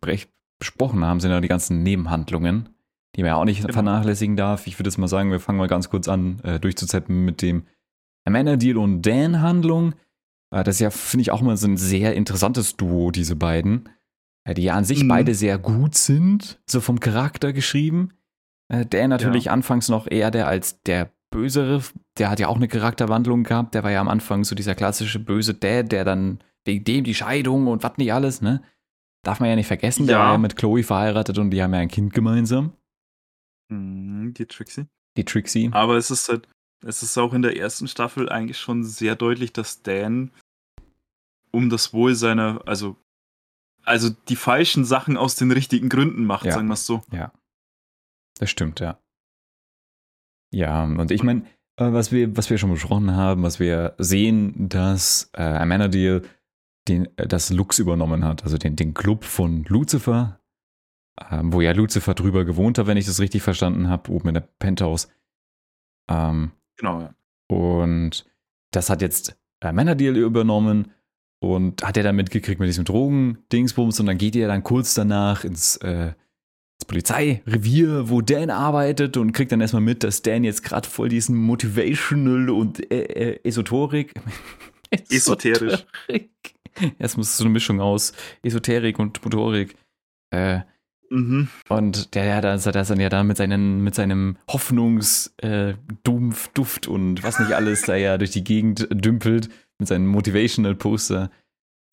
besprochen 0.59 1.03
haben, 1.03 1.19
sind 1.19 1.31
ja 1.31 1.41
die 1.41 1.47
ganzen 1.47 1.81
Nebenhandlungen, 1.81 2.69
die 3.15 3.21
man 3.21 3.29
ja 3.29 3.35
auch 3.37 3.45
nicht 3.45 3.61
Genau. 3.61 3.73
vernachlässigen 3.73 4.35
darf. 4.35 4.67
Ich 4.67 4.77
würde 4.77 4.89
jetzt 4.89 4.97
mal 4.97 5.07
sagen, 5.07 5.31
wir 5.31 5.39
fangen 5.39 5.57
mal 5.57 5.67
ganz 5.67 5.89
kurz 5.89 6.07
an, 6.07 6.39
äh, 6.43 6.59
durchzuzeppen 6.59 7.25
mit 7.25 7.41
dem 7.41 7.63
Amanda 8.25 8.55
Deal 8.55 8.77
und 8.77 9.01
Dan 9.01 9.41
Handlung. 9.41 9.93
Äh, 10.51 10.63
das 10.63 10.75
ist 10.75 10.79
ja, 10.81 10.89
finde 10.91 11.21
ich, 11.21 11.31
auch 11.31 11.41
mal 11.41 11.57
so 11.57 11.67
ein 11.67 11.77
sehr 11.77 12.13
interessantes 12.13 12.75
Duo, 12.75 13.09
diese 13.09 13.35
beiden. 13.35 13.89
Äh, 14.43 14.53
die 14.53 14.63
ja 14.63 14.75
an 14.75 14.83
sich 14.85 15.03
Mhm. 15.03 15.07
beide 15.07 15.33
sehr 15.33 15.57
gut 15.57 15.95
sind, 15.95 16.59
so 16.69 16.81
vom 16.81 16.99
Charakter 16.99 17.51
geschrieben. 17.51 18.09
Äh, 18.69 18.85
Der 18.85 19.07
natürlich 19.07 19.49
anfangs 19.51 19.89
noch 19.89 20.07
eher 20.09 20.31
der 20.31 20.47
als 20.47 20.81
der 20.83 21.11
Bösere, 21.29 21.81
der 22.17 22.29
hat 22.29 22.39
ja 22.39 22.47
auch 22.47 22.55
eine 22.55 22.67
Charakterwandlung 22.67 23.43
gehabt. 23.43 23.73
Der 23.75 23.83
war 23.83 23.91
ja 23.91 23.99
am 24.01 24.07
Anfang 24.07 24.43
so 24.43 24.55
dieser 24.55 24.75
klassische 24.75 25.19
böse 25.19 25.53
Dad, 25.53 25.91
der 25.91 26.05
dann 26.05 26.39
wegen 26.65 26.83
dem 26.85 27.03
die 27.03 27.13
Scheidung 27.15 27.67
und 27.67 27.83
was 27.83 27.97
nicht 27.97 28.13
alles, 28.13 28.41
ne? 28.41 28.61
Darf 29.23 29.39
man 29.39 29.49
ja 29.49 29.55
nicht 29.55 29.67
vergessen, 29.67 30.07
der 30.07 30.17
Ja. 30.17 30.23
war 30.23 30.31
ja 30.33 30.37
mit 30.37 30.55
Chloe 30.55 30.83
verheiratet 30.83 31.37
und 31.37 31.51
die 31.51 31.61
haben 31.61 31.73
ja 31.73 31.79
ein 31.81 31.89
Kind 31.89 32.13
gemeinsam, 32.13 32.71
Mhm, 33.69 34.33
die 34.33 34.45
Trixie. 34.45 34.85
die 35.17 35.25
Trixie. 35.25 35.69
Aber 35.73 35.97
es 35.97 36.11
ist 36.11 36.29
halt, 36.29 36.47
es 36.85 37.03
ist 37.03 37.17
auch 37.17 37.33
in 37.33 37.41
der 37.41 37.57
ersten 37.57 37.87
Staffel 37.87 38.29
eigentlich 38.29 38.57
schon 38.59 38.83
sehr 38.85 39.15
deutlich, 39.15 39.51
dass 39.51 39.81
Dan 39.83 40.31
um 41.51 41.69
das 41.69 41.93
Wohl 41.93 42.15
seiner, 42.15 42.61
also, 42.65 42.95
also 43.83 44.09
die 44.29 44.35
falschen 44.35 44.85
Sachen 44.85 45.17
aus 45.17 45.35
den 45.35 45.51
richtigen 45.51 45.89
Gründen 45.89 46.25
macht, 46.25 46.45
Ja. 46.45 46.53
sagen 46.53 46.67
wir 46.67 46.73
es 46.75 46.85
so. 46.85 47.03
Das 48.37 48.49
stimmt, 48.49 48.79
ja. 48.79 48.99
Ja, 50.51 50.83
und 50.83 51.11
ich 51.11 51.23
meine, 51.23 51.41
äh, 51.77 51.91
was 51.91 52.11
wir, 52.11 52.35
was 52.37 52.49
wir 52.49 52.57
schon 52.57 52.71
besprochen 52.71 53.15
haben, 53.15 53.43
was 53.43 53.59
wir 53.59 53.95
sehen, 53.97 54.69
dass 54.69 55.29
äh, 55.33 55.43
Amenadiel 55.43 56.23
den, 56.87 57.07
äh, 57.17 57.27
das 57.27 57.49
Lux 57.49 57.79
übernommen 57.79 58.23
hat, 58.23 58.43
also 58.43 58.57
den, 58.57 58.75
den 58.75 58.93
Club 58.93 59.23
von 59.23 59.63
Lucifer, 59.65 60.39
ähm, 61.29 61.51
wo 61.51 61.61
ja 61.61 61.71
Lucifer 61.71 62.13
drüber 62.13 62.45
gewohnt 62.45 62.77
hat, 62.77 62.87
wenn 62.87 62.97
ich 62.97 63.05
das 63.05 63.19
richtig 63.19 63.41
verstanden 63.41 63.89
habe, 63.89 64.11
oben 64.11 64.29
in 64.29 64.33
der 64.35 64.47
Penthouse. 64.59 65.09
Ähm, 66.09 66.51
Genau, 66.77 67.01
ja. 67.01 67.15
und 67.49 68.25
das 68.71 68.89
hat 68.89 69.01
jetzt 69.01 69.37
äh, 69.61 69.67
Amenadiel 69.67 70.15
übernommen 70.15 70.91
und 71.39 71.83
hat 71.83 71.97
er 71.97 72.03
dann 72.03 72.15
mitgekriegt 72.15 72.59
mit 72.59 72.69
diesem 72.69 72.85
Drogen-Dingsbums 72.85 73.99
und 73.99 74.05
dann 74.05 74.17
geht 74.17 74.35
er 74.35 74.47
dann 74.47 74.63
kurz 74.63 74.93
danach 74.93 75.43
ins, 75.43 75.77
äh, 75.77 76.13
ins 76.79 76.85
Polizeirevier, 76.87 78.09
wo 78.09 78.21
Dan 78.21 78.49
arbeitet 78.49 79.17
und 79.17 79.31
kriegt 79.31 79.51
dann 79.51 79.61
erstmal 79.61 79.81
mit, 79.81 80.03
dass 80.03 80.21
Dan 80.21 80.43
jetzt 80.43 80.63
gerade 80.63 80.87
voll 80.87 81.09
diesen 81.09 81.35
Motivational 81.37 82.49
und 82.49 82.91
äh, 82.91 83.03
äh, 83.33 83.39
Esoterik. 83.43 84.13
Esoterisch. 85.09 85.85
Esoterik. 86.07 86.29
Erstmal 86.99 87.23
es 87.23 87.37
so 87.37 87.43
eine 87.43 87.51
Mischung 87.51 87.81
aus 87.81 88.13
Esoterik 88.43 88.99
und 88.99 89.23
Motorik. 89.23 89.75
Äh, 90.29 90.61
Mhm. 91.09 91.47
und 91.69 92.15
der, 92.15 92.41
der, 92.41 92.57
der, 92.57 92.71
der 92.71 92.81
ist 92.81 92.91
dann 92.91 92.99
ja 92.99 93.07
da 93.07 93.23
mit, 93.23 93.37
seinen, 93.37 93.81
mit 93.81 93.95
seinem 93.95 94.37
Hoffnungsdumpf, 94.49 95.37
äh, 95.41 96.49
Duft 96.53 96.87
und 96.87 97.23
was 97.23 97.39
nicht 97.39 97.53
alles 97.53 97.83
da 97.83 97.95
ja 97.95 98.17
durch 98.17 98.31
die 98.31 98.43
Gegend 98.43 98.87
dümpelt 98.91 99.49
mit 99.79 99.87
seinem 99.87 100.07
Motivational-Poster. 100.07 101.21
Ja, 101.21 101.29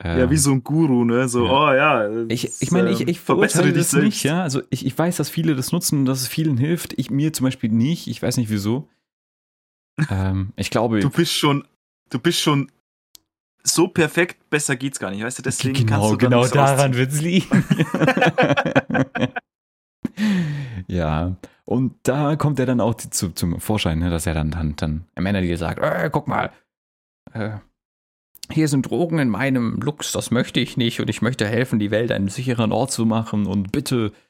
Ähm, 0.03 0.29
wie 0.29 0.37
so 0.37 0.51
ein 0.51 0.65
Guru, 0.65 1.05
ne? 1.05 1.29
So, 1.29 1.47
ja. 1.47 1.53
oh 1.53 1.73
ja. 1.73 2.25
ich, 2.29 2.43
das, 2.43 2.63
ich 2.63 2.73
meine, 2.73 2.91
ich, 2.91 3.03
ähm, 3.03 3.09
ich 3.09 3.21
verbessere 3.21 3.63
verurteile 3.63 3.73
dich 3.75 3.83
das 3.83 3.91
selbst. 3.93 4.05
nicht, 4.07 4.25
ja. 4.25 4.43
Also 4.43 4.63
ich, 4.71 4.85
ich 4.85 4.99
weiß, 4.99 5.17
dass 5.17 5.31
viele 5.31 5.55
das 5.55 5.71
nutzen 5.71 6.01
und 6.01 6.05
dass 6.07 6.21
es 6.21 6.29
vielen 6.29 6.57
hilft. 6.57 6.99
Ich 6.99 7.11
mir 7.11 7.33
zum 7.33 7.45
Beispiel 7.45 7.71
nicht. 7.71 8.09
Ich 8.09 8.21
weiß 8.21 8.37
nicht 8.37 8.51
wieso. 8.51 8.89
ähm, 10.11 10.53
ich 10.57 10.71
glaube, 10.71 10.99
Du 10.99 11.11
bist 11.11 11.33
schon, 11.33 11.65
du 12.11 12.19
bist 12.19 12.41
schon 12.41 12.71
so 13.63 13.89
perfekt, 13.89 14.51
besser 14.51 14.75
geht's 14.77 14.99
gar 14.99 15.11
nicht, 15.11 15.23
weißt 15.23 15.39
du? 15.39 15.43
Deswegen 15.43 15.75
genau, 15.75 16.11
kannst 16.11 16.13
du 16.13 16.17
dann 16.17 16.31
genau 16.31 16.47
daran 16.49 16.91
ausziehen. 16.91 16.97
wird 16.97 17.13
es 17.13 17.21
liegen. 17.21 17.65
ja, 20.89 21.37
und 21.65 21.95
da 22.03 22.37
kommt 22.37 22.59
er 22.59 22.67
dann 22.67 22.81
auch 22.81 22.95
zu, 22.95 23.31
zum 23.31 23.61
Vorschein, 23.61 24.01
ne, 24.01 24.11
dass 24.11 24.27
er 24.27 24.35
dann, 24.35 24.51
dann, 24.51 24.77
dann 24.77 25.05
am 25.15 25.27
Ende 25.27 25.41
dir 25.41 25.57
sagt, 25.57 25.79
äh, 25.79 26.11
guck 26.13 26.29
mal, 26.29 26.51
äh, 27.33 27.59
hier 28.51 28.69
sind 28.69 28.83
Drogen 28.91 29.19
in 29.19 29.29
meinem 29.29 29.81
Lux, 29.81 30.13
das 30.13 30.31
möchte 30.31 30.61
ich 30.61 30.77
nicht 30.77 31.01
und 31.01 31.09
ich 31.09 31.23
möchte 31.23 31.47
helfen, 31.47 31.79
die 31.79 31.91
Welt 31.91 32.13
einen 32.13 32.29
sicheren 32.29 32.73
Ort 32.73 32.93
zu 32.93 33.07
machen 33.07 33.47
und 33.47 33.73
bitte. 33.73 34.13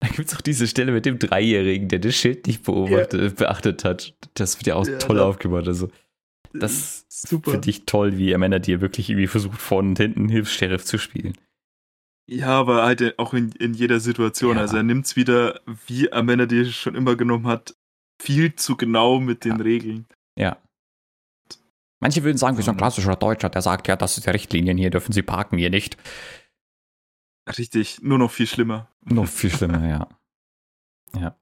Da 0.00 0.06
gibt 0.06 0.28
es 0.28 0.36
auch 0.36 0.40
diese 0.40 0.68
Stelle 0.68 0.92
mit 0.92 1.06
dem 1.06 1.18
Dreijährigen, 1.18 1.88
der 1.88 1.98
das 1.98 2.14
Schild 2.14 2.46
nicht 2.46 2.62
beobachtet, 2.62 3.34
beachtet 3.34 3.84
hat. 3.84 4.14
Das 4.34 4.56
wird 4.56 4.68
ja 4.68 4.76
auch 4.76 4.86
Ja, 4.86 4.96
toll 4.98 5.18
aufgebaut. 5.18 5.66
Also, 5.66 5.88
das 6.52 7.04
finde 7.42 7.68
ich 7.68 7.84
toll, 7.84 8.16
wie 8.16 8.32
Amanda 8.32 8.60
dir 8.60 8.80
wirklich 8.80 9.10
irgendwie 9.10 9.26
versucht, 9.26 9.60
vorne 9.60 9.88
und 9.88 9.98
hinten 9.98 10.28
Hilfs-Sheriff 10.28 10.84
zu 10.84 10.98
spielen. 10.98 11.32
Ja, 12.30 12.50
aber 12.50 12.84
halt 12.84 13.18
auch 13.18 13.34
in, 13.34 13.50
in 13.58 13.74
jeder 13.74 13.98
Situation. 13.98 14.54
Ja. 14.54 14.62
Also 14.62 14.76
er 14.76 14.84
nimmt's 14.84 15.16
wieder, 15.16 15.62
wie 15.88 16.12
Amanda 16.12 16.46
die 16.46 16.66
schon 16.66 16.94
immer 16.94 17.16
genommen 17.16 17.48
hat, 17.48 17.74
viel 18.22 18.54
zu 18.54 18.76
genau 18.76 19.18
mit 19.18 19.44
den 19.44 19.56
Ja. 19.56 19.62
Regeln. 19.62 20.06
Ja. 20.38 20.58
Manche 22.00 22.22
würden 22.22 22.38
sagen, 22.38 22.56
wir 22.56 22.62
sind 22.64 22.74
ein 22.74 22.76
Mhm. 22.76 22.78
klassischer 22.78 23.16
Deutscher, 23.16 23.48
der 23.48 23.62
sagt, 23.62 23.88
ja, 23.88 23.96
das 23.96 24.16
ist 24.18 24.26
der 24.26 24.34
Richtlinien, 24.34 24.78
hier 24.78 24.90
dürfen 24.90 25.12
Sie 25.12 25.22
parken, 25.22 25.58
hier 25.58 25.70
nicht. 25.70 25.96
Richtig, 27.56 28.00
nur 28.02 28.18
noch 28.18 28.30
viel 28.30 28.46
schlimmer. 28.46 28.88
Noch 29.04 29.26
viel 29.26 29.50
schlimmer, 29.50 29.86
ja. 29.88 30.08
Ja. 31.18 31.36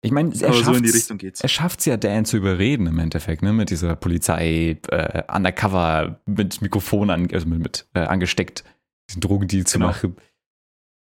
Ich 0.00 0.12
meine, 0.12 0.32
er 0.40 0.50
Aber 0.50 0.62
so 0.62 0.72
in 0.74 0.82
die 0.84 0.88
schafft's- 0.90 0.94
Richtung 0.94 1.18
geht's. 1.18 1.40
Er 1.40 1.48
schafft 1.48 1.80
es 1.80 1.86
ja, 1.86 1.96
Dan 1.96 2.24
zu 2.24 2.36
überreden 2.36 2.86
im 2.86 3.00
Endeffekt, 3.00 3.42
ne? 3.42 3.52
Mit 3.52 3.70
dieser 3.70 3.96
Polizei 3.96 4.78
äh, 4.90 5.22
undercover 5.34 6.20
mit 6.24 6.62
Mikrofon 6.62 7.10
an, 7.10 7.28
also 7.32 7.48
mit, 7.48 7.58
mit 7.58 7.88
äh, 7.94 8.00
angesteckt, 8.04 8.62
diesen 9.10 9.20
Drogendeal 9.20 9.64
zu 9.66 9.78
Genau. 9.78 9.88
machen. 9.90 10.16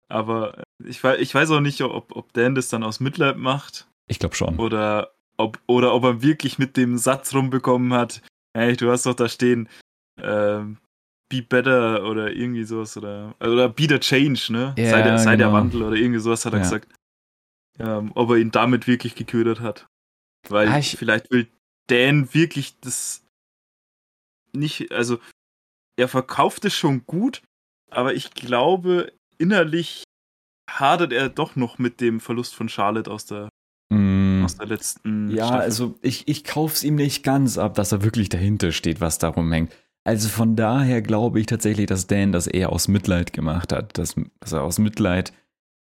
Aber 0.08 0.62
ich, 0.84 1.04
ich 1.04 1.34
weiß 1.34 1.50
auch 1.50 1.62
nicht, 1.62 1.82
ob, 1.82 2.16
ob 2.16 2.32
Dan 2.34 2.54
das 2.54 2.68
dann 2.70 2.84
aus 2.84 3.00
Mitleid 3.00 3.38
macht 3.38 3.88
Ich 4.08 4.20
glaube 4.20 4.36
schon. 4.36 4.60
oder 4.60 5.16
ob, 5.38 5.60
oder 5.66 5.92
ob 5.96 6.04
er 6.04 6.22
wirklich 6.22 6.60
mit 6.60 6.78
dem 6.78 7.00
Satz 7.00 7.34
rumbekommen 7.34 7.92
hat, 7.92 8.22
hey, 8.56 8.76
du 8.76 8.90
hast 8.90 9.06
doch 9.06 9.14
da 9.14 9.28
stehen, 9.30 9.68
ähm, 10.18 10.78
be 11.30 11.42
better 11.42 12.06
oder 12.06 12.32
irgendwie 12.32 12.64
sowas 12.64 12.96
oder, 12.98 13.36
oder 13.42 13.68
be 13.70 13.84
the 13.90 14.00
change, 14.00 14.48
ne? 14.52 14.74
Ja, 14.78 14.90
sei 14.90 15.02
der, 15.02 15.18
sei 15.18 15.36
der 15.36 15.48
genau. 15.48 15.54
Wandel 15.58 15.84
oder 15.84 15.96
irgendwie 15.96 16.20
sowas 16.20 16.46
hat 16.46 16.54
er 16.54 16.60
Ja. 16.60 16.64
gesagt. 16.64 16.88
Ähm, 17.78 18.12
ob 18.16 18.30
er 18.30 18.38
ihn 18.38 18.52
damit 18.52 18.88
wirklich 18.88 19.16
geködert 19.16 19.60
hat. 19.60 19.86
Weil 20.48 20.70
Ah, 20.70 20.80
ich- 20.80 20.96
vielleicht 20.98 21.30
will 21.32 21.48
Dan 21.88 22.34
wirklich 22.34 22.80
das 22.80 23.22
nicht, 24.54 24.92
also 24.92 25.20
er 25.98 26.08
verkauft 26.08 26.66
es 26.66 26.74
schon 26.74 27.06
gut, 27.06 27.42
aber 27.92 28.14
ich 28.14 28.32
glaube, 28.32 29.12
innerlich 29.38 30.04
hadert 30.70 31.12
er 31.14 31.30
doch 31.30 31.56
noch 31.56 31.78
mit 31.78 32.02
dem 32.02 32.20
Verlust 32.20 32.56
von 32.56 32.70
Charlotte 32.70 33.12
aus 33.12 33.26
der. 33.26 33.50
Aus 34.46 34.58
der 34.58 34.68
letzten 34.68 35.30
Ja, 35.30 35.48
Staffel. 35.48 35.62
also 35.62 35.96
ich, 36.02 36.28
ich 36.28 36.44
kauf's 36.44 36.84
ihm 36.84 36.96
nicht 36.96 37.24
ganz 37.24 37.58
ab, 37.58 37.74
dass 37.76 37.92
er 37.92 38.04
wirklich 38.04 38.30
dahinter 38.30 38.72
steht, 38.72 39.02
was 39.02 39.18
darum 39.18 39.52
hängt. 39.52 39.74
Also 40.04 40.30
von 40.30 40.56
daher 40.56 41.02
glaube 41.02 41.40
ich 41.40 41.48
tatsächlich, 41.48 41.88
dass 41.88 42.08
Dan 42.08 42.32
das 42.32 42.46
eher 42.48 42.72
aus 42.72 42.88
Mitleid 42.88 43.34
gemacht 43.34 43.72
hat. 43.74 43.98
Dass, 43.98 44.16
dass 44.40 44.52
er 44.54 44.62
aus 44.64 44.78
Mitleid 44.80 45.34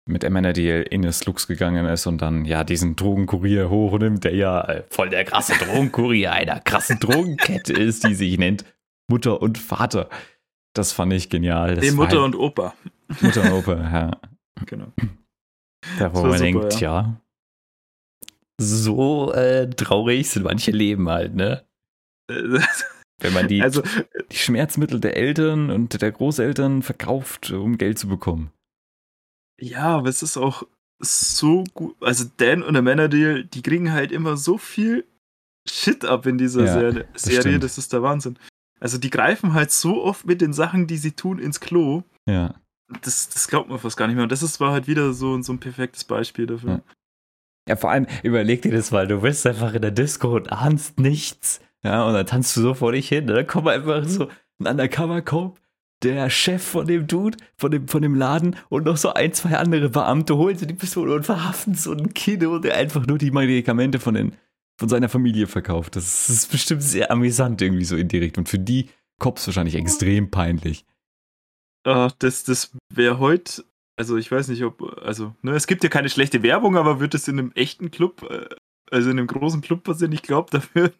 mit 0.06 0.24
Amenadiel 0.24 0.82
in 0.90 1.02
das 1.02 1.24
Lux 1.26 1.46
gegangen 1.46 1.84
ist 1.86 2.06
und 2.06 2.20
dann 2.22 2.44
ja 2.44 2.64
diesen 2.64 2.96
Drogenkurier 2.96 3.68
hochnimmt, 3.70 4.24
der 4.24 4.34
ja 4.34 4.62
äh, 4.62 4.84
voll 4.90 5.10
der 5.10 5.24
krasse 5.24 5.52
Drogenkurier 5.54 6.32
einer 6.32 6.60
krassen 6.60 6.98
Drogenkette 6.98 7.74
ist, 7.74 8.06
die 8.08 8.14
sich 8.14 8.38
nennt 8.38 8.64
Mutter 9.08 9.40
und 9.42 9.58
Vater. 9.58 10.08
Das 10.74 10.92
fand 10.92 11.12
ich 11.12 11.28
genial. 11.30 11.74
Das 11.76 11.84
Nee, 11.84 11.90
Mutter 11.92 12.22
halt 12.22 12.34
und 12.34 12.36
Opa. 12.36 12.74
Mutter 13.20 13.42
und 13.42 13.52
Opa, 13.52 13.74
ja. 13.74 14.10
Genau. 14.66 14.86
Da 15.98 16.12
wo 16.14 16.26
man 16.26 16.38
denkt, 16.40 16.80
ja. 16.80 17.20
So 18.60 19.32
äh, 19.32 19.70
traurig 19.70 20.28
sind 20.30 20.42
manche 20.42 20.70
Leben 20.72 21.08
halt, 21.08 21.34
ne? 21.34 21.64
Wenn 23.20 23.32
man 23.32 23.48
die, 23.48 23.62
also, 23.62 23.82
die 24.30 24.36
Schmerzmittel 24.36 25.00
der 25.00 25.16
Eltern 25.16 25.70
und 25.70 26.00
der 26.00 26.12
Großeltern 26.12 26.82
verkauft, 26.82 27.50
um 27.50 27.76
Geld 27.78 27.98
zu 27.98 28.08
bekommen. 28.08 28.52
ja, 29.60 29.96
aber 29.96 30.08
es 30.08 30.22
ist 30.22 30.36
auch 30.36 30.62
so 31.00 31.64
gut. 31.74 31.96
Also, 32.00 32.26
Dan 32.36 32.62
und 32.62 32.76
Amenadiel, 32.76 33.44
die 33.44 33.62
kriegen 33.62 33.92
halt 33.92 34.12
immer 34.12 34.36
so 34.36 34.56
viel 34.58 35.04
Shit 35.68 36.04
ab 36.04 36.26
in 36.26 36.38
dieser 36.38 36.64
Ja, 36.64 36.72
Serie. 36.72 37.08
das 37.12 37.22
Serie, 37.22 37.58
das 37.58 37.76
ist 37.78 37.92
der 37.92 38.02
Wahnsinn. 38.02 38.38
Also, 38.80 38.98
die 38.98 39.10
greifen 39.10 39.52
halt 39.54 39.70
so 39.72 40.02
oft 40.04 40.26
mit 40.26 40.40
den 40.40 40.52
Sachen, 40.52 40.86
die 40.86 40.96
sie 40.96 41.12
tun, 41.12 41.38
ins 41.40 41.58
Klo. 41.60 42.02
Ja. 42.28 42.54
Das, 43.02 43.28
das 43.28 43.48
glaubt 43.48 43.68
man 43.68 43.78
fast 43.80 43.96
gar 43.96 44.06
nicht 44.06 44.14
mehr. 44.16 44.22
Und 44.22 44.32
das 44.32 44.42
ist, 44.44 44.60
war 44.60 44.72
halt 44.72 44.86
wieder 44.86 45.12
so, 45.12 45.40
so 45.42 45.52
ein 45.52 45.58
perfektes 45.60 46.04
Beispiel 46.04 46.46
dafür. 46.46 46.70
Ja. 46.70 46.80
Ja, 47.68 47.76
vor 47.76 47.90
allem 47.90 48.06
überleg 48.22 48.62
dir 48.62 48.72
das 48.72 48.90
mal, 48.90 49.06
du 49.06 49.20
bist 49.20 49.46
einfach 49.46 49.74
in 49.74 49.82
der 49.82 49.90
Disco 49.90 50.34
und 50.34 50.50
ahnst 50.50 50.98
nichts. 50.98 51.60
Ja, 51.84 52.04
und 52.04 52.14
dann 52.14 52.26
tanzt 52.26 52.56
du 52.56 52.62
so 52.62 52.74
vor 52.74 52.92
dich 52.92 53.08
hin. 53.08 53.28
Und 53.28 53.36
dann 53.36 53.46
kommt 53.46 53.68
einfach 53.68 54.04
so 54.04 54.28
ein 54.58 54.66
Undercover-Cop, 54.66 55.60
der 56.02 56.30
Chef 56.30 56.62
von 56.62 56.86
dem 56.86 57.06
Dude, 57.06 57.36
von 57.56 57.70
dem, 57.70 57.86
von 57.86 58.02
dem 58.02 58.14
Laden 58.14 58.56
und 58.68 58.86
noch 58.86 58.96
so 58.96 59.12
ein, 59.12 59.32
zwei 59.32 59.56
andere 59.56 59.90
Beamte 59.90 60.36
holen 60.36 60.56
so 60.56 60.64
die 60.64 60.74
Pistole 60.74 61.14
und 61.14 61.24
verhaften 61.24 61.74
so 61.74 61.92
einen 61.92 62.14
Kiddo, 62.14 62.58
der 62.58 62.76
einfach 62.76 63.06
nur 63.06 63.18
die 63.18 63.30
Medikamente 63.30 64.00
von, 64.00 64.14
den, 64.14 64.36
von 64.78 64.88
seiner 64.88 65.08
Familie 65.08 65.46
verkauft. 65.46 65.96
Das 65.96 66.30
ist 66.30 66.50
bestimmt 66.50 66.82
sehr 66.82 67.10
amüsant 67.10 67.60
irgendwie 67.60 67.84
so 67.84 67.96
indirekt. 67.96 68.38
Und 68.38 68.48
für 68.48 68.58
die 68.58 68.88
Cops 69.20 69.46
wahrscheinlich 69.46 69.74
extrem 69.74 70.30
peinlich. 70.30 70.86
Ah, 71.84 72.10
das 72.18 72.44
das 72.44 72.72
wäre 72.92 73.18
heute, 73.18 73.64
also 73.98 74.16
ich 74.16 74.30
weiß 74.30 74.48
nicht, 74.48 74.62
ob, 74.62 74.96
also, 75.02 75.34
ne, 75.42 75.52
es 75.52 75.66
gibt 75.66 75.82
ja 75.82 75.90
keine 75.90 76.08
schlechte 76.08 76.42
Werbung, 76.44 76.76
aber 76.76 77.00
wird 77.00 77.14
es 77.14 77.26
in 77.26 77.38
einem 77.38 77.52
echten 77.52 77.90
Club, 77.90 78.22
äh, 78.30 78.48
also 78.90 79.10
in 79.10 79.18
einem 79.18 79.26
großen 79.26 79.60
Club 79.60 79.82
passieren? 79.82 80.12
Ich 80.12 80.22
glaube, 80.22 80.50
dafür, 80.52 80.92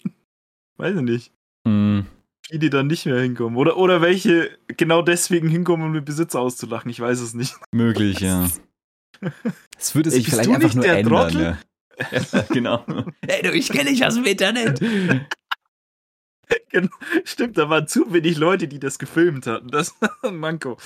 weiß 0.77 0.97
ich 0.97 1.03
nicht. 1.03 1.33
Mm, 1.65 2.01
die, 2.51 2.59
die 2.59 2.71
dann 2.71 2.89
nicht 2.89 3.07
mehr 3.07 3.21
hinkommen. 3.21 3.57
Oder, 3.57 3.77
oder 3.77 4.03
welche 4.03 4.51
genau 4.67 5.03
deswegen 5.03 5.49
hinkommen, 5.49 5.87
um 5.87 5.95
den 5.95 6.05
Besitzer 6.05 6.41
auszulachen. 6.41 6.91
Ich 6.91 6.99
weiß 6.99 7.21
es 7.21 7.35
nicht. 7.35 7.55
Möglich, 7.73 8.19
ja. 8.21 8.49
Es 9.79 9.95
würde 9.95 10.11
sich 10.11 10.25
Ey, 10.25 10.31
vielleicht 10.31 10.51
einfach 10.51 10.75
nur 10.75 10.87
ändern. 10.87 11.39
Ja. 11.39 11.59
ja. 12.11 12.43
genau. 12.51 12.85
Ey, 13.21 13.43
du, 13.43 13.53
ich 13.53 13.69
kenne 13.69 13.91
dich 13.91 14.05
aus 14.05 14.15
dem 14.15 14.25
Internet. 14.25 14.81
Genau. 16.71 16.89
Stimmt, 17.25 17.59
da 17.59 17.69
waren 17.69 17.87
zu 17.87 18.13
wenig 18.13 18.39
Leute, 18.39 18.69
die 18.69 18.81
das 18.81 18.99
gefilmt 18.99 19.47
hatten. 19.47 19.69
Das 19.69 19.95
Manko. 20.31 20.79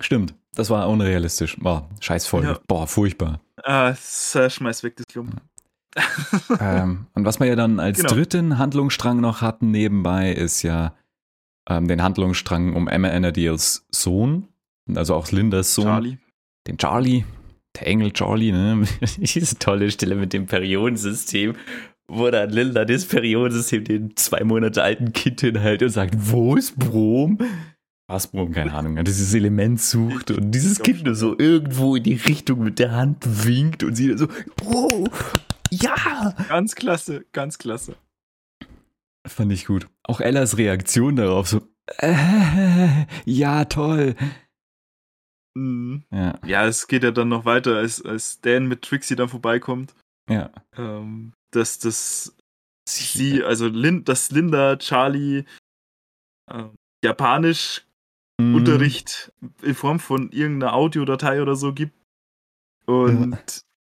Stimmt, 0.00 0.34
das 0.54 0.70
war 0.70 0.88
unrealistisch. 0.88 1.56
Boah, 1.58 1.88
scheiß 2.00 2.26
Folge. 2.26 2.48
Ja. 2.48 2.58
Boah, 2.66 2.86
furchtbar. 2.86 3.40
Ah, 3.62 3.94
schmeiß 3.94 4.82
weg 4.82 4.96
das 4.96 5.06
Klumpen. 5.06 5.40
ähm, 6.60 7.06
und 7.14 7.24
was 7.24 7.40
wir 7.40 7.46
ja 7.46 7.56
dann 7.56 7.80
als 7.80 7.98
genau. 7.98 8.14
dritten 8.14 8.58
Handlungsstrang 8.58 9.20
noch 9.20 9.42
hatten 9.42 9.70
nebenbei, 9.70 10.32
ist 10.32 10.62
ja 10.62 10.94
ähm, 11.68 11.88
den 11.88 12.02
Handlungsstrang 12.02 12.74
um 12.74 12.88
Emma 12.88 13.08
Enadiels 13.08 13.86
Sohn, 13.90 14.48
also 14.94 15.14
auch 15.14 15.30
Lindas 15.30 15.74
Sohn. 15.74 15.84
Charlie. 15.84 16.18
Den 16.66 16.78
Charlie, 16.78 17.24
der 17.76 17.86
Engel 17.86 18.12
Charlie, 18.12 18.52
ne? 18.52 18.84
Diese 19.18 19.58
tolle 19.58 19.90
Stelle 19.90 20.14
mit 20.14 20.32
dem 20.32 20.46
Periodensystem, 20.46 21.54
wo 22.08 22.30
dann 22.30 22.50
Linda 22.50 22.84
das 22.84 23.06
Periodensystem 23.06 23.84
den 23.84 24.16
zwei 24.16 24.44
Monate 24.44 24.82
alten 24.82 25.12
Kind 25.12 25.40
hinhält 25.40 25.82
und 25.82 25.90
sagt, 25.90 26.14
wo 26.16 26.56
ist 26.56 26.78
Brom? 26.78 27.38
Was 28.10 28.26
Brom, 28.26 28.50
keine 28.50 28.72
Ahnung, 28.74 29.04
dieses 29.04 29.32
Element 29.34 29.80
sucht 29.80 30.32
und 30.32 30.50
dieses 30.50 30.80
Kind 30.80 31.04
nur 31.04 31.14
so 31.14 31.38
irgendwo 31.38 31.94
in 31.94 32.02
die 32.02 32.14
Richtung 32.14 32.64
mit 32.64 32.80
der 32.80 32.90
Hand 32.90 33.46
winkt 33.46 33.84
und 33.84 33.94
sie 33.94 34.18
so, 34.18 34.26
Bro, 34.56 35.06
ja! 35.70 36.34
Ganz 36.48 36.74
klasse, 36.74 37.24
ganz 37.30 37.56
klasse. 37.58 37.94
Fand 39.24 39.52
ich 39.52 39.64
gut. 39.64 39.86
Auch 40.02 40.20
Ellas 40.20 40.58
Reaktion 40.58 41.14
darauf, 41.14 41.46
so, 41.46 41.60
äh, 41.98 43.06
ja, 43.26 43.66
toll. 43.66 44.16
Mhm. 45.54 46.02
Ja. 46.10 46.36
ja, 46.44 46.66
es 46.66 46.88
geht 46.88 47.04
ja 47.04 47.12
dann 47.12 47.28
noch 47.28 47.44
weiter, 47.44 47.76
als, 47.76 48.04
als 48.04 48.40
Dan 48.40 48.66
mit 48.66 48.82
Trixie 48.82 49.14
dann 49.14 49.28
vorbeikommt. 49.28 49.94
Ja. 50.28 50.50
Ähm, 50.76 51.32
dass 51.52 51.78
das 51.78 52.36
sie, 52.88 53.44
also 53.44 53.68
Lin, 53.68 54.02
dass 54.04 54.32
Linda 54.32 54.76
Charlie 54.78 55.44
äh, 56.50 56.64
Japanisch 57.04 57.86
mhm. 58.40 58.54
Unterricht 58.54 59.32
in 59.62 59.74
Form 59.74 60.00
von 60.00 60.30
irgendeiner 60.30 60.74
Audiodatei 60.74 61.42
oder 61.42 61.56
so 61.56 61.72
gibt. 61.72 61.94
Und 62.86 63.32
ja. 63.32 63.38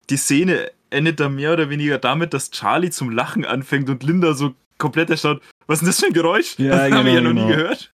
die 0.10 0.18
Szene 0.18 0.72
endet 0.90 1.20
dann 1.20 1.36
mehr 1.36 1.54
oder 1.54 1.70
weniger 1.70 1.98
damit, 1.98 2.34
dass 2.34 2.52
Charlie 2.52 2.90
zum 2.90 3.10
Lachen 3.10 3.46
anfängt 3.46 3.90
und 3.90 4.04
Linda 4.04 4.34
so 4.34 4.54
komplett 4.78 5.10
erstaunt. 5.10 5.42
Was 5.68 5.78
ist 5.78 5.82
denn 5.82 5.90
das 5.90 6.00
für 6.00 6.08
ein 6.08 6.14
Geräusch? 6.14 6.60
Ja, 6.60 6.72
das 6.72 6.86
genau, 6.86 6.98
haben 6.98 7.06
wir 7.06 7.14
ja 7.14 7.22
noch 7.22 7.30
genau. 7.30 7.46
nie 7.48 7.56
gehört. 7.56 7.94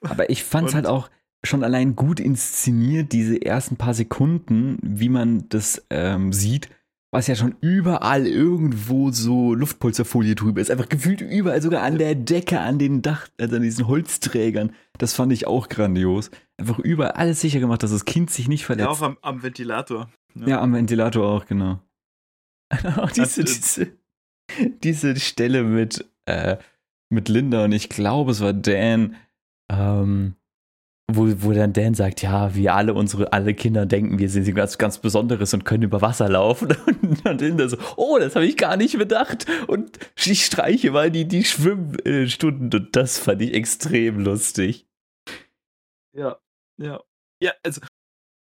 Aber 0.00 0.30
ich 0.30 0.42
fand 0.44 0.68
es 0.68 0.74
halt 0.74 0.86
auch 0.86 1.08
schon 1.44 1.64
allein 1.64 1.96
gut 1.96 2.20
inszeniert, 2.20 3.12
diese 3.12 3.40
ersten 3.40 3.76
paar 3.76 3.94
Sekunden, 3.94 4.78
wie 4.82 5.08
man 5.08 5.48
das 5.48 5.84
ähm, 5.90 6.32
sieht, 6.32 6.68
was 7.12 7.26
ja 7.26 7.36
schon 7.36 7.54
überall 7.60 8.26
irgendwo 8.26 9.10
so 9.10 9.54
Luftpolsterfolie 9.54 10.34
drüber 10.34 10.62
ist. 10.62 10.70
Einfach 10.70 10.88
gefühlt 10.88 11.20
überall, 11.20 11.60
sogar 11.60 11.82
an 11.82 11.98
der 11.98 12.14
Decke, 12.14 12.60
an 12.60 12.78
den 12.78 13.02
Dach, 13.02 13.28
also 13.38 13.56
an 13.56 13.62
diesen 13.62 13.86
Holzträgern. 13.86 14.72
Das 14.96 15.12
fand 15.12 15.30
ich 15.32 15.46
auch 15.46 15.68
grandios. 15.68 16.30
Einfach 16.56 16.78
überall 16.78 17.12
alles 17.12 17.42
sicher 17.42 17.60
gemacht, 17.60 17.82
dass 17.82 17.90
das 17.90 18.06
Kind 18.06 18.30
sich 18.30 18.48
nicht 18.48 18.64
verletzt. 18.64 18.86
Ja, 18.86 18.90
auch 18.90 19.02
am, 19.02 19.18
am 19.20 19.42
Ventilator. 19.42 20.10
Ja. 20.34 20.46
ja. 20.48 20.60
am 20.62 20.72
Ventilator 20.72 21.28
auch, 21.28 21.44
genau. 21.44 21.80
auch 22.96 23.10
diese, 23.10 23.44
diese, 23.44 23.92
diese 24.82 25.16
Stelle 25.20 25.64
mit, 25.64 26.10
äh, 26.24 26.56
mit 27.10 27.28
Linda 27.28 27.66
und 27.66 27.72
ich 27.72 27.90
glaube, 27.90 28.30
es 28.30 28.40
war 28.40 28.54
Dan, 28.54 29.16
ähm, 29.70 30.34
wo, 31.10 31.26
wo 31.42 31.52
dann 31.52 31.72
Dan 31.72 31.94
sagt, 31.94 32.22
ja, 32.22 32.54
wir 32.54 32.74
alle 32.74 32.94
unsere, 32.94 33.32
alle 33.32 33.54
Kinder 33.54 33.86
denken, 33.86 34.18
wir 34.18 34.28
sind 34.28 34.52
ganz, 34.54 34.78
ganz 34.78 34.98
Besonderes 34.98 35.52
und 35.54 35.64
können 35.64 35.82
über 35.82 36.00
Wasser 36.00 36.28
laufen. 36.28 36.68
Und 37.02 37.26
dann 37.26 37.38
Linda 37.38 37.68
so, 37.68 37.76
oh, 37.96 38.18
das 38.18 38.34
habe 38.34 38.46
ich 38.46 38.56
gar 38.56 38.76
nicht 38.76 38.96
bedacht. 38.98 39.46
Und 39.66 39.98
ich 40.24 40.46
streiche 40.46 40.92
mal 40.92 41.10
die, 41.10 41.26
die 41.26 41.44
Schwimmstunden. 41.44 42.70
Und 42.72 42.96
das 42.96 43.18
fand 43.18 43.42
ich 43.42 43.52
extrem 43.52 44.20
lustig. 44.20 44.86
Ja, 46.16 46.38
ja. 46.78 47.00
Ja, 47.42 47.52
also, 47.62 47.80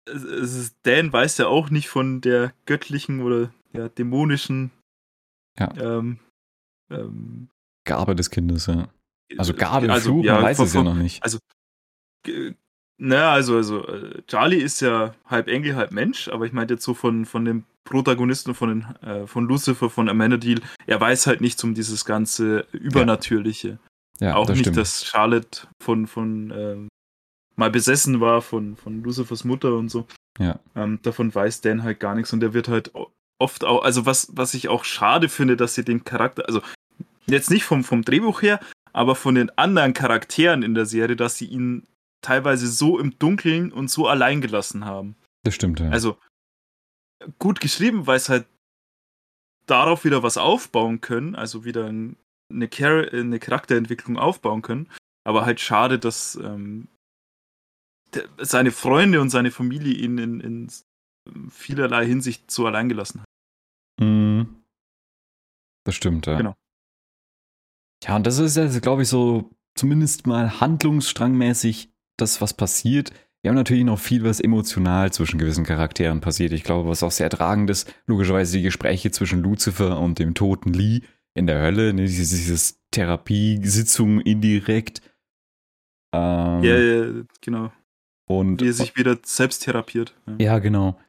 ist, 0.07 0.76
Dan 0.84 1.12
weiß 1.12 1.39
ja 1.39 1.47
auch 1.47 1.70
nicht 1.70 1.89
von 1.89 2.22
der 2.22 2.53
göttlichen 2.66 3.22
oder 3.22 3.51
ja, 3.74 3.89
dämonischen 3.89 4.72
ja. 5.59 5.74
Ähm, 5.78 6.20
ähm, 6.89 7.49
Gabe 7.86 8.16
des 8.16 8.30
Kindes, 8.30 8.68
ja. 8.68 8.89
Also 9.38 9.53
Gabe 9.53 9.91
also, 9.91 10.12
Fluch, 10.12 10.26
ja, 10.26 10.36
man 10.36 10.43
weiß 10.43 10.57
von, 10.57 10.66
es 10.66 10.74
ja 10.74 10.84
noch 10.84 10.95
nicht. 10.95 11.24
Also 11.24 11.39
naja, 12.97 13.32
also, 13.32 13.57
also 13.57 13.88
äh, 13.88 14.22
Charlie 14.28 14.59
ist 14.59 14.80
ja 14.82 15.15
halb 15.26 15.47
Engel, 15.47 15.76
halb 15.76 15.91
Mensch, 15.91 16.28
aber 16.28 16.45
ich 16.45 16.53
meinte 16.53 16.76
jetzt 16.76 16.84
so 16.84 16.93
von, 16.93 17.26
von 17.26 17.45
dem 17.45 17.63
Protagonisten 17.84 18.53
von, 18.53 18.69
den, 18.69 18.95
äh, 19.01 19.28
von 19.28 19.45
Lucifer, 19.47 19.89
von 19.89 20.07
Amenadiel, 20.07 20.61
er 20.86 21.01
weiß 21.01 21.28
halt 21.28 21.41
nichts 21.41 21.63
um 21.63 21.74
dieses 21.74 22.05
ganze 22.05 22.67
Übernatürliche. 22.72 23.80
Ja. 24.19 24.30
ja 24.30 24.36
Auch 24.36 24.45
das 24.45 24.55
nicht, 24.55 24.65
stimmt. 24.65 24.78
dass 24.78 25.05
Charlotte 25.05 25.67
von, 25.82 26.05
von 26.05 26.53
ähm, 26.55 26.88
mal 27.55 27.72
besessen 27.72 28.22
war 28.22 28.41
von, 28.41 28.76
von 28.76 29.03
Lucifers 29.03 29.43
Mutter 29.43 29.76
und 29.76 29.89
so. 29.89 30.05
Ja. 30.39 30.59
Ähm, 30.76 30.99
davon 31.01 31.34
weiß 31.34 31.61
Dan 31.61 31.84
halt 31.84 31.99
gar 31.99 32.15
nichts 32.15 32.32
und 32.34 32.39
der 32.39 32.53
wird 32.53 32.67
halt 32.67 32.91
oft 33.39 33.63
auch, 33.63 33.84
also 33.84 34.05
was, 34.05 34.30
was 34.34 34.53
ich 34.53 34.69
auch 34.69 34.84
schade 34.84 35.28
finde, 35.28 35.57
dass 35.57 35.76
sie 35.76 35.84
den 35.84 36.03
Charakter, 36.03 36.45
also 36.45 36.61
jetzt 37.26 37.49
nicht 37.49 37.63
vom, 37.63 37.84
vom 37.84 38.03
Drehbuch 38.03 38.41
her, 38.41 38.59
aber 38.93 39.15
von 39.15 39.36
den 39.36 39.49
anderen 39.57 39.93
Charakteren 39.93 40.63
in 40.63 40.76
der 40.76 40.86
Serie, 40.86 41.15
dass 41.15 41.38
sie 41.38 41.45
ihn 41.45 41.88
teilweise 42.22 42.67
so 42.67 42.99
im 42.99 43.17
Dunkeln 43.17 43.72
und 43.72 43.89
so 43.89 44.07
allein 44.07 44.41
gelassen 44.41 44.86
haben. 44.86 45.15
Das 45.43 45.55
stimmt, 45.55 45.80
ja. 45.80 45.89
Also 45.89 46.17
gut 47.39 47.59
geschrieben, 47.59 48.07
weil 48.07 48.17
es 48.17 48.30
halt 48.30 48.45
darauf 49.65 50.05
wieder 50.05 50.24
was 50.24 50.38
aufbauen 50.38 51.01
können, 51.01 51.36
also 51.36 51.65
wieder 51.65 51.88
eine, 51.88 52.15
Char 52.72 53.11
eine 53.13 53.39
Charakterentwicklung 53.39 54.17
aufbauen 54.17 54.61
können. 54.61 54.89
Aber 55.24 55.45
halt 55.45 55.59
schade, 55.59 55.99
dass 55.99 56.36
ähm, 56.36 56.88
seine 58.38 58.72
Freunde 58.72 59.22
und 59.22 59.30
seine 59.30 59.51
Familie 59.51 59.93
ihn 59.93 60.17
in, 60.17 60.39
in 60.39 60.72
vielerlei 61.49 62.05
Hinsicht 62.05 62.49
so 62.49 62.65
allein 62.65 62.89
gelassen 62.89 63.22
haben. 63.22 64.07
Mhm. 64.07 64.63
Das 65.86 65.95
stimmt, 65.95 66.26
ja. 66.28 66.38
Genau. 66.38 66.55
Ja, 68.03 68.15
und 68.15 68.26
das 68.26 68.39
ist 68.39 68.57
ja, 68.57 68.67
glaube 68.80 69.03
ich, 69.03 69.07
so 69.07 69.51
zumindest 69.76 70.28
mal 70.28 70.59
handlungsstrangmäßig 70.59 71.91
das, 72.18 72.41
was 72.41 72.53
passiert. 72.53 73.12
Wir 73.41 73.49
haben 73.49 73.55
natürlich 73.55 73.84
noch 73.84 73.99
viel, 73.99 74.24
was 74.24 74.39
emotional 74.39 75.12
zwischen 75.12 75.39
gewissen 75.39 75.66
Charakteren 75.66 76.22
passiert. 76.22 76.51
Ich 76.51 76.64
glaube, 76.64 76.88
was 76.88 77.01
auch 77.01 77.12
sehr 77.12 77.30
tragend 77.30 77.70
ist, 77.70 77.91
logischerweise 78.05 78.57
die 78.57 78.64
Gespräche 78.64 79.09
zwischen 79.12 79.41
Lucifer 79.41 79.99
und 79.99 80.20
dem 80.20 80.36
toten 80.36 80.74
Lee 80.74 81.01
in 81.34 81.47
der 81.47 81.62
Hölle, 81.62 81.93
ne, 81.93 82.05
dieses, 82.05 82.30
dieses 82.30 82.80
Therapiesitzung 82.91 84.22
indirekt. 84.22 85.01
Ähm, 86.14 86.64
ja, 86.64 86.78
ja, 86.78 87.24
genau. 87.41 87.72
Und, 88.28 88.62
Wie 88.62 88.68
er 88.68 88.74
sich 88.74 88.95
wieder 88.95 89.18
selbst 89.24 89.64
therapiert. 89.64 90.16
Ja, 90.28 90.36
ja 90.39 90.59
genau. 90.59 90.99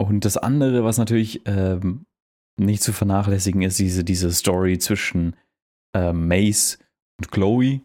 Und 0.00 0.24
das 0.24 0.36
andere, 0.36 0.84
was 0.84 0.96
natürlich 0.96 1.42
ähm, 1.44 2.06
nicht 2.58 2.82
zu 2.82 2.92
vernachlässigen 2.92 3.62
ist, 3.62 3.78
diese, 3.78 4.04
diese 4.04 4.32
Story 4.32 4.78
zwischen 4.78 5.36
äh, 5.94 6.12
Mace 6.12 6.78
und 7.18 7.30
Chloe, 7.30 7.80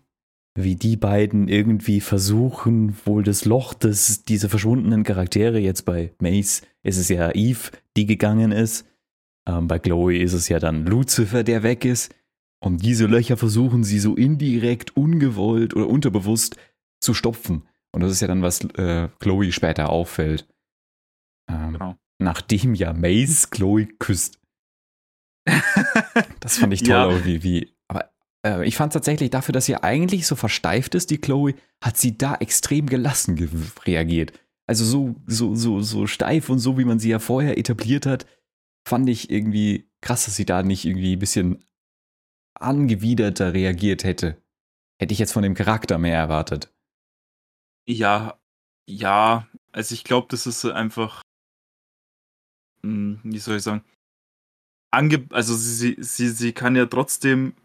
wie 0.55 0.75
die 0.75 0.97
beiden 0.97 1.47
irgendwie 1.47 1.99
versuchen, 1.99 2.95
wohl 3.05 3.23
das 3.23 3.45
Loch 3.45 3.73
des, 3.73 4.23
diese 4.23 4.49
verschwundenen 4.49 5.03
Charaktere, 5.03 5.59
jetzt 5.59 5.83
bei 5.83 6.13
Mace 6.19 6.61
ist 6.83 6.97
es 6.97 7.09
ja 7.09 7.31
Eve, 7.31 7.71
die 7.97 8.05
gegangen 8.05 8.51
ist, 8.51 8.85
ähm, 9.47 9.67
bei 9.67 9.79
Chloe 9.79 10.17
ist 10.17 10.33
es 10.33 10.49
ja 10.49 10.59
dann 10.59 10.85
Lucifer, 10.85 11.43
der 11.43 11.63
weg 11.63 11.85
ist. 11.85 12.13
Und 12.59 12.85
diese 12.85 13.07
Löcher 13.07 13.35
versuchen 13.35 13.83
sie 13.83 13.99
so 13.99 14.15
indirekt, 14.15 14.95
ungewollt 14.95 15.75
oder 15.75 15.87
unterbewusst 15.87 16.55
zu 17.01 17.13
stopfen. 17.13 17.67
Und 17.91 18.01
das 18.01 18.11
ist 18.11 18.21
ja 18.21 18.27
dann, 18.27 18.41
was 18.41 18.63
äh, 18.75 19.09
Chloe 19.19 19.51
später 19.51 19.89
auffällt. 19.89 20.47
Ähm, 21.49 21.73
genau. 21.73 21.97
Nachdem 22.19 22.73
ja 22.73 22.93
Mace 22.93 23.49
Chloe 23.49 23.87
küsst. 23.99 24.39
das 26.39 26.57
fand 26.57 26.73
ich 26.73 26.83
toll, 26.83 27.17
ja. 27.17 27.25
wie, 27.25 27.43
wie 27.43 27.72
äh, 28.45 28.65
ich 28.67 28.75
fand 28.75 28.93
tatsächlich 28.93 29.29
dafür, 29.29 29.53
dass 29.53 29.65
sie 29.65 29.75
eigentlich 29.75 30.27
so 30.27 30.35
versteift 30.35 30.95
ist, 30.95 31.09
die 31.09 31.17
Chloe, 31.17 31.55
hat 31.83 31.97
sie 31.97 32.17
da 32.17 32.35
extrem 32.35 32.87
gelassen 32.87 33.37
reagiert. 33.85 34.33
Also 34.67 34.85
so, 34.85 35.15
so, 35.27 35.55
so, 35.55 35.81
so 35.81 36.07
steif 36.07 36.49
und 36.49 36.59
so, 36.59 36.77
wie 36.77 36.85
man 36.85 36.99
sie 36.99 37.09
ja 37.09 37.19
vorher 37.19 37.57
etabliert 37.57 38.05
hat, 38.05 38.25
fand 38.87 39.09
ich 39.09 39.29
irgendwie 39.29 39.89
krass, 40.01 40.25
dass 40.25 40.35
sie 40.35 40.45
da 40.45 40.63
nicht 40.63 40.85
irgendwie 40.85 41.15
ein 41.15 41.19
bisschen 41.19 41.65
angewiderter 42.59 43.53
reagiert 43.53 44.03
hätte. 44.03 44.41
Hätte 44.99 45.13
ich 45.13 45.19
jetzt 45.19 45.33
von 45.33 45.43
dem 45.43 45.55
Charakter 45.55 45.97
mehr 45.97 46.15
erwartet. 46.15 46.73
Ja, 47.87 48.39
ja, 48.87 49.47
also 49.71 49.93
ich 49.93 50.03
glaube, 50.03 50.27
das 50.29 50.45
ist 50.45 50.63
einfach, 50.65 51.21
hm, 52.81 53.19
wie 53.23 53.39
soll 53.39 53.57
ich 53.57 53.63
sagen, 53.63 53.83
Ange 54.91 55.25
also 55.31 55.55
sie, 55.55 55.97
sie, 55.99 56.29
sie 56.29 56.53
kann 56.53 56.75
ja 56.75 56.85
trotzdem 56.85 57.55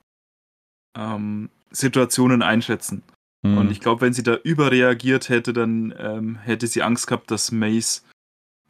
ähm, 0.99 1.49
Situationen 1.71 2.43
einschätzen. 2.43 3.03
Mhm. 3.43 3.59
Und 3.59 3.71
ich 3.71 3.81
glaube, 3.81 4.01
wenn 4.01 4.13
sie 4.13 4.23
da 4.23 4.35
überreagiert 4.35 5.29
hätte, 5.29 5.53
dann 5.53 5.95
ähm, 5.99 6.37
hätte 6.37 6.67
sie 6.67 6.83
Angst 6.83 7.07
gehabt, 7.07 7.31
dass 7.31 7.53
Mace 7.53 8.05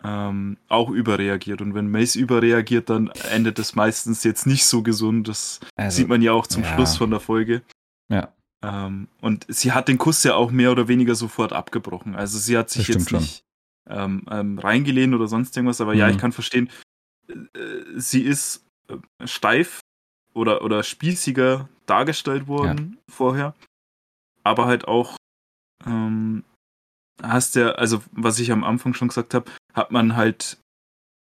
ähm, 0.04 0.58
auch 0.68 0.90
überreagiert. 0.90 1.60
Und 1.60 1.74
wenn 1.74 1.90
Mace 1.90 2.16
überreagiert, 2.16 2.90
dann 2.90 3.08
endet 3.32 3.58
es 3.58 3.74
meistens 3.74 4.22
jetzt 4.24 4.46
nicht 4.46 4.64
so 4.66 4.82
gesund. 4.82 5.26
Das 5.26 5.60
Also, 5.76 5.96
sieht 5.96 6.08
man 6.08 6.22
ja 6.22 6.32
auch 6.32 6.46
zum 6.46 6.62
ja. 6.62 6.74
Schluss 6.74 6.96
von 6.96 7.10
der 7.10 7.20
Folge. 7.20 7.62
Ja. 8.08 8.32
Ähm, 8.62 9.08
und 9.20 9.46
sie 9.48 9.72
hat 9.72 9.88
den 9.88 9.98
Kuss 9.98 10.22
ja 10.24 10.34
auch 10.34 10.50
mehr 10.50 10.70
oder 10.72 10.86
weniger 10.88 11.14
sofort 11.14 11.52
abgebrochen. 11.52 12.14
Also 12.14 12.38
sie 12.38 12.56
hat 12.58 12.70
sich 12.70 12.88
jetzt 12.88 13.08
stimmt 13.08 13.22
nicht 13.22 13.44
ähm, 13.88 14.24
ähm, 14.30 14.58
reingelehnt 14.58 15.14
oder 15.14 15.28
sonst 15.28 15.56
irgendwas, 15.56 15.80
aber 15.80 15.94
ja, 15.94 16.06
Mhm. 16.06 16.12
ich 16.12 16.18
kann 16.18 16.32
verstehen, 16.32 16.68
äh, 17.28 17.36
sie 17.96 18.22
ist 18.22 18.66
äh, 18.88 19.26
steif 19.26 19.80
oder, 20.34 20.62
oder 20.62 20.82
spießiger 20.82 21.68
dargestellt 21.88 22.46
worden 22.46 22.98
vorher, 23.10 23.54
aber 24.44 24.66
halt 24.66 24.86
auch 24.86 25.16
ähm, 25.86 26.44
hast 27.22 27.54
ja, 27.56 27.70
also 27.72 28.02
was 28.12 28.38
ich 28.38 28.52
am 28.52 28.64
Anfang 28.64 28.94
schon 28.94 29.08
gesagt 29.08 29.34
habe, 29.34 29.50
hat 29.74 29.90
man 29.90 30.16
halt 30.16 30.58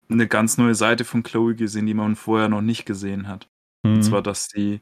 eine 0.10 0.28
ganz 0.28 0.58
neue 0.58 0.76
Seite 0.76 1.04
von 1.04 1.24
Chloe 1.24 1.56
gesehen, 1.56 1.86
die 1.86 1.94
man 1.94 2.16
vorher 2.16 2.50
noch 2.50 2.62
nicht 2.62 2.86
gesehen 2.86 3.28
hat. 3.28 3.48
Mhm. 3.84 3.96
Und 3.96 4.04
zwar, 4.04 4.22
dass 4.22 4.48
sie, 4.48 4.82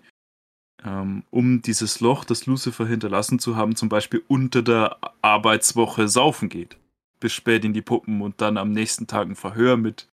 ähm, 0.83 1.23
um 1.29 1.61
dieses 1.61 1.99
Loch, 1.99 2.25
das 2.25 2.45
Lucifer 2.45 2.85
hinterlassen 2.85 3.39
zu 3.39 3.55
haben, 3.55 3.75
zum 3.75 3.89
Beispiel 3.89 4.23
unter 4.27 4.61
der 4.61 4.97
Arbeitswoche 5.21 6.07
saufen 6.07 6.49
geht. 6.49 6.77
Bis 7.19 7.33
spät 7.33 7.63
in 7.63 7.73
die 7.73 7.81
Puppen 7.81 8.21
und 8.21 8.41
dann 8.41 8.57
am 8.57 8.71
nächsten 8.71 9.07
Tag 9.07 9.27
ein 9.27 9.35
Verhör 9.35 9.77
mit 9.77 10.09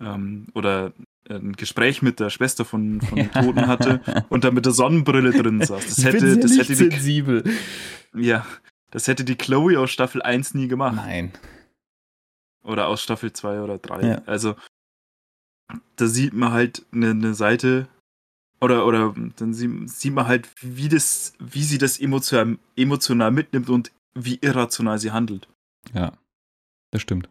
ähm, 0.00 0.46
oder 0.54 0.92
ein 1.28 1.52
Gespräch 1.52 2.02
mit 2.02 2.20
der 2.20 2.30
Schwester 2.30 2.64
von, 2.64 3.00
von 3.00 3.16
dem 3.16 3.30
Toten 3.30 3.66
hatte 3.66 4.00
und 4.30 4.44
dann 4.44 4.54
mit 4.54 4.66
der 4.66 4.72
Sonnenbrille 4.72 5.30
drin 5.30 5.62
saß. 5.62 5.86
Das 5.86 6.04
hätte, 6.04 6.38
das 6.38 6.52
hätte 6.52 6.66
die, 6.66 6.74
sensibel. 6.74 7.44
ja, 8.14 8.46
das 8.90 9.06
hätte 9.06 9.24
die 9.24 9.36
Chloe 9.36 9.78
aus 9.78 9.90
Staffel 9.90 10.22
1 10.22 10.54
nie 10.54 10.68
gemacht. 10.68 10.96
Nein. 10.96 11.32
Oder 12.62 12.88
aus 12.88 13.02
Staffel 13.02 13.32
2 13.32 13.60
oder 13.60 13.78
3. 13.78 14.06
Ja. 14.06 14.22
Also, 14.26 14.56
da 15.96 16.06
sieht 16.06 16.32
man 16.32 16.52
halt 16.52 16.84
eine, 16.92 17.10
eine 17.10 17.34
Seite, 17.34 17.88
oder, 18.60 18.86
oder 18.86 19.14
dann 19.36 19.54
sieht, 19.54 19.88
sieht 19.88 20.12
man 20.12 20.26
halt, 20.26 20.48
wie, 20.60 20.88
das, 20.88 21.32
wie 21.38 21.62
sie 21.62 21.78
das 21.78 21.98
emotional, 21.98 22.58
emotional 22.76 23.30
mitnimmt 23.30 23.70
und 23.70 23.92
wie 24.14 24.38
irrational 24.42 24.98
sie 24.98 25.12
handelt. 25.12 25.48
Ja. 25.94 26.12
Das 26.90 27.02
stimmt. 27.02 27.28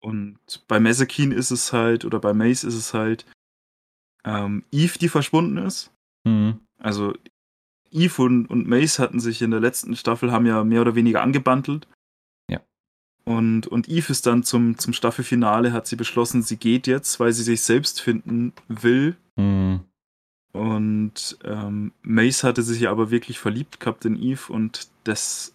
Und 0.00 0.38
bei 0.68 0.80
Mesakin 0.80 1.32
ist 1.32 1.50
es 1.50 1.72
halt, 1.72 2.04
oder 2.04 2.20
bei 2.20 2.32
Mace 2.32 2.64
ist 2.64 2.74
es 2.74 2.94
halt 2.94 3.26
ähm, 4.24 4.64
Eve, 4.70 4.98
die 4.98 5.08
verschwunden 5.08 5.58
ist. 5.58 5.92
Mhm. 6.24 6.60
Also 6.78 7.14
Eve 7.90 8.22
und, 8.22 8.46
und 8.46 8.68
Mace 8.68 8.98
hatten 8.98 9.20
sich 9.20 9.42
in 9.42 9.50
der 9.50 9.60
letzten 9.60 9.96
Staffel, 9.96 10.30
haben 10.30 10.46
ja 10.46 10.62
mehr 10.64 10.82
oder 10.82 10.94
weniger 10.94 11.22
angebandelt. 11.22 11.88
Ja. 12.50 12.60
Und, 13.24 13.66
und 13.66 13.88
Eve 13.88 14.12
ist 14.12 14.26
dann 14.26 14.42
zum, 14.42 14.78
zum 14.78 14.92
Staffelfinale, 14.92 15.72
hat 15.72 15.86
sie 15.86 15.96
beschlossen, 15.96 16.42
sie 16.42 16.56
geht 16.56 16.86
jetzt, 16.86 17.18
weil 17.18 17.32
sie 17.32 17.42
sich 17.42 17.62
selbst 17.62 18.00
finden 18.00 18.52
will. 18.68 19.16
Mhm. 19.36 19.80
Und 20.52 21.38
ähm, 21.44 21.92
Mace 22.02 22.44
hatte 22.44 22.62
sich 22.62 22.88
aber 22.88 23.10
wirklich 23.10 23.38
verliebt 23.38 23.80
gehabt 23.80 24.04
in 24.04 24.20
Eve 24.20 24.52
und 24.52 24.88
das 25.04 25.54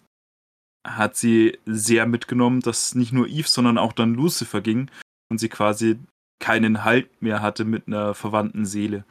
hat 0.84 1.16
sie 1.16 1.58
sehr 1.66 2.06
mitgenommen, 2.06 2.60
dass 2.60 2.94
nicht 2.94 3.12
nur 3.12 3.26
Eve, 3.26 3.48
sondern 3.48 3.78
auch 3.78 3.92
dann 3.92 4.14
Lucifer 4.14 4.60
ging 4.60 4.90
und 5.30 5.38
sie 5.38 5.48
quasi 5.48 5.98
keinen 6.40 6.84
Halt 6.84 7.22
mehr 7.22 7.40
hatte 7.40 7.64
mit 7.64 7.86
einer 7.86 8.14
verwandten 8.14 8.66
Seele. 8.66 9.04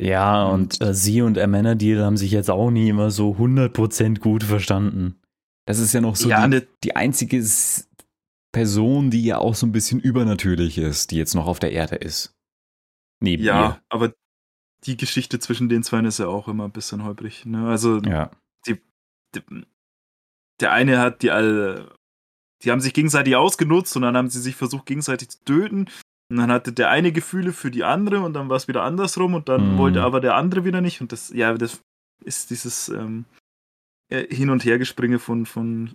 Ja, 0.00 0.44
und 0.44 0.80
äh, 0.80 0.94
sie 0.94 1.22
und 1.22 1.38
Amenadiel 1.38 2.02
haben 2.02 2.16
sich 2.16 2.32
jetzt 2.32 2.50
auch 2.50 2.70
nie 2.70 2.88
immer 2.88 3.10
so 3.10 3.32
100% 3.32 4.18
gut 4.18 4.42
verstanden. 4.42 5.20
Das 5.66 5.78
ist 5.78 5.92
ja 5.92 6.00
noch 6.00 6.16
so 6.16 6.28
ja, 6.28 6.42
die, 6.42 6.48
ne, 6.48 6.66
die 6.82 6.96
einzige 6.96 7.44
Person, 8.50 9.10
die 9.10 9.24
ja 9.24 9.38
auch 9.38 9.54
so 9.54 9.66
ein 9.66 9.72
bisschen 9.72 10.00
übernatürlich 10.00 10.78
ist, 10.78 11.10
die 11.10 11.16
jetzt 11.16 11.34
noch 11.34 11.46
auf 11.46 11.60
der 11.60 11.72
Erde 11.72 11.96
ist. 11.96 12.34
Neben 13.20 13.44
ja, 13.44 13.80
aber 13.88 14.12
die 14.84 14.96
Geschichte 14.96 15.38
zwischen 15.38 15.68
den 15.68 15.84
zwei 15.84 16.00
ist 16.00 16.18
ja 16.18 16.26
auch 16.26 16.48
immer 16.48 16.64
ein 16.64 16.72
bisschen 16.72 17.04
holprig. 17.04 17.46
Ne? 17.46 17.68
Also 17.68 17.98
ihr. 17.98 18.10
Ja. 18.10 18.30
die, 18.66 18.80
der 20.62 20.72
eine 20.72 20.98
hat 20.98 21.22
die 21.22 21.30
alle, 21.30 21.92
die 22.64 22.70
haben 22.70 22.80
sich 22.80 22.94
gegenseitig 22.94 23.36
ausgenutzt 23.36 23.94
und 23.96 24.02
dann 24.02 24.16
haben 24.16 24.30
sie 24.30 24.40
sich 24.40 24.56
versucht 24.56 24.86
gegenseitig 24.86 25.28
zu 25.30 25.44
töten. 25.44 25.88
Und 26.30 26.36
dann 26.38 26.50
hatte 26.50 26.72
der 26.72 26.88
eine 26.88 27.12
Gefühle 27.12 27.52
für 27.52 27.70
die 27.70 27.84
andere 27.84 28.20
und 28.20 28.32
dann 28.32 28.48
war 28.48 28.56
es 28.56 28.66
wieder 28.68 28.84
andersrum 28.84 29.34
und 29.34 29.48
dann 29.50 29.74
Mhm. 29.74 29.78
wollte 29.78 30.02
aber 30.02 30.20
der 30.20 30.34
andere 30.36 30.64
wieder 30.64 30.80
nicht. 30.80 31.00
Und 31.02 31.12
das, 31.12 31.28
ja, 31.30 31.52
das 31.52 31.80
ist 32.24 32.48
dieses 32.50 32.88
ähm, 32.88 33.26
äh, 34.08 34.34
Hin- 34.34 34.48
und 34.50 34.64
Hergespringe 34.64 35.18
von, 35.18 35.44
von 35.44 35.94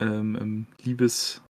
ähm, 0.00 0.36
ähm, 0.40 0.66
Liebes, 0.82 1.42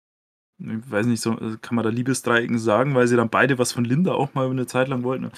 ich 0.60 0.90
weiß 0.92 1.06
nicht, 1.06 1.22
so, 1.22 1.34
äh, 1.40 1.58
kann 1.62 1.76
man 1.76 1.84
da 1.84 1.90
Liebesdreiecken 1.92 2.58
sagen, 2.58 2.96
weil 2.96 3.08
sie 3.08 3.18
dann 3.18 3.30
beide 3.30 3.60
was 3.60 3.72
von 3.74 3.86
Linda 3.86 4.14
auch 4.14 4.34
mal 4.34 4.50
eine 4.50 4.66
Zeit 4.66 4.88
lang 4.88 5.04
wollten. 5.04 5.32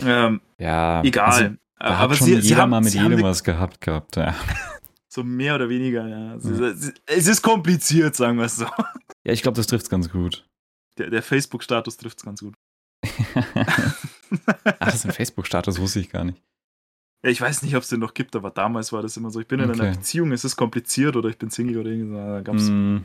Ähm, 0.00 0.40
Ja. 0.58 1.02
egal. 1.04 1.26
Also, 1.26 1.54
da 1.78 1.86
aber 1.98 2.14
sie, 2.14 2.30
jeder 2.30 2.42
sie 2.42 2.56
haben, 2.56 2.70
mal 2.70 2.80
mit 2.80 2.94
haben 2.98 3.10
jedem 3.10 3.22
was 3.22 3.44
gehabt 3.44 3.80
gehabt. 3.82 4.16
Ja. 4.16 4.34
So 5.16 5.24
mehr 5.24 5.54
oder 5.56 5.68
weniger, 5.68 6.06
ja. 6.06 6.34
Es, 6.36 6.44
Ja. 6.44 6.68
ist- 6.68 6.94
es 7.06 7.26
ist 7.26 7.42
kompliziert, 7.42 8.14
sagen 8.14 8.38
wir 8.38 8.44
es 8.44 8.56
so. 8.56 8.64
ja, 9.24 9.32
ich 9.32 9.42
glaube, 9.42 9.56
das 9.56 9.66
trifft 9.66 9.90
ganz 9.90 10.10
gut. 10.10 10.46
Der, 10.98 11.10
der 11.10 11.22
Facebook-Status 11.22 11.96
trifft 11.96 12.18
es 12.18 12.24
ganz 12.24 12.40
gut. 12.40 12.54
Ach, 13.44 14.76
das 14.80 14.94
ist 14.96 15.06
ein 15.06 15.12
Facebook-Status, 15.12 15.78
wusste 15.80 16.00
ich 16.00 16.10
gar 16.10 16.24
nicht. 16.24 16.42
Ja, 17.24 17.30
ich 17.30 17.40
weiß 17.40 17.62
nicht, 17.62 17.74
ob 17.76 17.82
es 17.82 17.88
den 17.88 18.00
noch 18.00 18.14
gibt, 18.14 18.36
aber 18.36 18.50
damals 18.50 18.92
war 18.92 19.02
das 19.02 19.16
immer 19.16 19.30
so. 19.30 19.40
Ich 19.40 19.48
bin 19.48 19.60
in 19.60 19.70
Okay. 19.70 19.80
einer 19.80 19.92
Beziehung, 19.96 20.32
es 20.32 20.44
ist 20.44 20.56
kompliziert 20.56 21.16
oder 21.16 21.28
ich 21.28 21.38
bin 21.38 21.50
Single 21.50 21.78
oder 21.78 21.90
irgendwas. 21.90 22.18
Da 22.26 22.40
gab's, 22.42 22.62
Mm, 22.68 22.96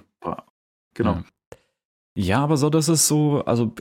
genau. 0.93 1.13
Ja. 1.15 1.23
Ja, 2.13 2.43
aber 2.43 2.57
so, 2.57 2.69
das 2.69 2.89
ist 2.89 3.07
so, 3.07 3.43
also 3.45 3.73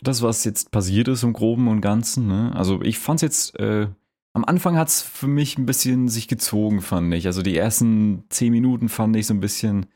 das, 0.00 0.20
was 0.22 0.44
jetzt 0.44 0.70
passiert 0.70 1.08
ist 1.08 1.22
im 1.22 1.32
Groben 1.32 1.68
und 1.68 1.80
Ganzen, 1.80 2.26
ne? 2.26 2.52
Also 2.54 2.82
ich 2.82 2.98
fand's 2.98 3.22
jetzt, 3.22 3.58
äh, 3.58 3.88
am 4.34 4.44
Anfang 4.44 4.76
hat's 4.76 5.02
für 5.02 5.26
mich 5.26 5.58
ein 5.58 5.66
bisschen 5.66 6.08
sich 6.08 6.28
gezogen, 6.28 6.80
fand 6.80 7.12
ich. 7.14 7.26
Also 7.26 7.42
die 7.42 7.56
ersten 7.56 8.24
zehn 8.28 8.52
Minuten 8.52 8.88
fand 8.88 9.16
ich 9.16 9.26
so 9.26 9.34
ein 9.34 9.40
bisschen, 9.40 9.86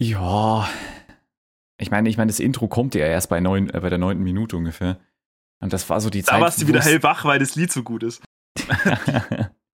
ja. 0.00 0.68
Ich 1.80 1.90
meine, 1.90 2.08
ich 2.08 2.16
meine, 2.16 2.28
das 2.30 2.40
Intro 2.40 2.66
kommt 2.68 2.94
ja 2.94 3.06
erst 3.06 3.28
bei, 3.28 3.40
neun, 3.40 3.70
äh, 3.70 3.80
bei 3.80 3.88
der 3.88 3.98
neunten 3.98 4.24
Minute 4.24 4.56
ungefähr. 4.56 4.98
Und 5.60 5.72
das 5.72 5.88
war 5.90 6.00
so 6.00 6.10
die 6.10 6.22
Da 6.22 6.32
Zeit. 6.32 6.40
warst 6.40 6.62
du 6.62 6.66
wieder 6.68 6.80
hellwach, 6.82 7.24
weil 7.24 7.38
das 7.38 7.54
Lied 7.56 7.72
so 7.72 7.82
gut 7.82 8.02
ist. 8.02 8.22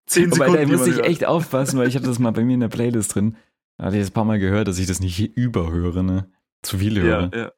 Zehn 0.07 0.31
Wobei, 0.31 0.47
Sekunden. 0.47 0.53
da 0.55 0.65
die 0.65 0.73
musste 0.73 0.91
ich 0.91 1.01
echt 1.01 1.25
aufpassen, 1.25 1.79
weil 1.79 1.89
ich 1.89 1.97
hatte 1.97 2.07
das 2.07 2.19
mal 2.19 2.31
bei 2.33 2.45
mir 2.45 2.55
in 2.55 2.61
der 2.61 2.69
Playlist 2.69 3.15
drin. 3.15 3.37
Da 3.79 3.87
hatte 3.87 3.97
ich 3.97 4.03
das 4.03 4.11
ein 4.11 4.15
paar 4.15 4.25
Mal 4.25 4.39
gehört, 4.39 4.69
dass 4.69 4.79
ich 4.79 4.87
das 4.87 5.01
nicht 5.01 5.19
überhöre, 5.37 6.05
ne? 6.05 6.31
Zu 6.62 6.79
viel 6.79 7.01
höre. 7.01 7.31
Ja, 7.33 7.39
ja. 7.39 7.53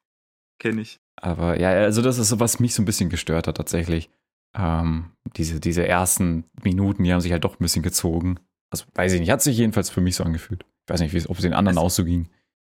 Kenn 0.59 0.79
ich. 0.79 0.99
Aber 1.17 1.59
ja, 1.59 1.69
also 1.69 2.01
das 2.01 2.17
ist 2.17 2.29
so, 2.29 2.39
was 2.39 2.59
mich 2.59 2.73
so 2.73 2.81
ein 2.81 2.85
bisschen 2.85 3.09
gestört 3.09 3.47
hat 3.47 3.57
tatsächlich. 3.57 4.09
Ähm, 4.57 5.11
diese, 5.35 5.59
diese 5.59 5.87
ersten 5.87 6.45
Minuten, 6.63 7.03
die 7.03 7.13
haben 7.13 7.21
sich 7.21 7.31
halt 7.31 7.43
doch 7.43 7.55
ein 7.59 7.63
bisschen 7.63 7.83
gezogen. 7.83 8.39
Also 8.71 8.85
weiß 8.95 9.13
ich 9.13 9.19
nicht, 9.19 9.29
hat 9.31 9.41
sich 9.41 9.57
jedenfalls 9.57 9.89
für 9.89 10.01
mich 10.01 10.15
so 10.15 10.23
angefühlt. 10.23 10.65
Ich 10.87 10.93
weiß 10.93 10.99
nicht, 11.01 11.13
wie 11.13 11.17
es- 11.17 11.29
ob 11.29 11.35
es 11.37 11.43
den 11.43 11.53
anderen 11.53 11.77
Es- 11.77 11.83
auch 11.83 11.89
so 11.89 12.03
ging. 12.05 12.29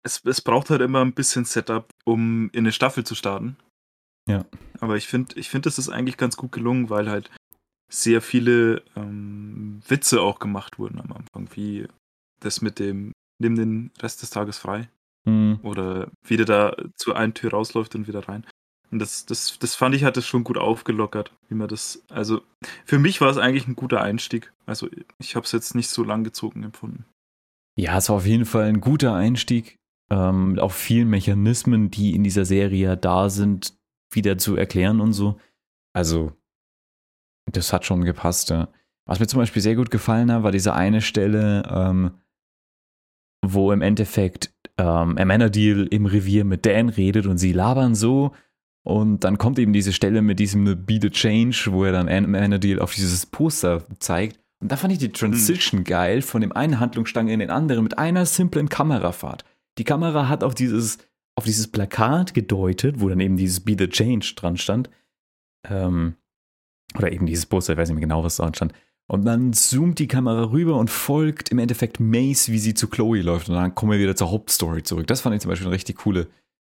Es, 0.04 0.24
es 0.24 0.40
braucht 0.40 0.70
halt 0.70 0.80
immer 0.80 1.00
ein 1.00 1.12
bisschen 1.12 1.44
Setup, 1.44 1.88
um 2.04 2.50
in 2.50 2.60
eine 2.60 2.72
Staffel 2.72 3.04
zu 3.04 3.14
starten. 3.14 3.56
Ja. 4.28 4.44
Aber 4.80 4.96
ich 4.96 5.06
finde, 5.08 5.36
ich 5.38 5.48
finde, 5.48 5.66
das 5.68 5.78
ist 5.78 5.88
eigentlich 5.88 6.16
ganz 6.16 6.36
gut 6.36 6.52
gelungen, 6.52 6.90
weil 6.90 7.08
halt 7.10 7.30
sehr 7.92 8.22
viele 8.22 8.82
ähm, 8.96 9.80
Witze 9.86 10.20
auch 10.20 10.38
gemacht 10.38 10.78
wurden 10.78 11.00
am 11.00 11.12
Anfang, 11.12 11.48
wie 11.56 11.86
das 12.40 12.62
mit 12.62 12.78
dem, 12.78 13.12
nimm 13.40 13.54
den 13.56 13.90
Rest 14.00 14.22
des 14.22 14.30
Tages 14.30 14.58
frei. 14.58 14.88
Hm, 15.24 15.60
Oder 15.62 16.10
wie 16.26 16.36
der 16.36 16.46
da 16.46 16.76
zur 16.96 17.16
einen 17.16 17.34
Tür 17.34 17.50
rausläuft 17.50 17.94
und 17.94 18.08
wieder 18.08 18.28
rein. 18.28 18.44
Und 18.92 18.98
das, 18.98 19.24
das, 19.24 19.58
das 19.58 19.74
fand 19.74 19.94
ich, 19.94 20.04
hat 20.04 20.18
das 20.18 20.26
schon 20.26 20.44
gut 20.44 20.58
aufgelockert, 20.58 21.32
wie 21.48 21.54
man 21.54 21.66
das, 21.66 22.04
also 22.10 22.42
für 22.84 22.98
mich 22.98 23.22
war 23.22 23.30
es 23.30 23.38
eigentlich 23.38 23.66
ein 23.66 23.74
guter 23.74 24.02
Einstieg. 24.02 24.52
Also 24.66 24.86
ich 25.18 25.34
habe 25.34 25.46
es 25.46 25.52
jetzt 25.52 25.74
nicht 25.74 25.88
so 25.88 26.04
lang 26.04 26.24
gezogen 26.24 26.62
empfunden. 26.62 27.06
Ja, 27.74 27.96
es 27.96 28.10
war 28.10 28.16
auf 28.16 28.26
jeden 28.26 28.44
Fall 28.44 28.64
ein 28.64 28.82
guter 28.82 29.14
Einstieg. 29.14 29.78
Ähm, 30.10 30.58
auch 30.58 30.72
vielen 30.72 31.08
Mechanismen, 31.08 31.90
die 31.90 32.14
in 32.14 32.22
dieser 32.22 32.44
Serie 32.44 32.98
da 32.98 33.30
sind, 33.30 33.74
wieder 34.12 34.36
zu 34.36 34.56
erklären 34.56 35.00
und 35.00 35.14
so. 35.14 35.40
Also, 35.94 36.32
das 37.50 37.72
hat 37.72 37.86
schon 37.86 38.04
gepasst, 38.04 38.50
ja. 38.50 38.68
Was 39.06 39.20
mir 39.20 39.26
zum 39.26 39.40
Beispiel 39.40 39.62
sehr 39.62 39.74
gut 39.74 39.90
gefallen 39.90 40.30
hat, 40.30 40.42
war 40.42 40.52
diese 40.52 40.74
eine 40.74 41.00
Stelle, 41.00 41.62
ähm, 41.68 42.10
wo 43.44 43.72
im 43.72 43.80
Endeffekt 43.80 44.52
ähm, 44.76 45.16
Amenadiel 45.16 45.88
im 45.90 46.04
Revier 46.04 46.44
mit 46.44 46.66
Dan 46.66 46.90
redet 46.90 47.26
und 47.26 47.38
sie 47.38 47.52
labern 47.52 47.94
so. 47.94 48.32
Und 48.84 49.20
dann 49.20 49.38
kommt 49.38 49.58
eben 49.58 49.72
diese 49.72 49.92
Stelle 49.92 50.22
mit 50.22 50.40
diesem 50.40 50.64
Be 50.84 50.98
the 51.00 51.10
Change, 51.10 51.68
wo 51.70 51.84
er 51.84 51.92
dann 51.92 52.08
Amenadiel 52.08 52.80
auf 52.80 52.94
dieses 52.94 53.26
Poster 53.26 53.86
zeigt. 54.00 54.40
Und 54.60 54.70
da 54.72 54.76
fand 54.76 54.92
ich 54.92 54.98
die 54.98 55.12
Transition 55.12 55.84
geil 55.84 56.22
von 56.22 56.40
dem 56.40 56.52
einen 56.52 56.80
Handlungsstrang 56.80 57.28
in 57.28 57.40
den 57.40 57.50
anderen 57.50 57.84
mit 57.84 57.98
einer 57.98 58.26
simplen 58.26 58.68
Kamerafahrt. 58.68 59.44
Die 59.78 59.84
Kamera 59.84 60.28
hat 60.28 60.44
auf 60.44 60.54
dieses, 60.54 60.98
auf 61.36 61.44
dieses 61.44 61.68
Plakat 61.68 62.34
gedeutet, 62.34 63.00
wo 63.00 63.08
dann 63.08 63.20
eben 63.20 63.36
dieses 63.36 63.60
Be 63.60 63.76
the 63.78 63.88
Change 63.88 64.34
dran 64.36 64.56
stand. 64.56 64.90
Ähm, 65.68 66.16
Oder 66.96 67.12
eben 67.12 67.26
dieses 67.26 67.46
Poster, 67.46 67.72
ich 67.72 67.78
weiß 67.78 67.88
nicht 67.88 67.96
mehr 67.96 68.02
genau, 68.02 68.24
was 68.24 68.36
da 68.36 68.52
stand. 68.52 68.72
Und 69.08 69.24
dann 69.24 69.52
zoomt 69.52 69.98
die 69.98 70.08
Kamera 70.08 70.50
rüber 70.50 70.76
und 70.76 70.90
folgt 70.90 71.50
im 71.50 71.58
Endeffekt 71.58 72.00
Mace, 72.00 72.48
wie 72.48 72.58
sie 72.58 72.74
zu 72.74 72.88
Chloe 72.88 73.22
läuft. 73.22 73.48
Und 73.48 73.56
dann 73.56 73.74
kommen 73.74 73.92
wir 73.92 73.98
wieder 73.98 74.16
zur 74.16 74.30
Hauptstory 74.30 74.82
zurück. 74.82 75.06
Das 75.06 75.20
fand 75.20 75.34
ich 75.34 75.40
zum 75.40 75.50
Beispiel 75.50 75.66
eine 75.66 75.74
richtig 75.74 75.98
coole 75.98 76.28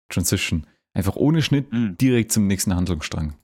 Transition. 0.08 0.66
Einfach 0.94 1.16
ohne 1.16 1.42
Schnitt 1.42 1.72
Mhm. 1.72 1.96
direkt 1.98 2.32
zum 2.32 2.46
nächsten 2.46 2.74
Handlungsstrang. 2.74 3.36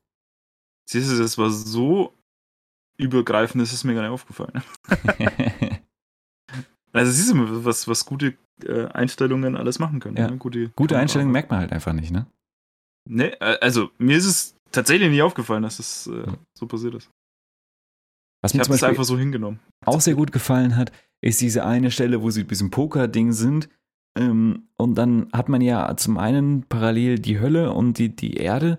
Siehst 0.88 1.10
du, 1.10 1.18
das 1.18 1.38
war 1.38 1.50
so 1.50 2.14
übergreifend, 2.98 3.62
das 3.62 3.72
ist 3.72 3.84
mir 3.84 3.94
gar 3.94 4.02
nicht 4.02 4.10
aufgefallen. 4.10 4.62
Also 6.92 7.12
siehst 7.12 7.30
du 7.30 7.34
mal, 7.34 7.64
was, 7.66 7.86
was 7.86 8.06
gute 8.06 8.34
äh, 8.64 8.86
Einstellungen 8.86 9.56
alles 9.56 9.78
machen 9.78 10.00
können. 10.00 10.16
Ja. 10.16 10.30
Ne? 10.30 10.38
Gute, 10.38 10.70
Gute 10.70 10.96
Einstellung 10.98 11.30
merkt. 11.30 11.50
man 11.50 11.60
halt 11.60 11.70
einfach 11.70 11.92
nicht, 11.92 12.10
ne? 12.10 12.26
Nee, 13.08 13.26
äh, 13.40 13.58
also 13.60 13.90
mir 13.98 14.16
ist 14.16 14.24
es 14.24 14.56
tatsächlich 14.72 15.10
nicht 15.10 15.20
aufgefallen, 15.22 15.62
dass 15.62 15.76
das 15.76 16.06
äh, 16.06 16.26
so 16.58 16.66
passiert 16.66 16.94
ist. 16.94 17.10
Was 18.42 18.52
Ich 18.52 18.54
mir 18.56 18.60
habe 18.60 18.68
zum 18.68 18.74
es 18.76 18.82
einfach 18.82 19.04
so 19.04 19.18
hingenommen. 19.18 19.60
auch 19.84 20.00
sehr 20.00 20.14
gut 20.14 20.32
gefallen 20.32 20.76
hat, 20.76 20.90
ist 21.22 21.40
diese 21.42 21.64
eine 21.66 21.90
Stelle, 21.90 22.22
wo 22.22 22.30
sie 22.30 22.44
diesem 22.44 22.70
Poker-Ding 22.70 23.32
sind. 23.32 23.68
Ähm, 24.16 24.68
und 24.76 24.96
dann 24.96 25.28
hat 25.32 25.48
man 25.48 25.60
ja 25.60 25.96
zum 25.96 26.18
einen 26.18 26.64
parallel 26.64 27.18
die 27.18 27.40
Hölle 27.40 27.72
und 27.72 27.98
die, 27.98 28.14
die 28.14 28.34
Erde. 28.34 28.78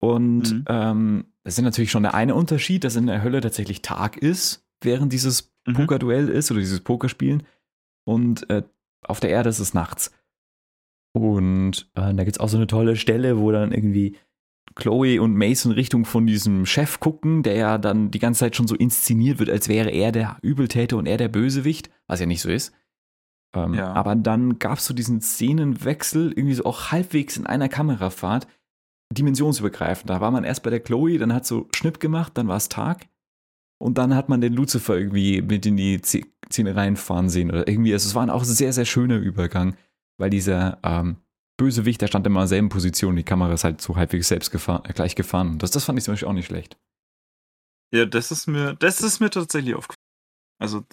Und 0.00 0.52
Mhm. 0.52 0.64
ähm, 0.68 1.24
das 1.44 1.58
ist 1.58 1.64
natürlich 1.64 1.90
schon 1.90 2.02
der 2.02 2.14
eine 2.14 2.34
Unterschied, 2.34 2.84
dass 2.84 2.96
in 2.96 3.06
der 3.06 3.22
Hölle 3.22 3.40
tatsächlich 3.40 3.82
Tag 3.82 4.16
ist, 4.16 4.66
während 4.82 5.12
dieses 5.12 5.52
Mhm. 5.66 5.74
Pokerduell 5.74 6.28
ist 6.28 6.50
oder 6.50 6.60
dieses 6.60 6.80
Pokerspielen. 6.80 7.42
Und 8.04 8.48
äh, 8.50 8.62
auf 9.02 9.20
der 9.20 9.30
Erde 9.30 9.48
ist 9.50 9.58
es 9.58 9.74
nachts. 9.74 10.12
Und 11.14 11.90
äh, 11.94 12.14
da 12.14 12.24
gibt 12.24 12.36
es 12.36 12.40
auch 12.40 12.48
so 12.48 12.56
eine 12.56 12.66
tolle 12.66 12.96
Stelle, 12.96 13.38
wo 13.38 13.50
dann 13.50 13.72
irgendwie 13.72 14.16
Chloe 14.74 15.20
und 15.20 15.34
Mason 15.34 15.72
Richtung 15.72 16.04
von 16.04 16.26
diesem 16.26 16.64
Chef 16.66 17.00
gucken, 17.00 17.42
der 17.42 17.54
ja 17.56 17.78
dann 17.78 18.10
die 18.10 18.18
ganze 18.18 18.40
Zeit 18.40 18.54
schon 18.56 18.68
so 18.68 18.76
inszeniert 18.76 19.38
wird, 19.38 19.50
als 19.50 19.68
wäre 19.68 19.90
er 19.90 20.12
der 20.12 20.36
Übeltäter 20.42 20.96
und 20.96 21.06
er 21.06 21.16
der 21.16 21.28
Bösewicht, 21.28 21.90
was 22.06 22.20
ja 22.20 22.26
nicht 22.26 22.42
so 22.42 22.50
ist. 22.50 22.72
Ähm, 23.54 23.74
Ja. 23.74 23.92
Aber 23.92 24.14
dann 24.14 24.58
gab 24.58 24.78
es 24.78 24.86
so 24.86 24.94
diesen 24.94 25.20
Szenenwechsel, 25.20 26.32
irgendwie 26.32 26.54
so 26.54 26.64
auch 26.64 26.90
halbwegs 26.92 27.36
in 27.36 27.46
einer 27.46 27.68
Kamerafahrt, 27.68 28.46
dimensionsübergreifend. 29.12 30.10
Da 30.10 30.20
war 30.20 30.30
man 30.30 30.44
erst 30.44 30.62
bei 30.62 30.70
der 30.70 30.80
Chloe, 30.80 31.18
dann 31.18 31.32
hat 31.32 31.46
so 31.46 31.68
Schnipp 31.74 32.00
gemacht, 32.00 32.32
dann 32.36 32.48
war 32.48 32.56
es 32.56 32.68
Tag. 32.68 33.08
Und 33.80 33.96
dann 33.96 34.14
hat 34.14 34.28
man 34.28 34.40
den 34.40 34.54
Lucifer 34.54 34.98
irgendwie 34.98 35.40
mit 35.40 35.64
in 35.64 35.76
die 35.76 36.00
Szene 36.02 36.74
reinfahren 36.74 37.28
sehen 37.28 37.50
oder 37.50 37.68
irgendwie. 37.68 37.92
Also 37.92 38.08
es 38.08 38.14
war 38.14 38.22
ein 38.22 38.30
auch 38.30 38.44
sehr, 38.44 38.72
sehr 38.72 38.84
schöner 38.84 39.18
Übergang, 39.18 39.76
weil 40.18 40.30
dieser 40.30 40.78
ähm, 40.82 41.18
Bösewicht, 41.56 42.00
der 42.00 42.08
stand 42.08 42.26
immer 42.26 42.40
in 42.40 42.42
derselben 42.42 42.68
Position, 42.70 43.16
die 43.16 43.22
Kamera 43.22 43.52
ist 43.52 43.64
halt 43.64 43.80
so 43.80 43.96
halbwegs 43.96 44.28
selbst 44.28 44.50
gefahren, 44.50 44.82
äh, 44.84 44.92
gleich 44.92 45.14
gefahren. 45.14 45.58
Das, 45.58 45.70
das 45.70 45.84
fand 45.84 45.98
ich 45.98 46.04
zum 46.04 46.12
Beispiel 46.12 46.28
auch 46.28 46.32
nicht 46.32 46.46
schlecht. 46.46 46.76
Ja, 47.94 48.04
das 48.04 48.30
ist 48.32 48.48
mir, 48.48 48.74
das 48.74 49.00
ist 49.00 49.20
mir 49.20 49.30
tatsächlich 49.30 49.74
aufgefallen. 49.74 49.96
Also 50.60 50.84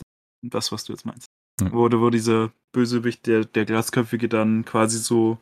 das, 0.44 0.72
was 0.72 0.84
du 0.86 0.94
jetzt 0.94 1.06
meinst. 1.06 1.25
Ja. 1.62 1.72
Wo, 1.72 1.90
wo 1.90 2.10
dieser 2.10 2.52
Bösewicht, 2.72 3.28
der, 3.28 3.46
der 3.46 3.66
Glasköpfige, 3.66 4.28
dann 4.28 4.66
quasi 4.66 4.98
so 4.98 5.40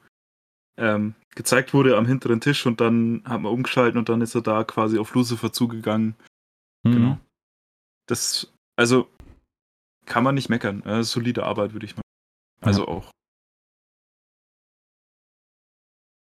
ähm, 0.77 1.15
gezeigt 1.35 1.73
wurde 1.73 1.97
am 1.97 2.05
hinteren 2.05 2.41
Tisch 2.41 2.65
und 2.65 2.81
dann 2.81 3.23
hat 3.25 3.41
man 3.41 3.51
umgeschalten 3.51 3.97
und 3.97 4.09
dann 4.09 4.21
ist 4.21 4.35
er 4.35 4.41
da 4.41 4.63
quasi 4.63 4.99
auf 4.99 5.13
Lucifer 5.13 5.51
zugegangen. 5.51 6.15
Mhm. 6.83 6.91
Genau. 6.91 7.19
Das, 8.07 8.51
also 8.75 9.09
kann 10.05 10.23
man 10.23 10.35
nicht 10.35 10.49
meckern. 10.49 10.83
Äh, 10.83 11.03
solide 11.03 11.43
Arbeit, 11.43 11.73
würde 11.73 11.85
ich 11.85 11.95
mal. 11.95 12.03
Also 12.61 12.87
auch. 12.87 13.11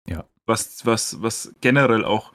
Ja. 0.08 0.26
Was, 0.46 0.86
was, 0.86 1.22
was 1.22 1.54
generell 1.62 2.04
auch 2.04 2.34